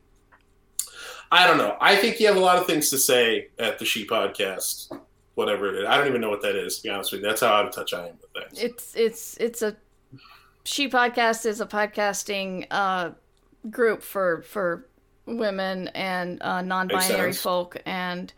I 1.30 1.46
don't 1.46 1.58
know. 1.58 1.76
I 1.80 1.96
think 1.96 2.20
you 2.20 2.26
have 2.28 2.36
a 2.36 2.40
lot 2.40 2.56
of 2.56 2.66
things 2.66 2.88
to 2.90 2.98
say 2.98 3.48
at 3.58 3.78
the 3.78 3.84
She 3.84 4.06
Podcast, 4.06 4.98
whatever 5.34 5.68
it 5.68 5.82
is. 5.82 5.86
I 5.86 5.98
don't 5.98 6.06
even 6.06 6.20
know 6.20 6.30
what 6.30 6.40
that 6.42 6.56
is. 6.56 6.76
To 6.78 6.84
be 6.84 6.88
honest 6.88 7.12
with 7.12 7.20
you, 7.20 7.26
that's 7.26 7.42
how 7.42 7.52
out 7.52 7.66
of 7.66 7.74
touch 7.74 7.92
I 7.92 8.06
am 8.08 8.14
with 8.20 8.48
things. 8.48 8.62
it's 8.62 8.94
it's 8.96 9.36
it's 9.38 9.60
a 9.60 9.76
she 10.64 10.88
podcast 10.88 11.46
is 11.46 11.60
a 11.60 11.66
podcasting 11.66 12.66
uh 12.70 13.10
group 13.70 14.02
for 14.02 14.42
for 14.42 14.86
women 15.26 15.88
and 15.88 16.42
uh 16.42 16.62
non-binary 16.62 17.32
folk. 17.32 17.76
And 17.86 18.32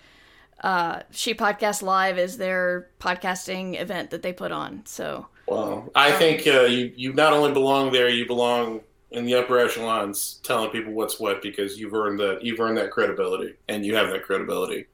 uh 0.63 1.03
she 1.11 1.35
podcast 1.35 1.83
live 1.83 2.19
is 2.19 2.37
their 2.37 2.89
podcasting 3.01 3.81
event 3.81 4.11
that 4.11 4.23
they 4.23 4.33
put 4.33 4.53
on. 4.53 4.83
So 4.87 5.27
Well, 5.47 5.91
I 5.95 6.13
think 6.13 6.47
uh, 6.47 6.63
you 6.63 6.93
you 6.97 7.13
not 7.13 7.33
only 7.33 7.53
belong 7.53 7.93
there, 7.93 8.09
you 8.09 8.27
belong 8.27 8.81
in 9.11 9.25
the 9.25 9.35
upper 9.37 9.59
echelons, 9.59 10.41
telling 10.43 10.71
people 10.71 10.93
what's 10.93 11.21
what 11.21 11.41
because 11.43 11.79
you've 11.79 11.95
earned 11.95 12.19
that 12.21 12.43
you've 12.43 12.61
earned 12.61 12.79
that 12.79 12.91
credibility, 12.91 13.55
and 13.69 13.85
you 13.85 13.95
have 13.95 14.11
that 14.11 14.25
credibility. 14.25 14.87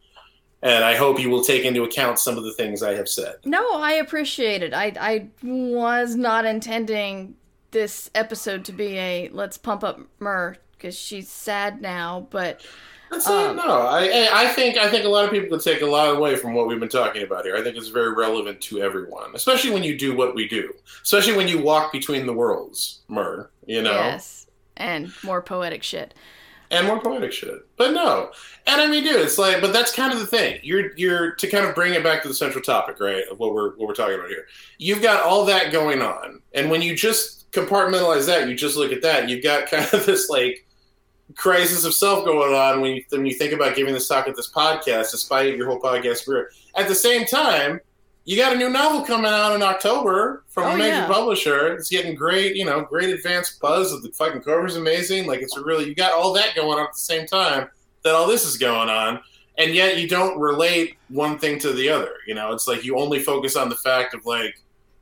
And 0.63 0.85
I 0.85 0.95
hope 0.95 1.19
you 1.19 1.29
will 1.29 1.43
take 1.43 1.65
into 1.65 1.83
account 1.83 2.19
some 2.21 2.39
of 2.39 2.45
the 2.45 2.53
things 2.53 2.83
I 2.83 2.95
have 2.95 3.09
said. 3.09 3.37
no 3.45 3.63
i 3.81 3.93
appreciate 3.95 4.63
it 4.63 4.73
i 4.75 4.93
i 5.01 5.27
was 5.43 6.15
not 6.17 6.45
intending 6.45 7.35
this 7.73 8.11
episode 8.15 8.65
to 8.67 8.73
be 8.73 8.99
a 8.99 9.29
let's 9.33 9.59
pump 9.59 9.83
up 9.83 9.99
Mur 10.21 10.57
because 10.73 10.97
she's 10.97 11.29
sad 11.29 11.81
now 11.83 12.27
but 12.31 12.61
Um, 13.27 13.57
no, 13.57 13.63
I 13.89 14.29
I- 14.33 14.47
think 14.49 14.79
I 14.79 14.89
think 14.89 15.05
a 15.05 15.09
lot 15.09 15.25
of 15.27 15.31
people 15.31 15.49
could 15.51 15.63
take 15.65 15.83
a 15.83 15.87
lot 15.87 16.17
away 16.17 16.35
from 16.37 16.55
what 16.55 16.67
we've 16.67 16.81
been 16.81 16.89
talking 16.89 17.23
about 17.23 17.45
here. 17.45 17.55
I 17.57 17.63
think 17.63 17.77
it's 17.77 17.89
very 17.89 18.15
relevant 18.15 18.61
to 18.63 18.81
everyone, 18.83 19.33
especially 19.35 19.71
when 19.71 19.83
you 19.83 19.99
do 19.99 20.17
what 20.17 20.35
we 20.35 20.49
do, 20.49 20.73
especially 21.03 21.37
when 21.37 21.47
you 21.47 21.59
walk 21.63 21.93
between 21.93 22.25
the 22.25 22.33
worlds, 22.33 23.03
Mur. 23.09 23.51
You 23.67 23.83
know, 23.83 23.93
yes 23.93 24.47
and 24.79 25.13
more 25.23 25.43
poetic 25.43 25.83
shit 25.83 26.15
and 26.71 26.87
more 26.87 27.01
poetic 27.01 27.33
shit. 27.33 27.59
But 27.83 27.95
no, 27.95 28.31
and 28.69 28.81
I 28.81 28.87
mean, 28.87 29.03
dude, 29.03 29.17
it's 29.17 29.39
like, 29.39 29.61
but 29.61 29.73
that's 29.73 29.93
kind 29.93 30.13
of 30.13 30.21
the 30.21 30.27
thing. 30.27 30.61
You're 30.63 30.97
you're 30.97 31.33
to 31.33 31.49
kind 31.49 31.67
of 31.67 31.75
bring 31.75 31.95
it 31.95 32.05
back 32.05 32.23
to 32.23 32.29
the 32.29 32.35
central 32.35 32.63
topic, 32.63 33.01
right, 33.01 33.25
of 33.29 33.41
what 33.41 33.55
we're 33.55 33.71
what 33.71 33.89
we're 33.89 33.95
talking 33.95 34.15
about 34.15 34.29
here. 34.29 34.47
You've 34.79 35.03
got 35.03 35.25
all 35.27 35.45
that 35.47 35.73
going 35.73 36.01
on, 36.01 36.41
and 36.55 36.71
when 36.71 36.81
you 36.81 36.95
just 36.95 37.51
compartmentalize 37.51 38.27
that, 38.27 38.49
you 38.49 38.55
just 38.55 38.77
look 38.77 38.93
at 38.93 39.03
that. 39.03 39.29
You've 39.29 39.43
got 39.43 39.69
kind 39.69 39.85
of 39.93 40.07
this 40.07 40.31
like 40.31 40.65
crisis 41.35 41.83
of 41.83 41.93
self 41.93 42.25
going 42.25 42.55
on 42.55 42.81
when 42.81 42.95
you 42.95 43.05
when 43.09 43.27
you 43.27 43.35
think 43.35 43.53
about 43.53 43.75
giving 43.75 43.95
this 43.95 44.07
talk 44.07 44.29
at 44.29 44.37
this 44.37 44.53
podcast, 44.53 45.11
despite 45.11 45.57
your 45.57 45.67
whole 45.67 45.81
podcast 45.81 46.25
career. 46.25 46.53
At 46.77 46.87
the 46.87 46.95
same 46.95 47.27
time. 47.27 47.81
You 48.25 48.37
got 48.37 48.53
a 48.53 48.57
new 48.57 48.71
novel 48.71 49.03
coming 49.05 49.27
out 49.27 49.55
in 49.55 49.63
October 49.63 50.45
from 50.49 50.65
Oh, 50.65 50.71
a 50.75 50.77
major 50.77 50.89
yeah. 50.97 51.07
publisher. 51.07 51.75
It's 51.75 51.91
getting 51.91 52.15
great, 52.15 52.55
you 52.55 52.65
know, 52.65 52.83
great 52.83 53.11
advanced 53.11 53.61
buzz. 53.61 53.93
Of 53.93 54.03
the 54.03 54.11
fucking 54.11 54.43
cover's 54.43 54.77
amazing. 54.77 55.27
Like 55.27 55.41
it's 55.41 55.57
a 55.57 55.63
really 55.63 55.87
you 55.89 55.95
got 55.95 56.13
all 56.13 56.33
that 56.35 56.55
going 56.55 56.79
on 56.79 56.85
at 56.87 56.93
the 56.93 56.99
same 56.99 57.27
time 57.27 57.69
that 58.03 58.15
all 58.15 58.27
this 58.29 58.45
is 58.45 58.57
going 58.57 58.89
on, 58.89 59.21
and 59.59 59.75
yet 59.75 59.99
you 59.99 60.09
don't 60.09 60.39
relate 60.39 60.97
one 61.09 61.39
thing 61.39 61.59
to 61.61 61.73
the 61.73 61.89
other. 61.89 62.13
You 62.27 62.35
know, 62.35 62.53
it's 62.53 62.69
like 62.69 62.85
you 62.85 62.97
only 62.97 63.19
focus 63.19 63.57
on 63.57 63.69
the 63.69 63.77
fact 63.77 64.15
of 64.15 64.25
like, 64.25 64.55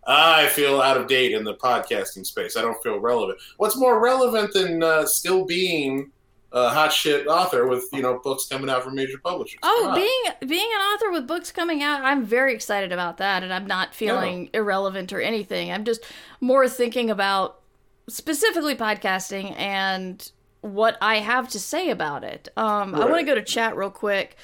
I 0.07 0.49
feel 0.49 0.81
out 0.81 0.97
of 0.97 1.07
date 1.07 1.33
in 1.33 1.45
the 1.45 1.55
podcasting 1.55 2.25
space. 2.25 2.57
I 2.57 2.63
don't 2.63 2.83
feel 2.83 3.01
relevant. 3.01 3.39
What's 3.59 3.77
more 3.77 4.01
relevant 4.03 4.53
than 4.55 4.83
uh, 4.83 5.05
still 5.07 5.45
being 5.45 6.11
a 6.53 6.69
hot 6.69 6.93
shit 6.93 7.27
author 7.27 7.67
with 7.67 7.89
you 7.93 8.03
know 8.03 8.19
books 8.23 8.47
coming 8.47 8.69
out 8.71 8.83
from 8.83 8.95
major 8.95 9.19
publishers? 9.19 9.61
Oh, 9.63 9.93
being 9.95 10.49
being 10.49 10.69
an 10.75 10.81
author 10.81 11.11
with 11.11 11.27
books 11.27 11.53
coming 11.53 11.83
out, 11.83 12.03
I'm 12.03 12.25
very 12.25 12.55
excited 12.55 12.93
about 12.93 13.19
that, 13.19 13.43
and 13.43 13.53
I'm 13.53 13.67
not 13.67 13.95
feeling 13.95 14.51
irrelevant 14.53 15.13
or 15.13 15.21
anything. 15.21 15.71
I'm 15.71 15.85
just 15.85 16.05
more 16.41 16.69
thinking 16.69 17.11
about 17.11 17.61
specifically 18.09 18.75
podcasting 18.75 19.57
and 19.57 20.31
what 20.61 20.99
I 21.01 21.17
have 21.17 21.49
to 21.51 21.61
say 21.61 21.91
about 21.91 22.25
it. 22.25 22.49
Um, 22.57 22.95
I 22.95 23.07
want 23.07 23.19
to 23.19 23.25
go 23.25 23.35
to 23.35 23.43
chat 23.43 23.77
real 23.77 23.91
quick. 23.91 24.37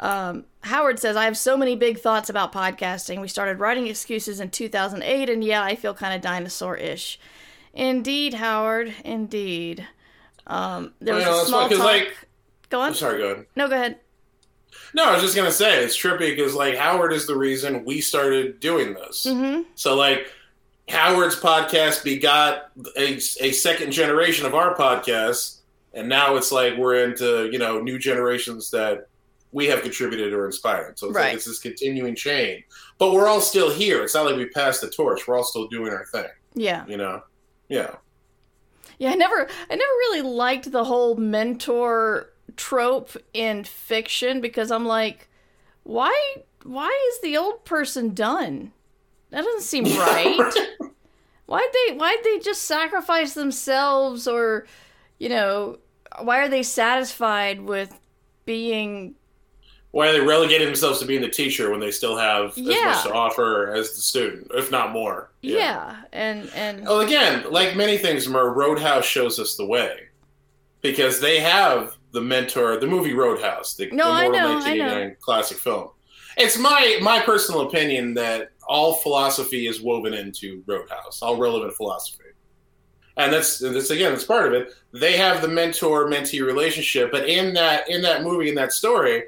Um, 0.00 0.44
Howard 0.60 0.98
says, 0.98 1.16
I 1.16 1.24
have 1.24 1.36
so 1.36 1.56
many 1.56 1.74
big 1.74 1.98
thoughts 1.98 2.30
about 2.30 2.52
podcasting. 2.52 3.20
We 3.20 3.28
started 3.28 3.58
writing 3.58 3.86
excuses 3.88 4.40
in 4.40 4.50
2008, 4.50 5.28
and 5.28 5.42
yeah, 5.42 5.62
I 5.62 5.74
feel 5.74 5.92
kind 5.92 6.14
of 6.14 6.20
dinosaur 6.20 6.76
ish. 6.76 7.18
Indeed, 7.74 8.34
Howard. 8.34 8.94
Indeed. 9.04 9.86
Um, 10.48 10.94
there 11.00 11.14
was 11.14 11.24
a 11.24 11.46
small 11.46 11.68
talk. 11.68 11.78
like- 11.78 12.16
Go 12.70 12.80
on. 12.80 12.88
I'm 12.88 12.94
sorry, 12.94 13.18
go 13.18 13.30
ahead. 13.30 13.46
No, 13.56 13.68
go 13.68 13.74
ahead. 13.74 13.98
No, 14.94 15.04
I 15.04 15.12
was 15.14 15.22
just 15.22 15.34
gonna 15.36 15.50
say 15.52 15.82
it's 15.82 15.96
trippy 15.96 16.34
because 16.36 16.54
like 16.54 16.76
Howard 16.76 17.12
is 17.12 17.26
the 17.26 17.36
reason 17.36 17.84
we 17.84 18.00
started 18.00 18.60
doing 18.60 18.94
this. 18.94 19.24
Mm-hmm. 19.26 19.62
So 19.74 19.94
like 19.94 20.30
Howard's 20.88 21.38
podcast 21.38 22.04
begot 22.04 22.70
a, 22.96 23.14
a 23.40 23.52
second 23.52 23.92
generation 23.92 24.46
of 24.46 24.54
our 24.54 24.74
podcast, 24.74 25.58
and 25.94 26.08
now 26.08 26.36
it's 26.36 26.52
like 26.52 26.76
we're 26.76 27.04
into 27.04 27.48
you 27.52 27.58
know 27.58 27.80
new 27.80 27.98
generations 27.98 28.70
that 28.70 29.08
we 29.52 29.66
have 29.66 29.80
contributed 29.82 30.32
or 30.34 30.44
inspired. 30.46 30.98
So 30.98 31.08
it's 31.08 31.16
Right. 31.16 31.24
like 31.28 31.34
it's 31.36 31.46
this 31.46 31.58
continuing 31.58 32.14
chain, 32.14 32.62
but 32.98 33.12
we're 33.14 33.26
all 33.28 33.40
still 33.40 33.70
here. 33.70 34.02
It's 34.02 34.14
not 34.14 34.26
like 34.26 34.36
we 34.36 34.46
passed 34.50 34.82
the 34.82 34.90
torch. 34.90 35.26
We're 35.26 35.36
all 35.38 35.44
still 35.44 35.68
doing 35.68 35.90
our 35.92 36.04
thing. 36.06 36.26
Yeah. 36.54 36.84
You 36.86 36.98
know? 36.98 37.22
Yeah. 37.70 37.94
Yeah, 38.98 39.10
I 39.12 39.14
never 39.14 39.48
I 39.70 39.76
never 39.76 39.80
really 39.80 40.22
liked 40.22 40.72
the 40.72 40.84
whole 40.84 41.14
mentor 41.16 42.30
trope 42.56 43.16
in 43.32 43.64
fiction 43.64 44.40
because 44.40 44.70
I'm 44.70 44.86
like, 44.86 45.28
why 45.84 46.12
why 46.64 47.10
is 47.12 47.20
the 47.20 47.36
old 47.36 47.64
person 47.64 48.14
done? 48.14 48.72
That 49.30 49.44
doesn't 49.44 49.62
seem 49.62 49.84
right. 49.98 50.54
why'd 51.46 51.64
they 51.72 51.94
why'd 51.94 52.24
they 52.24 52.38
just 52.40 52.62
sacrifice 52.62 53.34
themselves 53.34 54.26
or 54.26 54.66
you 55.18 55.28
know, 55.28 55.78
why 56.20 56.38
are 56.38 56.48
they 56.48 56.62
satisfied 56.62 57.60
with 57.60 57.98
being 58.44 59.14
Why 59.90 60.08
are 60.08 60.12
they 60.12 60.20
relegating 60.20 60.66
themselves 60.66 61.00
to 61.00 61.06
being 61.06 61.22
the 61.22 61.30
teacher 61.30 61.70
when 61.70 61.80
they 61.80 61.90
still 61.90 62.16
have 62.16 62.50
as 62.58 62.66
much 62.66 63.02
to 63.04 63.12
offer 63.12 63.72
as 63.72 63.94
the 63.94 64.02
student, 64.02 64.50
if 64.54 64.70
not 64.70 64.92
more? 64.92 65.30
yeah, 65.40 66.02
and 66.12 66.50
and 66.54 66.84
Well, 66.84 67.00
again, 67.00 67.44
like 67.50 67.74
many 67.76 67.96
things, 67.96 68.28
Mur, 68.28 68.52
Roadhouse 68.52 69.06
shows 69.06 69.38
us 69.38 69.56
the 69.56 69.64
way 69.64 70.08
because 70.82 71.20
they 71.20 71.40
have 71.40 71.96
the 72.12 72.20
mentor, 72.20 72.78
the 72.78 72.86
movie 72.86 73.14
Roadhouse, 73.14 73.74
the, 73.74 73.86
No, 73.90 74.14
the 74.14 74.28
know, 74.28 74.38
I 74.38 74.54
1989 74.54 75.16
classic 75.20 75.58
film. 75.58 75.90
It's 76.36 76.58
my 76.58 76.98
my 77.02 77.20
personal 77.20 77.62
opinion 77.62 78.14
that 78.14 78.50
all 78.66 78.94
philosophy 78.94 79.66
is 79.66 79.80
woven 79.80 80.12
into 80.14 80.62
Roadhouse, 80.66 81.22
all 81.22 81.36
relevant 81.38 81.74
philosophy, 81.74 82.24
and 83.16 83.32
that's 83.32 83.58
that's 83.58 83.90
again 83.90 84.12
that's 84.12 84.24
part 84.24 84.46
of 84.46 84.52
it. 84.52 84.74
They 84.92 85.16
have 85.16 85.42
the 85.42 85.48
mentor 85.48 86.08
mentee 86.08 86.44
relationship, 86.44 87.10
but 87.10 87.28
in 87.28 87.54
that 87.54 87.88
in 87.88 88.02
that 88.02 88.22
movie 88.22 88.50
in 88.50 88.54
that 88.56 88.72
story, 88.72 89.24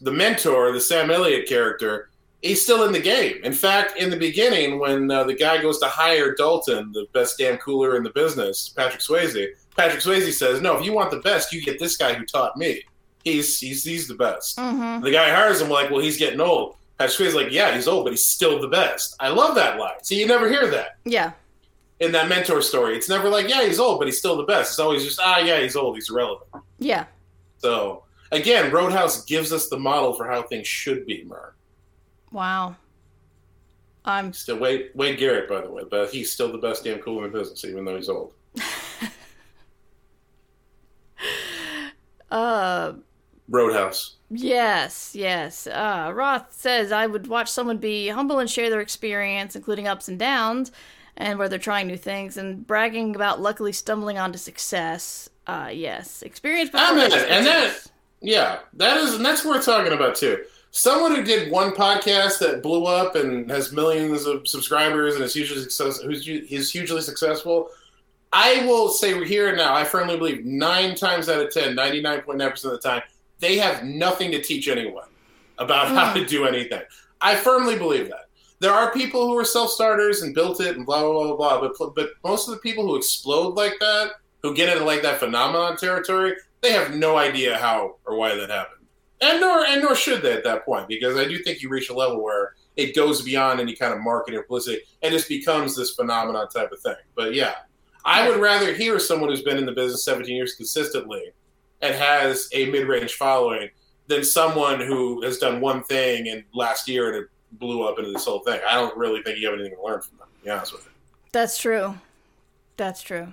the 0.00 0.10
mentor, 0.12 0.72
the 0.72 0.80
Sam 0.80 1.10
Elliott 1.10 1.48
character, 1.48 2.10
he's 2.42 2.62
still 2.62 2.84
in 2.84 2.92
the 2.92 3.00
game. 3.00 3.36
In 3.44 3.52
fact, 3.52 3.98
in 3.98 4.10
the 4.10 4.16
beginning, 4.16 4.78
when 4.78 5.10
uh, 5.10 5.24
the 5.24 5.34
guy 5.34 5.60
goes 5.60 5.78
to 5.80 5.86
hire 5.86 6.34
Dalton, 6.34 6.90
the 6.92 7.06
best 7.12 7.38
damn 7.38 7.58
cooler 7.58 7.96
in 7.96 8.02
the 8.02 8.10
business, 8.10 8.68
Patrick 8.70 9.00
Swayze, 9.02 9.48
Patrick 9.76 10.00
Swayze 10.02 10.32
says, 10.32 10.60
"No, 10.60 10.76
if 10.78 10.84
you 10.84 10.92
want 10.92 11.10
the 11.10 11.20
best, 11.20 11.52
you 11.52 11.62
get 11.62 11.78
this 11.78 11.96
guy 11.96 12.14
who 12.14 12.24
taught 12.26 12.56
me. 12.56 12.82
He's 13.24 13.58
he's 13.60 13.84
he's 13.84 14.08
the 14.08 14.14
best." 14.14 14.56
Mm-hmm. 14.58 15.04
The 15.04 15.10
guy 15.12 15.30
hires 15.30 15.60
him 15.60 15.68
like, 15.70 15.90
"Well, 15.90 16.00
he's 16.00 16.16
getting 16.18 16.40
old." 16.40 16.76
Patrick 16.98 17.18
Swayze's 17.28 17.34
like, 17.34 17.50
"Yeah, 17.52 17.74
he's 17.74 17.86
old, 17.88 18.04
but 18.04 18.12
he's 18.12 18.26
still 18.26 18.60
the 18.60 18.68
best." 18.68 19.14
I 19.20 19.28
love 19.28 19.54
that 19.54 19.78
line. 19.78 20.02
See, 20.02 20.18
you 20.18 20.26
never 20.26 20.48
hear 20.48 20.66
that 20.70 20.96
Yeah. 21.04 21.32
in 22.00 22.12
that 22.12 22.28
mentor 22.28 22.60
story. 22.62 22.96
It's 22.96 23.08
never 23.08 23.28
like, 23.28 23.48
"Yeah, 23.48 23.64
he's 23.64 23.78
old, 23.80 23.98
but 24.00 24.08
he's 24.08 24.18
still 24.18 24.36
the 24.36 24.44
best." 24.44 24.72
It's 24.72 24.78
always 24.78 25.04
just, 25.04 25.20
"Ah, 25.22 25.38
yeah, 25.38 25.60
he's 25.60 25.76
old, 25.76 25.94
he's 25.96 26.10
irrelevant." 26.10 26.50
Yeah. 26.78 27.04
So 27.58 28.02
again, 28.32 28.70
Roadhouse 28.72 29.24
gives 29.24 29.52
us 29.52 29.68
the 29.68 29.78
model 29.78 30.14
for 30.14 30.26
how 30.26 30.42
things 30.42 30.66
should 30.66 31.06
be, 31.06 31.24
Mur. 31.24 31.54
Wow. 32.32 32.76
I'm 34.04 34.32
Still 34.32 34.58
Wade, 34.58 34.90
Wade 34.94 35.18
Garrett, 35.18 35.48
by 35.48 35.60
the 35.60 35.70
way, 35.70 35.82
but 35.88 36.10
he's 36.10 36.32
still 36.32 36.50
the 36.50 36.58
best 36.58 36.84
damn 36.84 37.00
cool 37.00 37.22
in 37.24 37.30
the 37.30 37.38
business, 37.38 37.64
even 37.64 37.84
though 37.84 37.96
he's 37.96 38.08
old. 38.08 38.32
uh 42.30 42.92
Roadhouse. 43.48 44.16
yes, 44.30 45.12
yes. 45.14 45.66
Uh 45.66 46.12
Roth 46.14 46.52
says 46.52 46.92
I 46.92 47.06
would 47.06 47.26
watch 47.26 47.50
someone 47.50 47.78
be 47.78 48.08
humble 48.08 48.38
and 48.38 48.48
share 48.48 48.70
their 48.70 48.80
experience, 48.80 49.56
including 49.56 49.88
ups 49.88 50.08
and 50.08 50.18
downs, 50.18 50.70
and 51.16 51.38
where 51.38 51.48
they're 51.48 51.58
trying 51.58 51.88
new 51.88 51.96
things 51.96 52.36
and 52.36 52.66
bragging 52.66 53.14
about 53.16 53.40
luckily 53.42 53.72
stumbling 53.72 54.18
onto 54.18 54.38
success. 54.38 55.28
Uh 55.46 55.70
yes. 55.72 56.22
Experience 56.22 56.70
I'm 56.72 56.96
in 56.98 57.12
it, 57.12 57.28
and 57.30 57.46
that. 57.46 57.89
Yeah, 58.20 58.60
that 58.74 58.98
is, 58.98 59.14
and 59.14 59.24
that's 59.24 59.44
worth 59.44 59.64
talking 59.64 59.92
about 59.92 60.14
too. 60.14 60.44
Someone 60.72 61.14
who 61.14 61.24
did 61.24 61.50
one 61.50 61.72
podcast 61.72 62.38
that 62.38 62.62
blew 62.62 62.84
up 62.84 63.16
and 63.16 63.50
has 63.50 63.72
millions 63.72 64.26
of 64.26 64.46
subscribers 64.46 65.16
and 65.16 65.24
is 65.24 65.34
hugely 65.34 65.60
success, 65.62 66.00
who's 66.00 66.26
is 66.28 66.70
hugely 66.70 67.00
successful. 67.00 67.70
I 68.32 68.64
will 68.66 68.88
say 68.88 69.24
here 69.24 69.48
and 69.48 69.56
now, 69.56 69.74
I 69.74 69.82
firmly 69.82 70.16
believe 70.16 70.44
nine 70.44 70.94
times 70.94 71.28
out 71.28 71.44
of 71.44 71.52
10, 71.52 71.74
99.9% 71.74 72.64
of 72.64 72.70
the 72.70 72.78
time, 72.78 73.02
they 73.40 73.58
have 73.58 73.82
nothing 73.84 74.30
to 74.30 74.40
teach 74.40 74.68
anyone 74.68 75.08
about 75.58 75.88
how 75.88 76.12
hmm. 76.12 76.20
to 76.20 76.26
do 76.26 76.44
anything. 76.44 76.82
I 77.20 77.34
firmly 77.34 77.76
believe 77.76 78.08
that. 78.08 78.26
There 78.60 78.72
are 78.72 78.92
people 78.92 79.26
who 79.26 79.36
are 79.38 79.44
self 79.44 79.70
starters 79.70 80.22
and 80.22 80.34
built 80.34 80.60
it 80.60 80.76
and 80.76 80.84
blah, 80.84 81.00
blah, 81.00 81.34
blah, 81.34 81.36
blah, 81.36 81.60
but, 81.60 81.94
but 81.94 82.10
most 82.22 82.46
of 82.46 82.54
the 82.54 82.60
people 82.60 82.86
who 82.86 82.96
explode 82.96 83.54
like 83.54 83.74
that, 83.80 84.12
who 84.42 84.54
get 84.54 84.68
into 84.68 84.84
like 84.84 85.02
that 85.02 85.18
phenomenon 85.18 85.76
territory, 85.76 86.34
they 86.60 86.72
have 86.72 86.94
no 86.94 87.16
idea 87.16 87.56
how 87.58 87.96
or 88.04 88.16
why 88.16 88.34
that 88.34 88.50
happened. 88.50 88.86
And 89.20 89.40
nor 89.40 89.64
and 89.64 89.82
nor 89.82 89.94
should 89.94 90.22
they 90.22 90.32
at 90.32 90.44
that 90.44 90.64
point, 90.64 90.88
because 90.88 91.16
I 91.16 91.26
do 91.26 91.38
think 91.38 91.62
you 91.62 91.68
reach 91.68 91.90
a 91.90 91.94
level 91.94 92.22
where 92.22 92.54
it 92.76 92.94
goes 92.94 93.22
beyond 93.22 93.60
any 93.60 93.74
kind 93.74 93.92
of 93.92 94.00
marketing 94.00 94.38
or 94.38 94.42
publicity 94.42 94.82
and 95.02 95.12
just 95.12 95.28
becomes 95.28 95.76
this 95.76 95.94
phenomenon 95.94 96.48
type 96.48 96.72
of 96.72 96.80
thing. 96.80 96.96
But 97.14 97.34
yeah, 97.34 97.56
I 98.04 98.28
would 98.28 98.40
rather 98.40 98.72
hear 98.72 98.98
someone 98.98 99.28
who's 99.28 99.42
been 99.42 99.58
in 99.58 99.66
the 99.66 99.72
business 99.72 100.04
17 100.04 100.34
years 100.34 100.54
consistently 100.54 101.32
and 101.82 101.94
has 101.94 102.48
a 102.52 102.70
mid 102.70 102.88
range 102.88 103.14
following 103.14 103.68
than 104.06 104.24
someone 104.24 104.80
who 104.80 105.22
has 105.22 105.38
done 105.38 105.60
one 105.60 105.82
thing 105.84 106.28
and 106.28 106.44
last 106.54 106.88
year 106.88 107.08
and 107.08 107.24
it 107.24 107.30
blew 107.52 107.82
up 107.82 107.98
into 107.98 108.10
this 108.12 108.24
whole 108.24 108.40
thing. 108.40 108.60
I 108.68 108.74
don't 108.74 108.96
really 108.96 109.22
think 109.22 109.38
you 109.38 109.48
have 109.48 109.58
anything 109.58 109.76
to 109.76 109.82
learn 109.82 110.00
from 110.00 110.18
them, 110.18 110.28
to 110.38 110.44
be 110.44 110.50
honest 110.50 110.72
with 110.72 110.84
you. 110.84 110.90
That's 111.32 111.58
true. 111.58 111.96
That's 112.76 113.02
true. 113.02 113.32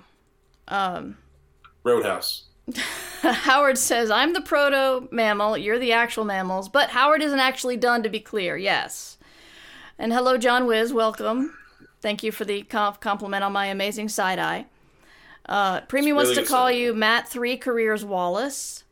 Um 0.68 1.16
Roadhouse. 1.84 2.47
Howard 3.22 3.78
says, 3.78 4.10
I'm 4.10 4.32
the 4.32 4.40
proto 4.40 5.08
mammal, 5.10 5.56
you're 5.56 5.78
the 5.78 5.92
actual 5.92 6.24
mammals, 6.24 6.68
but 6.68 6.90
Howard 6.90 7.22
isn't 7.22 7.38
actually 7.38 7.76
done, 7.76 8.02
to 8.02 8.08
be 8.08 8.20
clear, 8.20 8.56
yes. 8.56 9.18
And 9.98 10.12
hello, 10.12 10.38
John 10.38 10.66
Wiz, 10.66 10.92
welcome. 10.92 11.56
Thank 12.00 12.22
you 12.22 12.30
for 12.30 12.44
the 12.44 12.62
comp- 12.62 13.00
compliment 13.00 13.42
on 13.42 13.52
my 13.52 13.66
amazing 13.66 14.08
side 14.08 14.38
eye. 14.38 14.66
Uh, 15.46 15.80
Preemie 15.82 16.14
wants 16.14 16.34
to 16.34 16.44
call 16.44 16.70
you 16.70 16.94
Matt 16.94 17.28
Three 17.28 17.56
Careers 17.56 18.04
Wallace. 18.04 18.84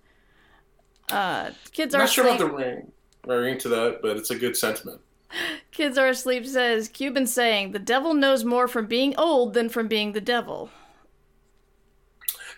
Uh, 1.10 1.50
kids 1.72 1.94
I'm 1.94 2.00
are 2.00 2.04
not 2.04 2.10
sure 2.10 2.24
about 2.24 2.38
the 2.38 2.50
ring, 2.50 2.92
ring 3.26 3.58
to 3.58 3.68
that, 3.68 4.00
but 4.02 4.16
it's 4.16 4.30
a 4.30 4.38
good 4.38 4.56
sentiment. 4.56 5.00
Kids 5.70 5.98
are 5.98 6.08
asleep 6.08 6.46
says 6.46 6.88
Cuban 6.88 7.26
saying 7.26 7.72
the 7.72 7.78
devil 7.78 8.14
knows 8.14 8.44
more 8.44 8.66
from 8.66 8.86
being 8.86 9.14
old 9.16 9.54
than 9.54 9.68
from 9.68 9.86
being 9.86 10.12
the 10.12 10.20
devil. 10.20 10.70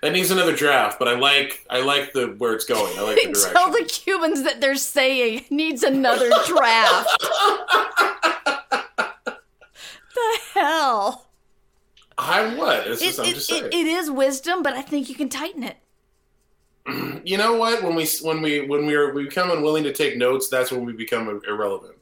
That 0.00 0.12
needs 0.12 0.30
another 0.30 0.54
draft, 0.54 0.98
but 0.98 1.08
I 1.08 1.18
like 1.18 1.66
I 1.68 1.80
like 1.80 2.12
the 2.12 2.28
where 2.38 2.54
it's 2.54 2.64
going. 2.64 2.96
I 2.98 3.02
like 3.02 3.16
the 3.16 3.22
direction. 3.32 3.52
Tell 3.52 3.72
the 3.72 3.84
Cubans 3.84 4.44
that 4.44 4.60
they're 4.60 4.76
saying 4.76 5.44
needs 5.50 5.82
another 5.82 6.30
draft. 6.46 7.08
the 10.14 10.38
hell? 10.54 11.26
I 12.16 12.54
what? 12.54 12.86
It's 12.86 13.02
It, 13.02 13.06
just, 13.06 13.18
it, 13.20 13.34
just 13.34 13.52
it, 13.52 13.74
it 13.74 13.86
is 13.86 14.10
wisdom, 14.10 14.62
but 14.62 14.74
I 14.74 14.82
think 14.82 15.08
you 15.08 15.14
can 15.14 15.28
tighten 15.28 15.64
it. 15.64 15.76
you 17.24 17.36
know 17.36 17.56
what? 17.56 17.82
When 17.82 17.94
we 17.94 18.06
when 18.22 18.40
we 18.40 18.66
when 18.66 18.86
we 18.86 18.94
are 18.94 19.12
we 19.12 19.24
become 19.24 19.50
unwilling 19.50 19.84
to 19.84 19.92
take 19.92 20.16
notes, 20.16 20.48
that's 20.48 20.70
when 20.70 20.84
we 20.84 20.92
become 20.92 21.40
irrelevant. 21.46 21.96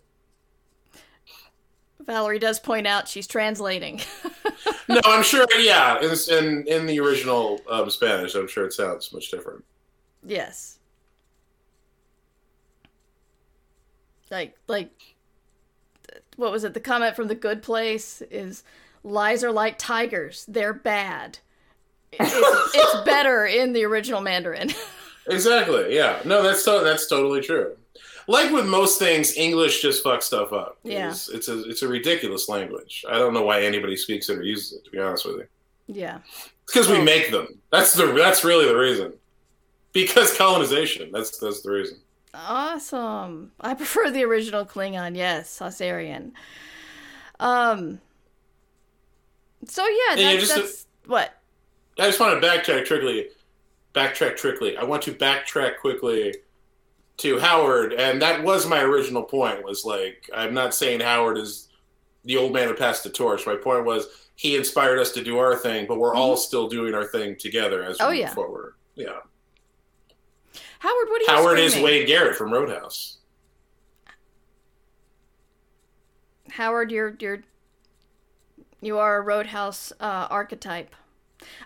Valerie 2.06 2.38
does 2.38 2.58
point 2.60 2.86
out 2.86 3.08
she's 3.08 3.26
translating. 3.26 4.00
No, 4.88 5.00
I'm 5.04 5.24
sure. 5.24 5.46
Yeah, 5.58 5.98
in 6.00 6.12
in, 6.30 6.66
in 6.68 6.86
the 6.86 7.00
original 7.00 7.60
um, 7.68 7.90
Spanish, 7.90 8.36
I'm 8.36 8.46
sure 8.46 8.64
it 8.64 8.72
sounds 8.72 9.12
much 9.12 9.30
different. 9.32 9.64
yes. 10.24 10.78
Like, 14.30 14.56
like, 14.66 14.90
what 16.36 16.50
was 16.52 16.64
it? 16.64 16.74
The 16.74 16.80
comment 16.80 17.16
from 17.16 17.28
The 17.28 17.34
Good 17.34 17.62
Place 17.62 18.22
is 18.30 18.62
lies 19.04 19.44
are 19.44 19.52
like 19.52 19.78
tigers, 19.78 20.44
they're 20.48 20.72
bad. 20.72 21.38
It's, 22.12 22.32
it's 22.74 22.96
better 23.04 23.44
in 23.46 23.72
the 23.72 23.84
original 23.84 24.20
Mandarin. 24.20 24.70
Exactly. 25.28 25.92
Yeah. 25.92 26.20
No, 26.24 26.40
that's 26.40 26.62
to- 26.62 26.82
that's 26.84 27.08
totally 27.08 27.40
true. 27.40 27.76
Like 28.28 28.50
with 28.50 28.66
most 28.66 28.98
things, 28.98 29.36
English 29.36 29.82
just 29.82 30.04
fucks 30.04 30.24
stuff 30.24 30.52
up. 30.52 30.78
Yeah. 30.82 31.10
It's, 31.10 31.28
it's 31.28 31.48
a 31.48 31.62
it's 31.68 31.82
a 31.82 31.88
ridiculous 31.88 32.48
language. 32.48 33.04
I 33.08 33.18
don't 33.18 33.32
know 33.32 33.42
why 33.42 33.62
anybody 33.62 33.96
speaks 33.96 34.28
it 34.28 34.38
or 34.38 34.42
uses 34.42 34.78
it. 34.78 34.84
To 34.84 34.90
be 34.90 34.98
honest 34.98 35.24
with 35.26 35.36
you, 35.36 35.46
yeah. 35.86 36.18
it's 36.26 36.50
because 36.66 36.88
we 36.88 36.98
Oh. 36.98 37.04
make 37.04 37.30
them. 37.30 37.60
That's 37.70 37.94
the 37.94 38.06
that's 38.12 38.44
really 38.44 38.66
the 38.66 38.76
reason. 38.76 39.12
Because 39.92 40.36
colonization. 40.36 41.10
That's 41.12 41.38
that's 41.38 41.62
the 41.62 41.70
reason. 41.70 41.98
Awesome. 42.34 43.52
I 43.60 43.74
prefer 43.74 44.10
the 44.10 44.24
original 44.24 44.66
Klingon. 44.66 45.16
Yes, 45.16 45.56
Sausarian. 45.58 46.32
Um. 47.38 48.00
So 49.68 49.86
yeah, 49.86 50.16
that's, 50.16 50.40
just 50.40 50.54
that's 50.54 50.86
what. 51.06 51.40
I 51.98 52.06
just 52.06 52.20
want 52.20 52.40
to 52.40 52.46
backtrack 52.46 52.88
quickly. 52.88 53.28
Backtrack 53.94 54.40
quickly. 54.40 54.76
I 54.76 54.84
want 54.84 55.02
to 55.04 55.12
backtrack 55.12 55.78
quickly 55.78 56.34
to 57.18 57.38
Howard, 57.38 57.92
and 57.94 58.20
that 58.22 58.42
was 58.42 58.66
my 58.66 58.82
original 58.82 59.22
point. 59.22 59.64
Was 59.64 59.84
like 59.84 60.28
I'm 60.34 60.52
not 60.54 60.74
saying 60.74 61.00
Howard 61.00 61.38
is 61.38 61.68
the 62.24 62.36
old 62.36 62.52
man 62.52 62.68
who 62.68 62.74
passed 62.74 63.04
the 63.04 63.10
torch. 63.10 63.46
My 63.46 63.56
point 63.56 63.84
was 63.84 64.06
he 64.34 64.56
inspired 64.56 64.98
us 64.98 65.12
to 65.12 65.24
do 65.24 65.38
our 65.38 65.56
thing, 65.56 65.86
but 65.86 65.98
we're 65.98 66.14
all 66.14 66.36
still 66.36 66.68
doing 66.68 66.94
our 66.94 67.04
thing 67.06 67.36
together 67.36 67.82
as 67.82 67.98
we 67.98 68.04
Oh, 68.04 68.08
move 68.10 68.18
yeah. 68.18 68.34
forward. 68.34 68.74
Yeah, 68.94 69.18
Howard, 70.78 71.08
what 71.08 71.20
are 71.20 71.24
you 71.24 71.26
Howard 71.28 71.58
is? 71.58 71.76
Wade 71.76 72.06
Garrett 72.06 72.36
from 72.36 72.52
Roadhouse. 72.52 73.18
Howard, 76.50 76.90
you're 76.90 77.16
you're 77.20 77.42
you 78.80 78.98
are 78.98 79.18
a 79.18 79.20
Roadhouse 79.22 79.92
uh, 80.00 80.26
archetype. 80.30 80.94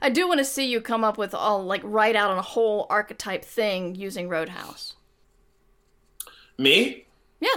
I 0.03 0.11
do 0.11 0.27
want 0.27 0.39
to 0.39 0.45
see 0.45 0.69
you 0.71 0.81
come 0.81 1.05
up 1.05 1.19
with 1.19 1.35
all 1.35 1.65
like 1.65 1.83
write 1.85 2.17
out 2.17 2.31
on 2.31 2.39
a 2.39 2.43
whole 2.43 2.87
archetype 2.91 3.45
thing 3.45 3.95
using 3.95 4.29
Roadhouse. 4.29 4.95
Me 6.61 7.07
Yeah. 7.41 7.49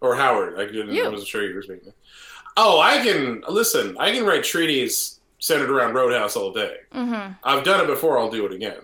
or 0.00 0.16
Howard? 0.16 0.58
I. 0.58 0.62
I 0.64 1.08
wasn't 1.08 1.28
sure 1.28 1.46
you 1.48 1.54
were 1.54 1.62
speaking. 1.62 1.92
Oh, 2.56 2.80
I 2.80 2.98
can 3.02 3.42
listen. 3.48 3.96
I 3.98 4.10
can 4.12 4.24
write 4.24 4.42
treaties 4.42 5.20
centered 5.38 5.70
around 5.70 5.94
Roadhouse 5.94 6.34
all 6.36 6.52
day. 6.52 6.78
Mm-hmm. 6.92 7.32
I've 7.44 7.64
done 7.64 7.80
it 7.80 7.86
before. 7.86 8.18
I'll 8.18 8.30
do 8.30 8.44
it 8.46 8.52
again. 8.52 8.80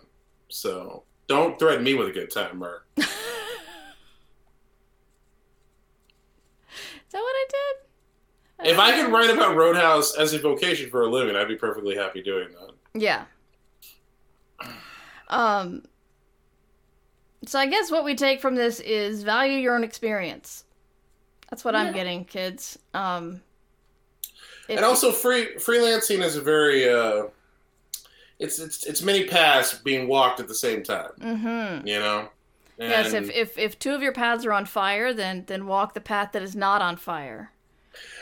So 0.49 1.03
don't 1.27 1.59
threaten 1.59 1.83
me 1.83 1.95
with 1.95 2.09
a 2.09 2.13
good 2.13 2.31
time, 2.31 2.59
Mur. 2.59 2.83
Is 2.97 3.07
that 7.13 7.19
what 7.19 7.35
I 7.35 7.47
did? 7.49 8.71
If 8.73 8.79
I 8.79 8.93
could 9.01 9.11
write 9.11 9.31
about 9.31 9.57
Roadhouse 9.57 10.15
as 10.17 10.33
a 10.35 10.39
vocation 10.39 10.91
for 10.91 11.03
a 11.03 11.11
living, 11.11 11.35
I'd 11.35 11.49
be 11.49 11.57
perfectly 11.57 11.97
happy 11.97 12.23
doing 12.23 12.49
that. 12.53 12.71
Yeah. 13.01 13.25
Um. 15.29 15.83
So 17.47 17.59
I 17.59 17.67
guess 17.67 17.91
what 17.91 18.05
we 18.05 18.15
take 18.15 18.41
from 18.41 18.55
this 18.55 18.81
is 18.81 19.23
value 19.23 19.59
your 19.59 19.75
own 19.75 19.85
experience. 19.85 20.65
That's 21.49 21.65
what 21.65 21.75
I'm 21.75 21.93
getting, 21.93 22.25
kids. 22.25 22.79
Um. 22.95 23.43
And 24.69 24.85
also, 24.85 25.11
free 25.11 25.55
freelancing 25.57 26.23
is 26.23 26.37
a 26.37 26.41
very 26.41 26.89
uh, 26.89 27.25
it's 28.39 28.59
it's 28.59 28.87
it's 28.87 29.03
many 29.03 29.27
paths 29.27 29.75
being 29.75 30.07
walked 30.07 30.41
at 30.41 30.49
the 30.49 30.55
same 30.55 30.83
time. 30.83 31.11
Mm-hmm. 31.21 31.87
You 31.87 31.99
know. 31.99 32.29
Yes, 32.79 33.13
if, 33.13 33.31
if 33.31 33.59
if 33.59 33.79
two 33.79 33.93
of 33.93 34.03
your 34.03 34.13
paths 34.13 34.47
are 34.47 34.53
on 34.53 34.65
fire, 34.65 35.13
then 35.13 35.45
then 35.47 35.67
walk 35.67 35.93
the 35.95 36.01
path 36.01 36.33
that 36.33 36.43
is 36.43 36.57
not 36.57 36.81
on 36.81 36.97
fire. 36.97 37.53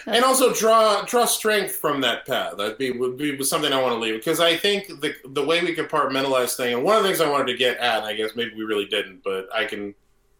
And 0.07 0.25
also 0.25 0.53
draw 0.53 1.03
draw 1.03 1.25
strength 1.25 1.77
from 1.77 2.01
that 2.01 2.27
path. 2.27 2.57
That 2.57 2.79
be 2.79 2.91
would 2.93 3.17
be 3.17 3.43
something 3.45 3.73
I 3.73 3.81
want 3.81 3.95
to 3.95 3.99
leave 3.99 4.15
because 4.15 4.41
I 4.41 4.57
think 4.57 4.87
the 5.01 5.15
the 5.27 5.45
way 5.45 5.63
we 5.63 5.75
compartmentalize 5.75 6.57
thing, 6.57 6.75
and 6.75 6.83
one 6.83 6.97
of 6.97 7.03
the 7.03 7.09
things 7.09 7.21
I 7.21 7.31
wanted 7.31 7.49
to 7.49 7.57
get 7.57 7.79
at, 7.79 7.99
and 7.99 8.07
I 8.07 8.15
guess 8.15 8.31
maybe 8.35 8.55
we 8.55 8.65
really 8.65 8.87
didn't, 8.87 9.23
but 9.23 9.49
I 9.55 9.65
can, 9.65 9.95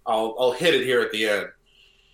I'll 0.07 0.35
I'll 0.39 0.53
hit 0.53 0.75
it 0.75 0.85
here 0.85 1.01
at 1.01 1.13
the 1.13 1.29
end. 1.29 1.49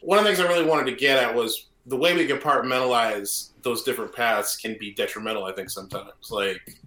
One 0.00 0.18
of 0.18 0.24
the 0.24 0.30
things 0.30 0.40
I 0.40 0.50
really 0.52 0.68
wanted 0.68 0.90
to 0.90 0.96
get 0.96 1.22
at 1.22 1.34
was 1.34 1.66
the 1.86 1.96
way 1.96 2.14
we 2.14 2.26
compartmentalize 2.26 3.50
those 3.62 3.82
different 3.82 4.14
paths 4.14 4.56
can 4.56 4.76
be 4.78 4.92
detrimental. 4.92 5.44
I 5.44 5.52
think 5.52 5.70
sometimes, 5.70 6.10
like, 6.30 6.78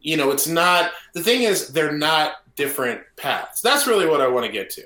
you 0.00 0.16
know, 0.16 0.30
it's 0.30 0.46
not 0.46 0.92
the 1.14 1.22
thing 1.22 1.42
is 1.42 1.68
they're 1.68 1.92
not 1.92 2.36
different 2.54 3.00
paths. 3.16 3.60
That's 3.60 3.86
really 3.86 4.06
what 4.06 4.20
I 4.20 4.28
want 4.28 4.46
to 4.46 4.52
get 4.52 4.70
to 4.70 4.84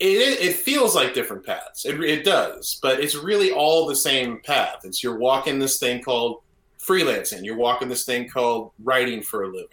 it, 0.00 0.40
it 0.40 0.56
feels 0.56 0.94
like 0.94 1.14
different 1.14 1.44
paths. 1.44 1.84
It, 1.84 2.00
it 2.02 2.24
does, 2.24 2.78
but 2.82 3.00
it's 3.00 3.14
really 3.14 3.52
all 3.52 3.86
the 3.86 3.96
same 3.96 4.40
path. 4.40 4.80
It's 4.84 5.02
you're 5.02 5.18
walking 5.18 5.58
this 5.58 5.78
thing 5.78 6.02
called 6.02 6.42
freelancing. 6.78 7.44
You're 7.44 7.56
walking 7.56 7.88
this 7.88 8.04
thing 8.04 8.28
called 8.28 8.72
writing 8.82 9.22
for 9.22 9.44
a 9.44 9.46
living, 9.46 9.68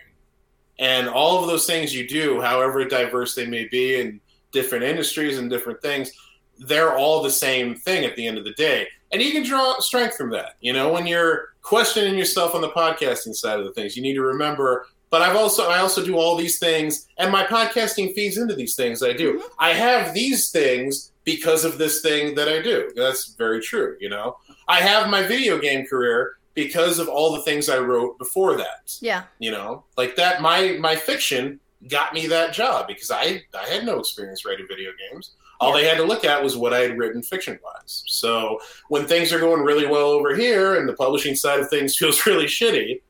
and 0.79 1.07
all 1.09 1.39
of 1.39 1.47
those 1.47 1.65
things 1.65 1.93
you 1.93 2.07
do, 2.07 2.41
however 2.41 2.85
diverse 2.85 3.35
they 3.35 3.45
may 3.45 3.67
be 3.67 3.99
in 3.99 4.21
different 4.51 4.83
industries 4.83 5.37
and 5.37 5.49
different 5.49 5.81
things, 5.81 6.11
they're 6.59 6.95
all 6.95 7.21
the 7.21 7.31
same 7.31 7.75
thing 7.75 8.05
at 8.05 8.15
the 8.15 8.25
end 8.25 8.37
of 8.37 8.43
the 8.43 8.53
day. 8.53 8.87
And 9.11 9.21
you 9.21 9.31
can 9.31 9.43
draw 9.43 9.79
strength 9.79 10.15
from 10.15 10.29
that. 10.31 10.55
You 10.61 10.73
know, 10.73 10.91
when 10.91 11.05
you're 11.05 11.49
questioning 11.61 12.17
yourself 12.17 12.55
on 12.55 12.61
the 12.61 12.69
podcasting 12.69 13.35
side 13.35 13.59
of 13.59 13.65
the 13.65 13.73
things, 13.73 13.95
you 13.95 14.03
need 14.03 14.13
to 14.15 14.21
remember 14.21 14.87
but 15.11 15.21
I've 15.21 15.35
also 15.35 15.69
I 15.69 15.79
also 15.79 16.03
do 16.03 16.17
all 16.17 16.35
these 16.35 16.57
things, 16.57 17.07
and 17.19 17.31
my 17.31 17.45
podcasting 17.45 18.15
feeds 18.15 18.37
into 18.37 18.55
these 18.55 18.75
things 18.75 19.03
I 19.03 19.13
do. 19.13 19.33
Mm-hmm. 19.33 19.47
I 19.59 19.73
have 19.73 20.13
these 20.15 20.49
things 20.49 21.11
because 21.23 21.65
of 21.65 21.77
this 21.77 22.01
thing 22.01 22.33
that 22.35 22.47
I 22.47 22.61
do. 22.61 22.89
That's 22.95 23.35
very 23.35 23.61
true. 23.61 23.97
You 23.99 24.09
know, 24.09 24.37
I 24.67 24.79
have 24.79 25.09
my 25.09 25.21
video 25.21 25.59
game 25.59 25.85
career 25.85 26.37
because 26.53 26.97
of 26.97 27.07
all 27.07 27.33
the 27.33 27.41
things 27.43 27.69
I 27.69 27.77
wrote 27.77 28.17
before 28.17 28.57
that. 28.57 28.97
Yeah. 29.01 29.23
You 29.39 29.51
know, 29.51 29.83
like 29.97 30.15
that. 30.15 30.41
My 30.41 30.77
my 30.79 30.95
fiction 30.95 31.59
got 31.89 32.13
me 32.13 32.27
that 32.27 32.53
job 32.53 32.87
because 32.87 33.11
I 33.11 33.43
I 33.53 33.67
had 33.67 33.85
no 33.85 33.99
experience 33.99 34.45
writing 34.45 34.65
video 34.67 34.91
games. 35.09 35.31
All 35.59 35.73
they 35.73 35.85
had 35.85 35.97
to 35.97 36.03
look 36.03 36.25
at 36.25 36.41
was 36.41 36.57
what 36.57 36.73
I 36.73 36.79
had 36.79 36.97
written 36.97 37.21
fiction 37.21 37.59
wise. 37.63 38.03
So 38.07 38.59
when 38.87 39.05
things 39.05 39.31
are 39.31 39.39
going 39.39 39.61
really 39.61 39.85
well 39.85 40.07
over 40.07 40.35
here 40.35 40.75
and 40.75 40.89
the 40.89 40.93
publishing 40.93 41.35
side 41.35 41.59
of 41.59 41.69
things 41.69 41.95
feels 41.97 42.25
really 42.25 42.45
shitty, 42.45 43.01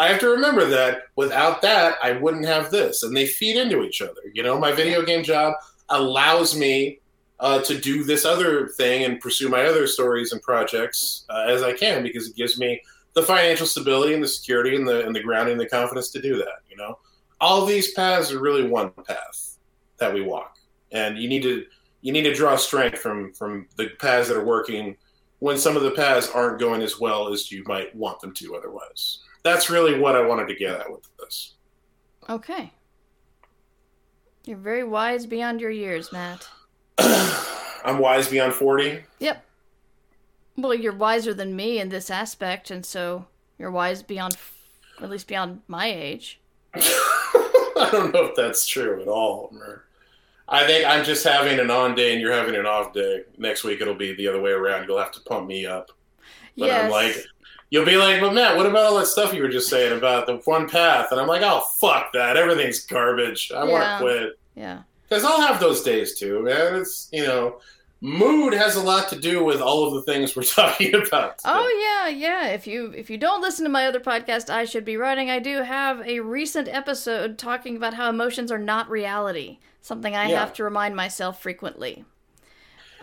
I 0.00 0.08
have 0.08 0.18
to 0.20 0.30
remember 0.30 0.64
that 0.64 1.02
without 1.14 1.60
that, 1.60 1.98
I 2.02 2.12
wouldn't 2.12 2.46
have 2.46 2.70
this. 2.70 3.02
And 3.02 3.14
they 3.14 3.26
feed 3.26 3.56
into 3.56 3.82
each 3.82 4.00
other. 4.00 4.22
You 4.32 4.42
know, 4.42 4.58
my 4.58 4.72
video 4.72 5.04
game 5.04 5.22
job 5.22 5.52
allows 5.90 6.56
me 6.56 7.00
uh, 7.38 7.60
to 7.60 7.78
do 7.78 8.02
this 8.02 8.24
other 8.24 8.68
thing 8.68 9.04
and 9.04 9.20
pursue 9.20 9.50
my 9.50 9.66
other 9.66 9.86
stories 9.86 10.32
and 10.32 10.40
projects 10.40 11.26
uh, 11.28 11.44
as 11.48 11.62
I 11.62 11.74
can 11.74 12.02
because 12.02 12.30
it 12.30 12.34
gives 12.34 12.58
me 12.58 12.80
the 13.12 13.22
financial 13.22 13.66
stability 13.66 14.14
and 14.14 14.22
the 14.22 14.28
security 14.28 14.74
and 14.74 14.88
the 14.88 15.04
and 15.04 15.14
the 15.14 15.22
grounding 15.22 15.52
and 15.52 15.60
the 15.60 15.68
confidence 15.68 16.08
to 16.12 16.22
do 16.22 16.38
that. 16.38 16.62
You 16.70 16.78
know, 16.78 16.98
all 17.38 17.66
these 17.66 17.92
paths 17.92 18.32
are 18.32 18.40
really 18.40 18.66
one 18.66 18.92
path 19.06 19.58
that 19.98 20.14
we 20.14 20.22
walk, 20.22 20.56
and 20.92 21.18
you 21.18 21.28
need 21.28 21.42
to 21.42 21.66
you 22.00 22.12
need 22.12 22.22
to 22.22 22.34
draw 22.34 22.56
strength 22.56 23.00
from 23.00 23.34
from 23.34 23.68
the 23.76 23.90
paths 23.98 24.28
that 24.28 24.36
are 24.38 24.44
working 24.46 24.96
when 25.40 25.58
some 25.58 25.76
of 25.76 25.82
the 25.82 25.90
paths 25.90 26.30
aren't 26.30 26.58
going 26.58 26.80
as 26.80 26.98
well 26.98 27.30
as 27.30 27.52
you 27.52 27.62
might 27.64 27.94
want 27.94 28.18
them 28.20 28.32
to 28.34 28.56
otherwise 28.56 29.20
that's 29.42 29.70
really 29.70 29.98
what 29.98 30.16
I 30.16 30.22
wanted 30.22 30.48
to 30.48 30.54
get 30.54 30.80
at 30.80 30.90
with 30.90 31.08
this. 31.18 31.54
Okay. 32.28 32.72
You're 34.44 34.58
very 34.58 34.84
wise 34.84 35.26
beyond 35.26 35.60
your 35.60 35.70
years, 35.70 36.12
Matt. 36.12 36.48
I'm 36.98 37.98
wise 37.98 38.28
beyond 38.28 38.54
40. 38.54 39.02
Yep. 39.18 39.44
Well, 40.56 40.74
you're 40.74 40.92
wiser 40.92 41.32
than 41.32 41.56
me 41.56 41.78
in 41.78 41.88
this 41.88 42.10
aspect, 42.10 42.70
and 42.70 42.84
so 42.84 43.26
you're 43.58 43.70
wise 43.70 44.02
beyond, 44.02 44.36
at 45.00 45.10
least 45.10 45.26
beyond 45.26 45.62
my 45.68 45.86
age. 45.86 46.40
I 46.74 47.88
don't 47.90 48.12
know 48.12 48.26
if 48.26 48.36
that's 48.36 48.66
true 48.66 49.00
at 49.00 49.08
all. 49.08 49.50
Mur. 49.52 49.84
I 50.48 50.66
think 50.66 50.84
I'm 50.86 51.04
just 51.04 51.24
having 51.24 51.60
an 51.60 51.70
on 51.70 51.94
day 51.94 52.12
and 52.12 52.20
you're 52.20 52.32
having 52.32 52.56
an 52.56 52.66
off 52.66 52.92
day. 52.92 53.22
Next 53.38 53.62
week 53.62 53.80
it'll 53.80 53.94
be 53.94 54.14
the 54.14 54.26
other 54.26 54.40
way 54.40 54.50
around. 54.50 54.86
You'll 54.86 54.98
have 54.98 55.12
to 55.12 55.20
pump 55.20 55.46
me 55.46 55.64
up. 55.64 55.92
But 56.58 56.66
yes. 56.66 56.84
I'm 56.84 56.90
like, 56.90 57.16
You'll 57.70 57.86
be 57.86 57.96
like, 57.96 58.20
but 58.20 58.34
Matt, 58.34 58.56
what 58.56 58.66
about 58.66 58.86
all 58.86 58.98
that 58.98 59.06
stuff 59.06 59.32
you 59.32 59.42
were 59.42 59.48
just 59.48 59.70
saying 59.70 59.96
about 59.96 60.26
the 60.26 60.36
one 60.44 60.68
path? 60.68 61.08
And 61.12 61.20
I'm 61.20 61.28
like, 61.28 61.42
oh, 61.42 61.60
fuck 61.76 62.12
that. 62.14 62.36
Everything's 62.36 62.84
garbage. 62.84 63.52
I 63.54 63.64
Yeah. 63.64 63.70
want 63.70 63.84
to 63.84 63.98
quit. 64.00 64.38
yeah. 64.56 64.82
Because 65.08 65.24
I'll 65.24 65.40
have 65.40 65.60
those 65.60 65.82
days 65.82 66.18
too, 66.18 66.42
man. 66.42 66.76
It's, 66.76 67.08
you 67.12 67.24
know, 67.24 67.60
mood 68.00 68.54
has 68.54 68.76
a 68.76 68.82
lot 68.82 69.08
to 69.10 69.16
do 69.18 69.44
with 69.44 69.60
all 69.60 69.86
of 69.86 69.94
the 69.94 70.02
things 70.02 70.34
we're 70.34 70.42
talking 70.60 70.94
about. 70.94 71.38
today. 71.38 71.52
Oh 71.52 72.06
yeah, 72.08 72.08
yeah. 72.08 72.46
If 72.48 72.66
you 72.66 72.92
if 72.96 73.08
you 73.10 73.18
don't 73.18 73.40
listen 73.40 73.64
to 73.64 73.70
my 73.70 73.86
other 73.86 74.00
podcast, 74.00 74.50
I 74.50 74.64
should 74.64 74.84
be 74.84 74.96
writing. 74.96 75.28
I 75.30 75.38
do 75.38 75.62
have 75.62 76.00
a 76.06 76.20
recent 76.20 76.66
episode 76.68 77.38
talking 77.38 77.76
about 77.76 77.94
how 77.94 78.08
emotions 78.08 78.50
are 78.52 78.58
not 78.58 78.88
reality. 78.90 79.58
Something 79.80 80.14
I 80.16 80.28
Yeah. 80.30 80.40
have 80.40 80.52
to 80.54 80.64
remind 80.64 80.94
myself 80.96 81.40
frequently. 81.42 82.04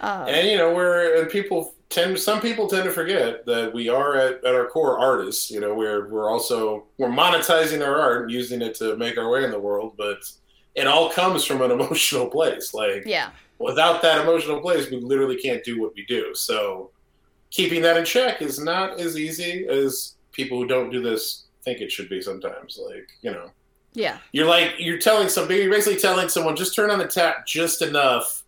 Uh, 0.01 0.25
And, 0.27 0.47
you 0.49 0.57
know, 0.57 0.73
we're, 0.73 1.21
and 1.21 1.29
people 1.29 1.73
tend, 1.89 2.19
some 2.19 2.41
people 2.41 2.67
tend 2.67 2.83
to 2.85 2.91
forget 2.91 3.45
that 3.45 3.73
we 3.73 3.89
are 3.89 4.15
at, 4.15 4.43
at 4.43 4.53
our 4.55 4.67
core 4.67 4.99
artists. 4.99 5.49
You 5.51 5.59
know, 5.59 5.73
we're, 5.73 6.09
we're 6.09 6.29
also, 6.29 6.85
we're 6.97 7.09
monetizing 7.09 7.85
our 7.85 7.99
art, 7.99 8.29
using 8.29 8.61
it 8.61 8.75
to 8.75 8.95
make 8.97 9.17
our 9.17 9.29
way 9.29 9.43
in 9.43 9.51
the 9.51 9.59
world, 9.59 9.95
but 9.97 10.19
it 10.75 10.87
all 10.87 11.09
comes 11.09 11.43
from 11.45 11.61
an 11.61 11.71
emotional 11.79 12.27
place. 12.27 12.73
Like, 12.73 13.03
yeah. 13.05 13.31
without 13.59 14.01
that 14.01 14.21
emotional 14.21 14.59
place, 14.61 14.89
we 14.89 14.97
literally 14.99 15.37
can't 15.37 15.63
do 15.63 15.81
what 15.81 15.93
we 15.95 16.05
do. 16.05 16.33
So 16.35 16.91
keeping 17.51 17.81
that 17.83 17.97
in 17.97 18.05
check 18.05 18.41
is 18.41 18.59
not 18.59 18.99
as 18.99 19.17
easy 19.17 19.65
as 19.67 20.15
people 20.31 20.57
who 20.59 20.67
don't 20.67 20.91
do 20.91 21.01
this 21.01 21.45
think 21.63 21.79
it 21.81 21.91
should 21.91 22.09
be 22.09 22.21
sometimes. 22.21 22.79
Like, 22.85 23.09
you 23.21 23.31
know, 23.31 23.49
Yeah. 23.93 24.17
you're 24.33 24.45
like, 24.45 24.73
you're 24.77 24.99
telling 24.99 25.29
somebody, 25.29 25.61
you're 25.61 25.71
basically 25.71 25.99
telling 25.99 26.29
someone, 26.29 26.55
just 26.55 26.75
turn 26.75 26.91
on 26.91 26.99
the 26.99 27.07
tap 27.07 27.47
just 27.47 27.81
enough 27.81 28.43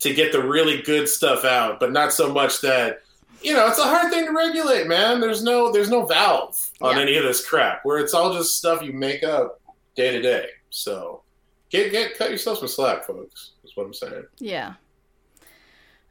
to 0.00 0.12
get 0.14 0.32
the 0.32 0.42
really 0.42 0.82
good 0.82 1.08
stuff 1.08 1.44
out, 1.44 1.80
but 1.80 1.92
not 1.92 2.12
so 2.12 2.32
much 2.32 2.60
that, 2.60 3.02
you 3.42 3.54
know, 3.54 3.66
it's 3.68 3.78
a 3.78 3.82
hard 3.84 4.10
thing 4.12 4.26
to 4.26 4.32
regulate, 4.32 4.86
man. 4.86 5.20
There's 5.20 5.42
no, 5.42 5.72
there's 5.72 5.90
no 5.90 6.04
valve 6.06 6.58
on 6.80 6.96
Yeah. 6.96 7.02
any 7.02 7.16
of 7.16 7.24
this 7.24 7.46
crap 7.46 7.80
where 7.84 7.98
it's 7.98 8.12
all 8.14 8.32
just 8.34 8.56
stuff 8.56 8.82
you 8.82 8.92
make 8.92 9.22
up 9.22 9.60
day 9.96 10.10
to 10.12 10.20
day. 10.20 10.48
So 10.70 11.22
get, 11.70 11.90
get, 11.92 12.18
cut 12.18 12.30
yourself 12.30 12.58
some 12.58 12.68
slack, 12.68 13.04
folks. 13.06 13.52
Is 13.64 13.72
what 13.76 13.86
I'm 13.86 13.94
saying. 13.94 14.24
Yeah. 14.38 14.74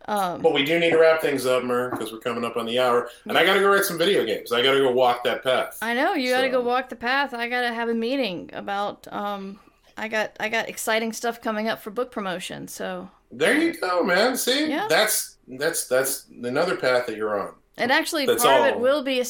Um, 0.06 0.42
But 0.42 0.54
we 0.54 0.66
do 0.66 0.80
need 0.80 0.90
to 0.92 0.98
wrap 0.98 1.22
things 1.22 1.46
up, 1.46 1.64
Mur, 1.64 1.90
because 1.92 2.12
we're 2.12 2.20
coming 2.20 2.44
up 2.44 2.58
on 2.58 2.66
the 2.66 2.78
hour, 2.80 3.10
and 3.26 3.38
I 3.38 3.46
got 3.46 3.54
to 3.54 3.62
go 3.62 3.70
write 3.70 3.86
some 3.86 3.98
video 3.98 4.26
games. 4.26 4.52
I 4.52 4.62
got 4.62 4.74
to 4.74 4.80
go 4.80 4.92
walk 4.92 5.24
that 5.24 5.44
path. 5.44 5.78
I 5.82 5.94
know 5.94 6.14
you 6.14 6.30
got 6.32 6.42
to 6.42 6.50
go 6.50 6.62
walk 6.62 6.90
the 6.90 6.96
path. 6.98 7.34
I 7.34 7.48
got 7.48 7.62
to 7.62 7.74
have 7.74 7.88
a 7.90 7.94
meeting 7.94 8.50
about. 8.54 9.08
Um, 9.12 9.60
I 9.98 10.08
got 10.08 10.36
I 10.40 10.50
got 10.50 10.70
exciting 10.70 11.14
stuff 11.14 11.42
coming 11.42 11.68
up 11.68 11.82
for 11.82 11.92
book 11.92 12.12
promotion. 12.12 12.68
So 12.68 13.10
There 13.32 13.58
you 13.58 13.74
go, 13.74 14.04
man. 14.04 14.36
See, 14.38 14.70
Yeah. 14.70 14.88
that's 14.90 15.38
that's 15.48 15.88
that's 15.88 16.26
another 16.44 16.76
path 16.76 17.06
that 17.08 17.16
you're 17.18 17.40
on. 17.40 17.56
And 17.78 17.92
actually, 17.92 18.26
That's 18.26 18.44
part 18.44 18.62
of 18.62 18.68
it 18.68 18.80
will 18.80 19.04
be 19.04 19.24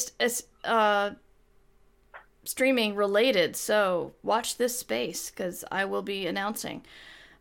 uh, 0.64 1.10
streaming 2.44 2.94
related. 2.94 3.56
So 3.56 4.12
watch 4.22 4.56
this 4.56 4.78
space 4.78 5.30
because 5.30 5.64
I 5.70 5.84
will 5.86 6.02
be 6.02 6.26
announcing 6.26 6.84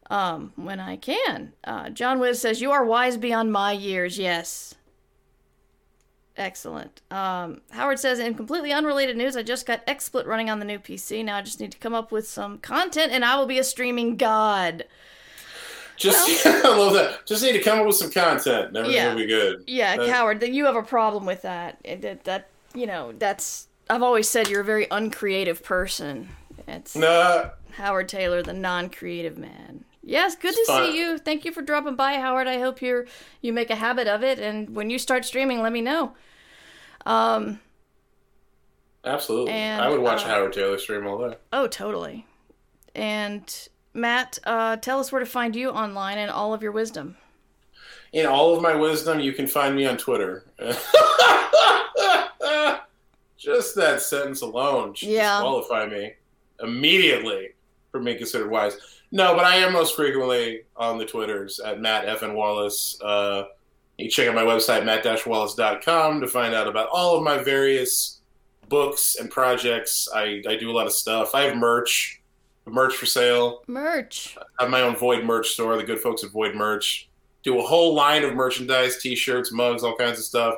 um, 0.10 0.54
when 0.56 0.80
I 0.80 0.96
can. 0.96 1.54
Uh, 1.64 1.90
John 1.90 2.20
Wiz 2.20 2.40
says, 2.40 2.62
You 2.62 2.72
are 2.72 2.86
wise 2.86 3.18
beyond 3.18 3.52
my 3.52 3.72
years. 3.74 4.18
Yes. 4.18 4.76
Excellent. 6.36 7.02
Um, 7.12 7.62
Howard 7.72 8.00
says, 8.00 8.18
in 8.20 8.34
completely 8.34 8.72
unrelated 8.74 9.16
news, 9.16 9.38
I 9.38 9.44
just 9.44 9.66
got 9.68 9.86
XSplit 9.86 10.26
running 10.26 10.50
on 10.50 10.60
the 10.60 10.66
new 10.66 10.80
PC. 10.80 11.24
Now 11.24 11.38
I 11.38 11.42
just 11.44 11.60
need 11.60 11.72
to 11.74 11.78
come 11.78 11.94
up 11.94 12.12
with 12.12 12.28
some 12.28 12.58
content 12.58 13.12
and 13.12 13.24
I 13.24 13.36
will 13.38 13.46
be 13.46 13.60
a 13.60 13.64
streaming 13.64 14.18
god. 14.18 14.86
Just 15.96 16.46
I 16.48 16.76
love 16.76 16.94
that. 16.94 17.26
Just 17.28 17.44
need 17.44 17.52
to 17.54 17.62
come 17.62 17.80
up 17.80 17.86
with 17.86 17.96
some 17.96 18.10
content. 18.10 18.76
Everything 18.76 18.96
Yeah. 18.96 19.10
will 19.14 19.20
be 19.22 19.28
good. 19.28 19.64
Yeah, 19.68 19.96
Uh, 20.00 20.08
Howard, 20.08 20.40
then 20.40 20.54
you 20.56 20.66
have 20.66 20.76
a 20.76 20.82
problem 20.82 21.26
with 21.26 21.44
that. 21.44 21.78
That, 22.02 22.24
that 22.24 22.50
you 22.74 22.88
know, 22.88 23.14
that's 23.20 23.68
I've 23.90 24.02
always 24.02 24.28
said 24.28 24.50
you're 24.50 24.62
a 24.62 24.66
very 24.66 24.88
uncreative 24.90 25.64
person. 25.64 26.30
It's 26.68 26.96
Nah, 26.96 27.50
Howard 27.74 28.10
Tayler, 28.10 28.44
the 28.44 28.54
non-creative 28.54 29.38
man. 29.38 29.84
Yes, 30.06 30.36
good 30.36 30.54
to 30.54 30.66
fun. 30.68 30.92
see 30.92 30.98
you. 31.00 31.18
Thank 31.18 31.46
you 31.46 31.52
for 31.54 31.62
dropping 31.62 31.96
by, 31.96 32.14
Howard. 32.16 32.48
I 32.48 32.60
hope 32.60 32.82
you're 32.82 33.06
you 33.42 33.54
make 33.54 33.70
a 33.70 33.76
habit 33.76 34.08
of 34.08 34.22
it, 34.24 34.38
and 34.38 34.76
when 34.76 34.90
you 34.90 35.00
start 35.00 35.24
streaming, 35.26 35.62
let 35.62 35.72
me 35.72 35.82
know. 35.82 36.14
Um. 37.06 37.60
absolutely. 39.06 39.54
And, 39.54 39.82
I 39.82 39.90
would 39.90 40.02
watch 40.02 40.24
uh, 40.24 40.28
Howard 40.28 40.54
Tayler 40.54 40.80
stream 40.80 41.08
all 41.08 41.30
day. 41.30 41.38
Oh, 41.52 41.68
totally. 41.68 42.26
And 42.96 43.70
Matt, 43.94 44.40
uh, 44.46 44.78
tell 44.78 45.00
us 45.00 45.12
where 45.12 45.20
to 45.20 45.26
find 45.26 45.56
you 45.56 45.70
online 45.70 46.18
and 46.18 46.30
all 46.32 46.54
of 46.54 46.62
your 46.62 46.72
wisdom. 46.72 47.18
In 48.12 48.26
all 48.26 48.56
of 48.56 48.62
my 48.62 48.76
wisdom, 48.76 49.20
you 49.20 49.34
can 49.34 49.48
find 49.48 49.76
me 49.76 49.86
on 49.86 49.98
Twitter. 49.98 50.46
just 53.38 53.76
that 53.76 54.02
sentence 54.02 54.42
alone 54.42 54.94
should 54.94 55.10
Yeah. 55.10 55.38
disqualify 55.38 55.88
me 55.88 56.14
immediately 56.62 57.50
from 57.92 58.06
being 58.06 58.18
considered 58.18 58.50
wise. 58.50 58.78
No, 59.14 59.36
but 59.36 59.46
I 59.46 59.58
am 59.58 59.74
most 59.74 59.96
frequently 59.96 60.64
on 60.76 60.98
the 60.98 61.06
Twitters 61.06 61.60
at 61.60 61.80
Matt 61.80 62.08
F. 62.08 62.24
N. 62.24 62.34
Wallace. 62.34 63.00
Uh, 63.00 63.44
you 64.00 64.06
can 64.06 64.12
check 64.12 64.28
out 64.28 64.34
my 64.34 64.42
website, 64.42 64.86
matt-wallace.com, 64.86 66.20
to 66.20 66.28
find 66.28 66.56
out 66.56 66.68
about 66.68 66.90
all 66.92 67.16
of 67.16 67.24
my 67.24 67.38
various 67.38 68.22
books 68.70 69.18
and 69.20 69.30
projects. 69.30 70.10
I, 70.16 70.42
I 70.50 70.56
do 70.56 70.72
a 70.72 70.74
lot 70.74 70.88
of 70.88 70.94
stuff. 70.94 71.36
I 71.36 71.44
have 71.44 71.56
merch, 71.56 72.24
merch 72.66 72.96
for 72.96 73.06
sale. 73.06 73.62
Merch. 73.68 74.36
I 74.58 74.64
have 74.64 74.72
my 74.72 74.82
own 74.82 74.96
Void 74.96 75.24
merch 75.26 75.50
store, 75.50 75.78
the 75.78 75.84
good 75.84 76.00
folks 76.00 76.24
at 76.24 76.32
Void 76.32 76.56
Merch. 76.56 77.08
Do 77.44 77.60
a 77.60 77.62
whole 77.62 77.94
line 77.94 78.24
of 78.24 78.34
merchandise, 78.34 78.98
t-shirts, 78.98 79.52
mugs, 79.52 79.84
all 79.84 79.96
kinds 79.96 80.18
of 80.18 80.26
stuff 80.26 80.56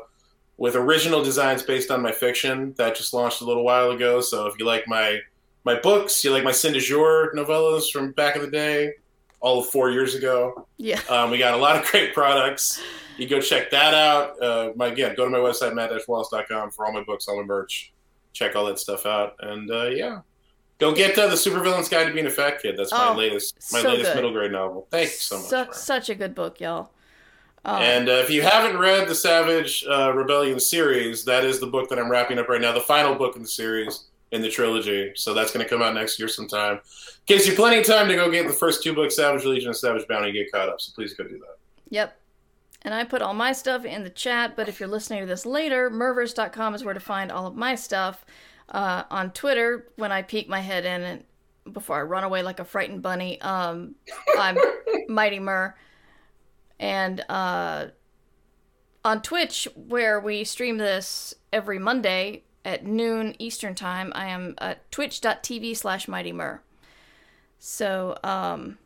with 0.56 0.78
original 0.78 1.22
designs 1.22 1.62
based 1.62 1.92
on 1.92 2.02
my 2.02 2.14
fiction 2.14 2.74
that 2.78 2.96
just 2.96 3.14
launched 3.14 3.42
a 3.42 3.46
little 3.46 3.66
while 3.66 3.92
ago. 3.92 4.22
So 4.22 4.46
if 4.48 4.58
you 4.58 4.66
like 4.66 4.88
my 4.88 5.20
my 5.66 5.80
books, 5.80 6.24
you 6.24 6.32
like 6.32 6.44
my 6.44 6.52
Sin 6.52 6.74
du 6.74 6.80
Jour 6.80 7.34
novellas 7.36 7.92
from 7.92 8.12
back 8.12 8.36
in 8.36 8.42
the 8.42 8.50
day, 8.52 8.94
all 9.42 9.60
of 9.60 9.68
four 9.68 9.90
years 9.92 10.16
ago. 10.16 10.68
Yeah. 10.78 11.02
Um, 11.10 11.32
we 11.32 11.38
got 11.38 11.54
a 11.54 11.58
lot 11.58 11.76
of 11.76 11.90
great 11.92 12.14
products. 12.14 12.82
You 13.18 13.28
go 13.28 13.40
check 13.42 13.72
that 13.72 13.94
out. 13.94 14.42
Uh, 14.42 14.72
my 14.76 14.88
again, 14.88 15.16
go 15.16 15.24
to 15.26 15.30
my 15.30 15.38
website 15.38 15.74
matt-wallace.com 15.74 16.72
for 16.72 16.86
all 16.86 16.94
my 16.94 17.04
books, 17.04 17.28
all 17.28 17.38
my 17.38 17.44
merch. 17.44 17.92
Check 18.34 18.56
all 18.56 18.66
that 18.66 18.80
stuff 18.80 19.06
out, 19.06 19.36
and 19.40 19.72
uh, 19.72 19.86
yeah, 19.86 20.20
go 20.78 20.94
get 20.94 21.18
uh, 21.18 21.28
the 21.28 21.36
Supervillain's 21.36 21.88
Guide 21.88 22.08
to 22.08 22.14
Being 22.14 22.26
a 22.26 22.30
Fat 22.30 22.62
Kid. 22.62 22.76
That's 22.78 22.92
my 22.92 23.08
Oh, 23.10 23.16
latest, 23.16 23.56
my 23.72 23.82
so 23.82 23.90
latest 23.90 24.10
good. 24.12 24.16
middle 24.16 24.32
grade 24.34 24.52
novel. 24.52 24.88
Thanks 24.92 25.22
so 25.22 25.38
much. 25.38 25.74
Su- 25.74 25.80
such 25.80 26.10
a 26.10 26.16
good 26.16 26.36
book, 26.36 26.60
y'all. 26.60 26.92
Um, 27.64 27.82
And 27.82 28.10
uh, 28.10 28.12
if 28.24 28.30
you 28.30 28.42
haven't 28.42 28.78
read 28.78 29.08
the 29.08 29.16
Savage 29.16 29.86
uh, 29.90 30.12
Rebellion 30.14 30.60
series, 30.60 31.24
that 31.24 31.46
is 31.46 31.62
the 31.62 31.68
book 31.68 31.88
that 31.90 31.98
I'm 31.98 32.12
wrapping 32.12 32.38
up 32.40 32.50
right 32.50 32.60
now, 32.60 32.74
the 32.74 32.82
final 32.82 33.16
book 33.16 33.38
in 33.38 33.42
the 33.42 33.48
series 33.48 34.08
in 34.32 34.42
the 34.42 34.50
trilogy. 34.50 35.12
So 35.16 35.34
that's 35.34 35.52
going 35.52 35.64
to 35.64 35.70
come 35.70 35.82
out 35.82 35.94
next 35.94 36.20
year 36.20 36.28
sometime. 36.28 36.80
Gives 37.26 37.48
you 37.48 37.54
plenty 37.54 37.78
of 37.80 37.86
time 37.86 38.08
to 38.08 38.16
go 38.16 38.30
get 38.30 38.48
the 38.48 38.54
first 38.54 38.84
two 38.84 38.94
books, 38.94 39.16
Savage 39.16 39.46
Legion 39.46 39.70
and 39.70 39.78
Savage 39.78 40.08
Bounty, 40.08 40.30
and 40.30 40.34
get 40.36 40.52
caught 40.52 40.70
up. 40.70 40.82
So 40.82 40.92
please 40.94 41.14
go 41.14 41.24
do 41.24 41.40
that. 41.40 41.58
Yep. 41.90 42.18
And 42.82 42.94
I 42.94 43.04
put 43.04 43.22
all 43.22 43.34
my 43.34 43.52
stuff 43.52 43.84
in 43.84 44.04
the 44.04 44.12
chat, 44.12 44.56
but 44.56 44.70
if 44.70 44.80
you're 44.80 44.90
listening 44.90 45.22
to 45.22 45.26
this 45.26 45.46
later, 45.46 45.90
murverse.com 45.90 46.76
is 46.76 46.84
where 46.84 46.94
to 46.94 47.00
find 47.00 47.32
all 47.32 47.48
of 47.48 47.56
my 47.56 47.74
stuff. 47.74 48.26
Uh, 48.70 49.04
on 49.10 49.32
Twitter, 49.32 49.88
when 49.96 50.12
I 50.12 50.22
peek 50.22 50.48
my 50.48 50.60
head 50.60 50.86
in 50.86 51.02
and 51.02 51.24
before 51.72 51.98
I 51.98 52.04
run 52.04 52.24
away 52.24 52.44
like 52.44 52.60
a 52.60 52.66
frightened 52.66 53.02
bunny, 53.02 53.42
um, 53.42 53.96
I'm 54.38 54.58
Mighty 55.08 55.40
Mur. 55.40 55.76
And 56.80 57.22
uh, 57.28 57.88
on 59.04 59.22
Twitch, 59.24 59.68
where 59.76 60.20
we 60.20 60.44
stream 60.44 60.78
this 60.78 61.34
every 61.52 61.80
Monday 61.80 62.44
at 62.66 62.86
noon 62.86 63.36
Eastern 63.40 63.76
Time, 63.76 64.12
I 64.16 64.26
am 64.28 64.56
at 64.58 64.92
twitch.tv 64.92 65.78
slash 65.78 66.08
Mighty 66.08 66.34
Mur. 66.34 66.62
So, 67.60 68.18
um, 68.24 68.78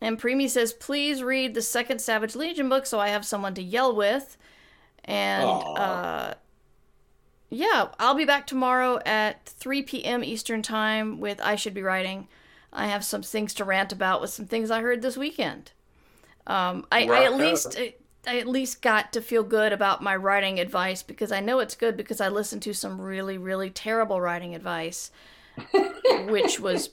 and 0.00 0.20
Preemie 0.20 0.50
says, 0.50 0.72
please 0.72 1.22
read 1.22 1.54
the 1.54 1.62
second 1.62 2.00
Savage 2.00 2.36
Legion 2.36 2.68
book 2.68 2.86
so 2.86 3.00
I 3.00 3.08
have 3.08 3.24
someone 3.24 3.54
to 3.54 3.62
yell 3.62 3.94
with. 3.96 4.36
And 5.04 5.44
Aw. 5.44 5.74
uh, 5.74 6.34
yeah, 7.48 7.88
I'll 7.98 8.14
be 8.14 8.24
back 8.24 8.46
tomorrow 8.46 9.00
at 9.06 9.46
3 9.46 9.82
p.m. 9.82 10.22
Eastern 10.22 10.62
Time 10.62 11.18
with 11.18 11.40
I 11.40 11.56
Should 11.56 11.74
Be 11.74 11.82
Writing. 11.82 12.28
I 12.72 12.86
have 12.86 13.04
some 13.04 13.22
things 13.22 13.54
to 13.54 13.64
rant 13.64 13.92
about 13.92 14.20
with 14.20 14.30
some 14.30 14.46
things 14.46 14.70
I 14.70 14.82
heard 14.82 15.00
this 15.00 15.16
weekend. 15.16 15.72
Um, 16.46 16.86
I, 16.92 17.06
I 17.06 17.24
at 17.24 17.36
least 17.36 17.78
I 18.26 18.38
at 18.38 18.46
least 18.46 18.82
got 18.82 19.12
to 19.12 19.20
feel 19.20 19.42
good 19.42 19.72
about 19.72 20.02
my 20.02 20.16
writing 20.16 20.58
advice 20.58 21.02
because 21.02 21.32
I 21.32 21.40
know 21.40 21.60
it's 21.60 21.74
good 21.74 21.96
because 21.96 22.20
I 22.20 22.28
listened 22.28 22.62
to 22.62 22.74
some 22.74 23.00
really 23.00 23.38
really 23.38 23.70
terrible 23.70 24.20
writing 24.20 24.54
advice, 24.54 25.10
which 26.26 26.60
was 26.60 26.90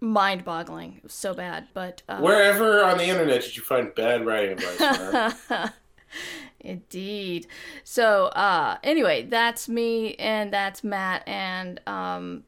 mind-boggling. 0.00 0.94
It 0.96 1.02
was 1.02 1.12
so 1.12 1.34
bad, 1.34 1.68
but 1.74 2.02
uh, 2.08 2.18
Wherever 2.20 2.82
on 2.84 2.98
the 2.98 3.04
internet 3.04 3.42
did 3.42 3.56
you 3.56 3.62
find 3.62 3.94
bad 3.94 4.24
writing 4.24 4.52
advice? 4.52 5.34
Indeed. 6.60 7.46
So, 7.84 8.26
uh, 8.26 8.78
anyway, 8.82 9.24
that's 9.24 9.68
me 9.68 10.14
and 10.16 10.52
that's 10.52 10.84
Matt, 10.84 11.26
and 11.26 11.80
um, 11.86 12.44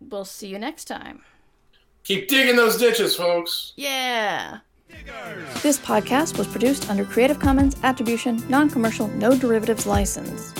we'll 0.00 0.24
see 0.24 0.48
you 0.48 0.58
next 0.58 0.84
time. 0.84 1.22
Keep 2.04 2.28
digging 2.28 2.56
those 2.56 2.76
ditches, 2.76 3.14
folks. 3.14 3.72
Yeah. 3.76 4.58
This 5.62 5.78
podcast 5.78 6.38
was 6.38 6.46
produced 6.46 6.88
under 6.88 7.04
Creative 7.04 7.38
Commons 7.38 7.76
Attribution, 7.82 8.42
Non 8.48 8.70
Commercial, 8.70 9.08
No 9.08 9.36
Derivatives 9.36 9.86
License. 9.86 10.54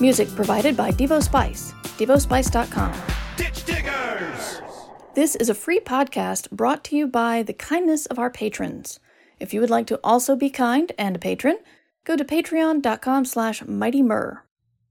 Music 0.00 0.28
provided 0.34 0.76
by 0.76 0.90
Devo 0.90 1.22
Spice, 1.22 1.72
devospice.com. 1.98 2.92
Ditch 3.36 3.64
diggers! 3.64 4.60
This 5.14 5.34
is 5.36 5.48
a 5.48 5.54
free 5.54 5.80
podcast 5.80 6.50
brought 6.50 6.84
to 6.84 6.96
you 6.96 7.06
by 7.06 7.42
the 7.42 7.54
kindness 7.54 8.06
of 8.06 8.18
our 8.18 8.30
patrons. 8.30 9.00
If 9.40 9.54
you 9.54 9.60
would 9.60 9.70
like 9.70 9.86
to 9.88 10.00
also 10.04 10.36
be 10.36 10.50
kind 10.50 10.92
and 10.98 11.16
a 11.16 11.18
patron, 11.18 11.58
go 12.04 12.16
to 12.16 12.24
patreon.com 12.24 13.24
slash 13.24 13.62
mightymur. 13.62 14.45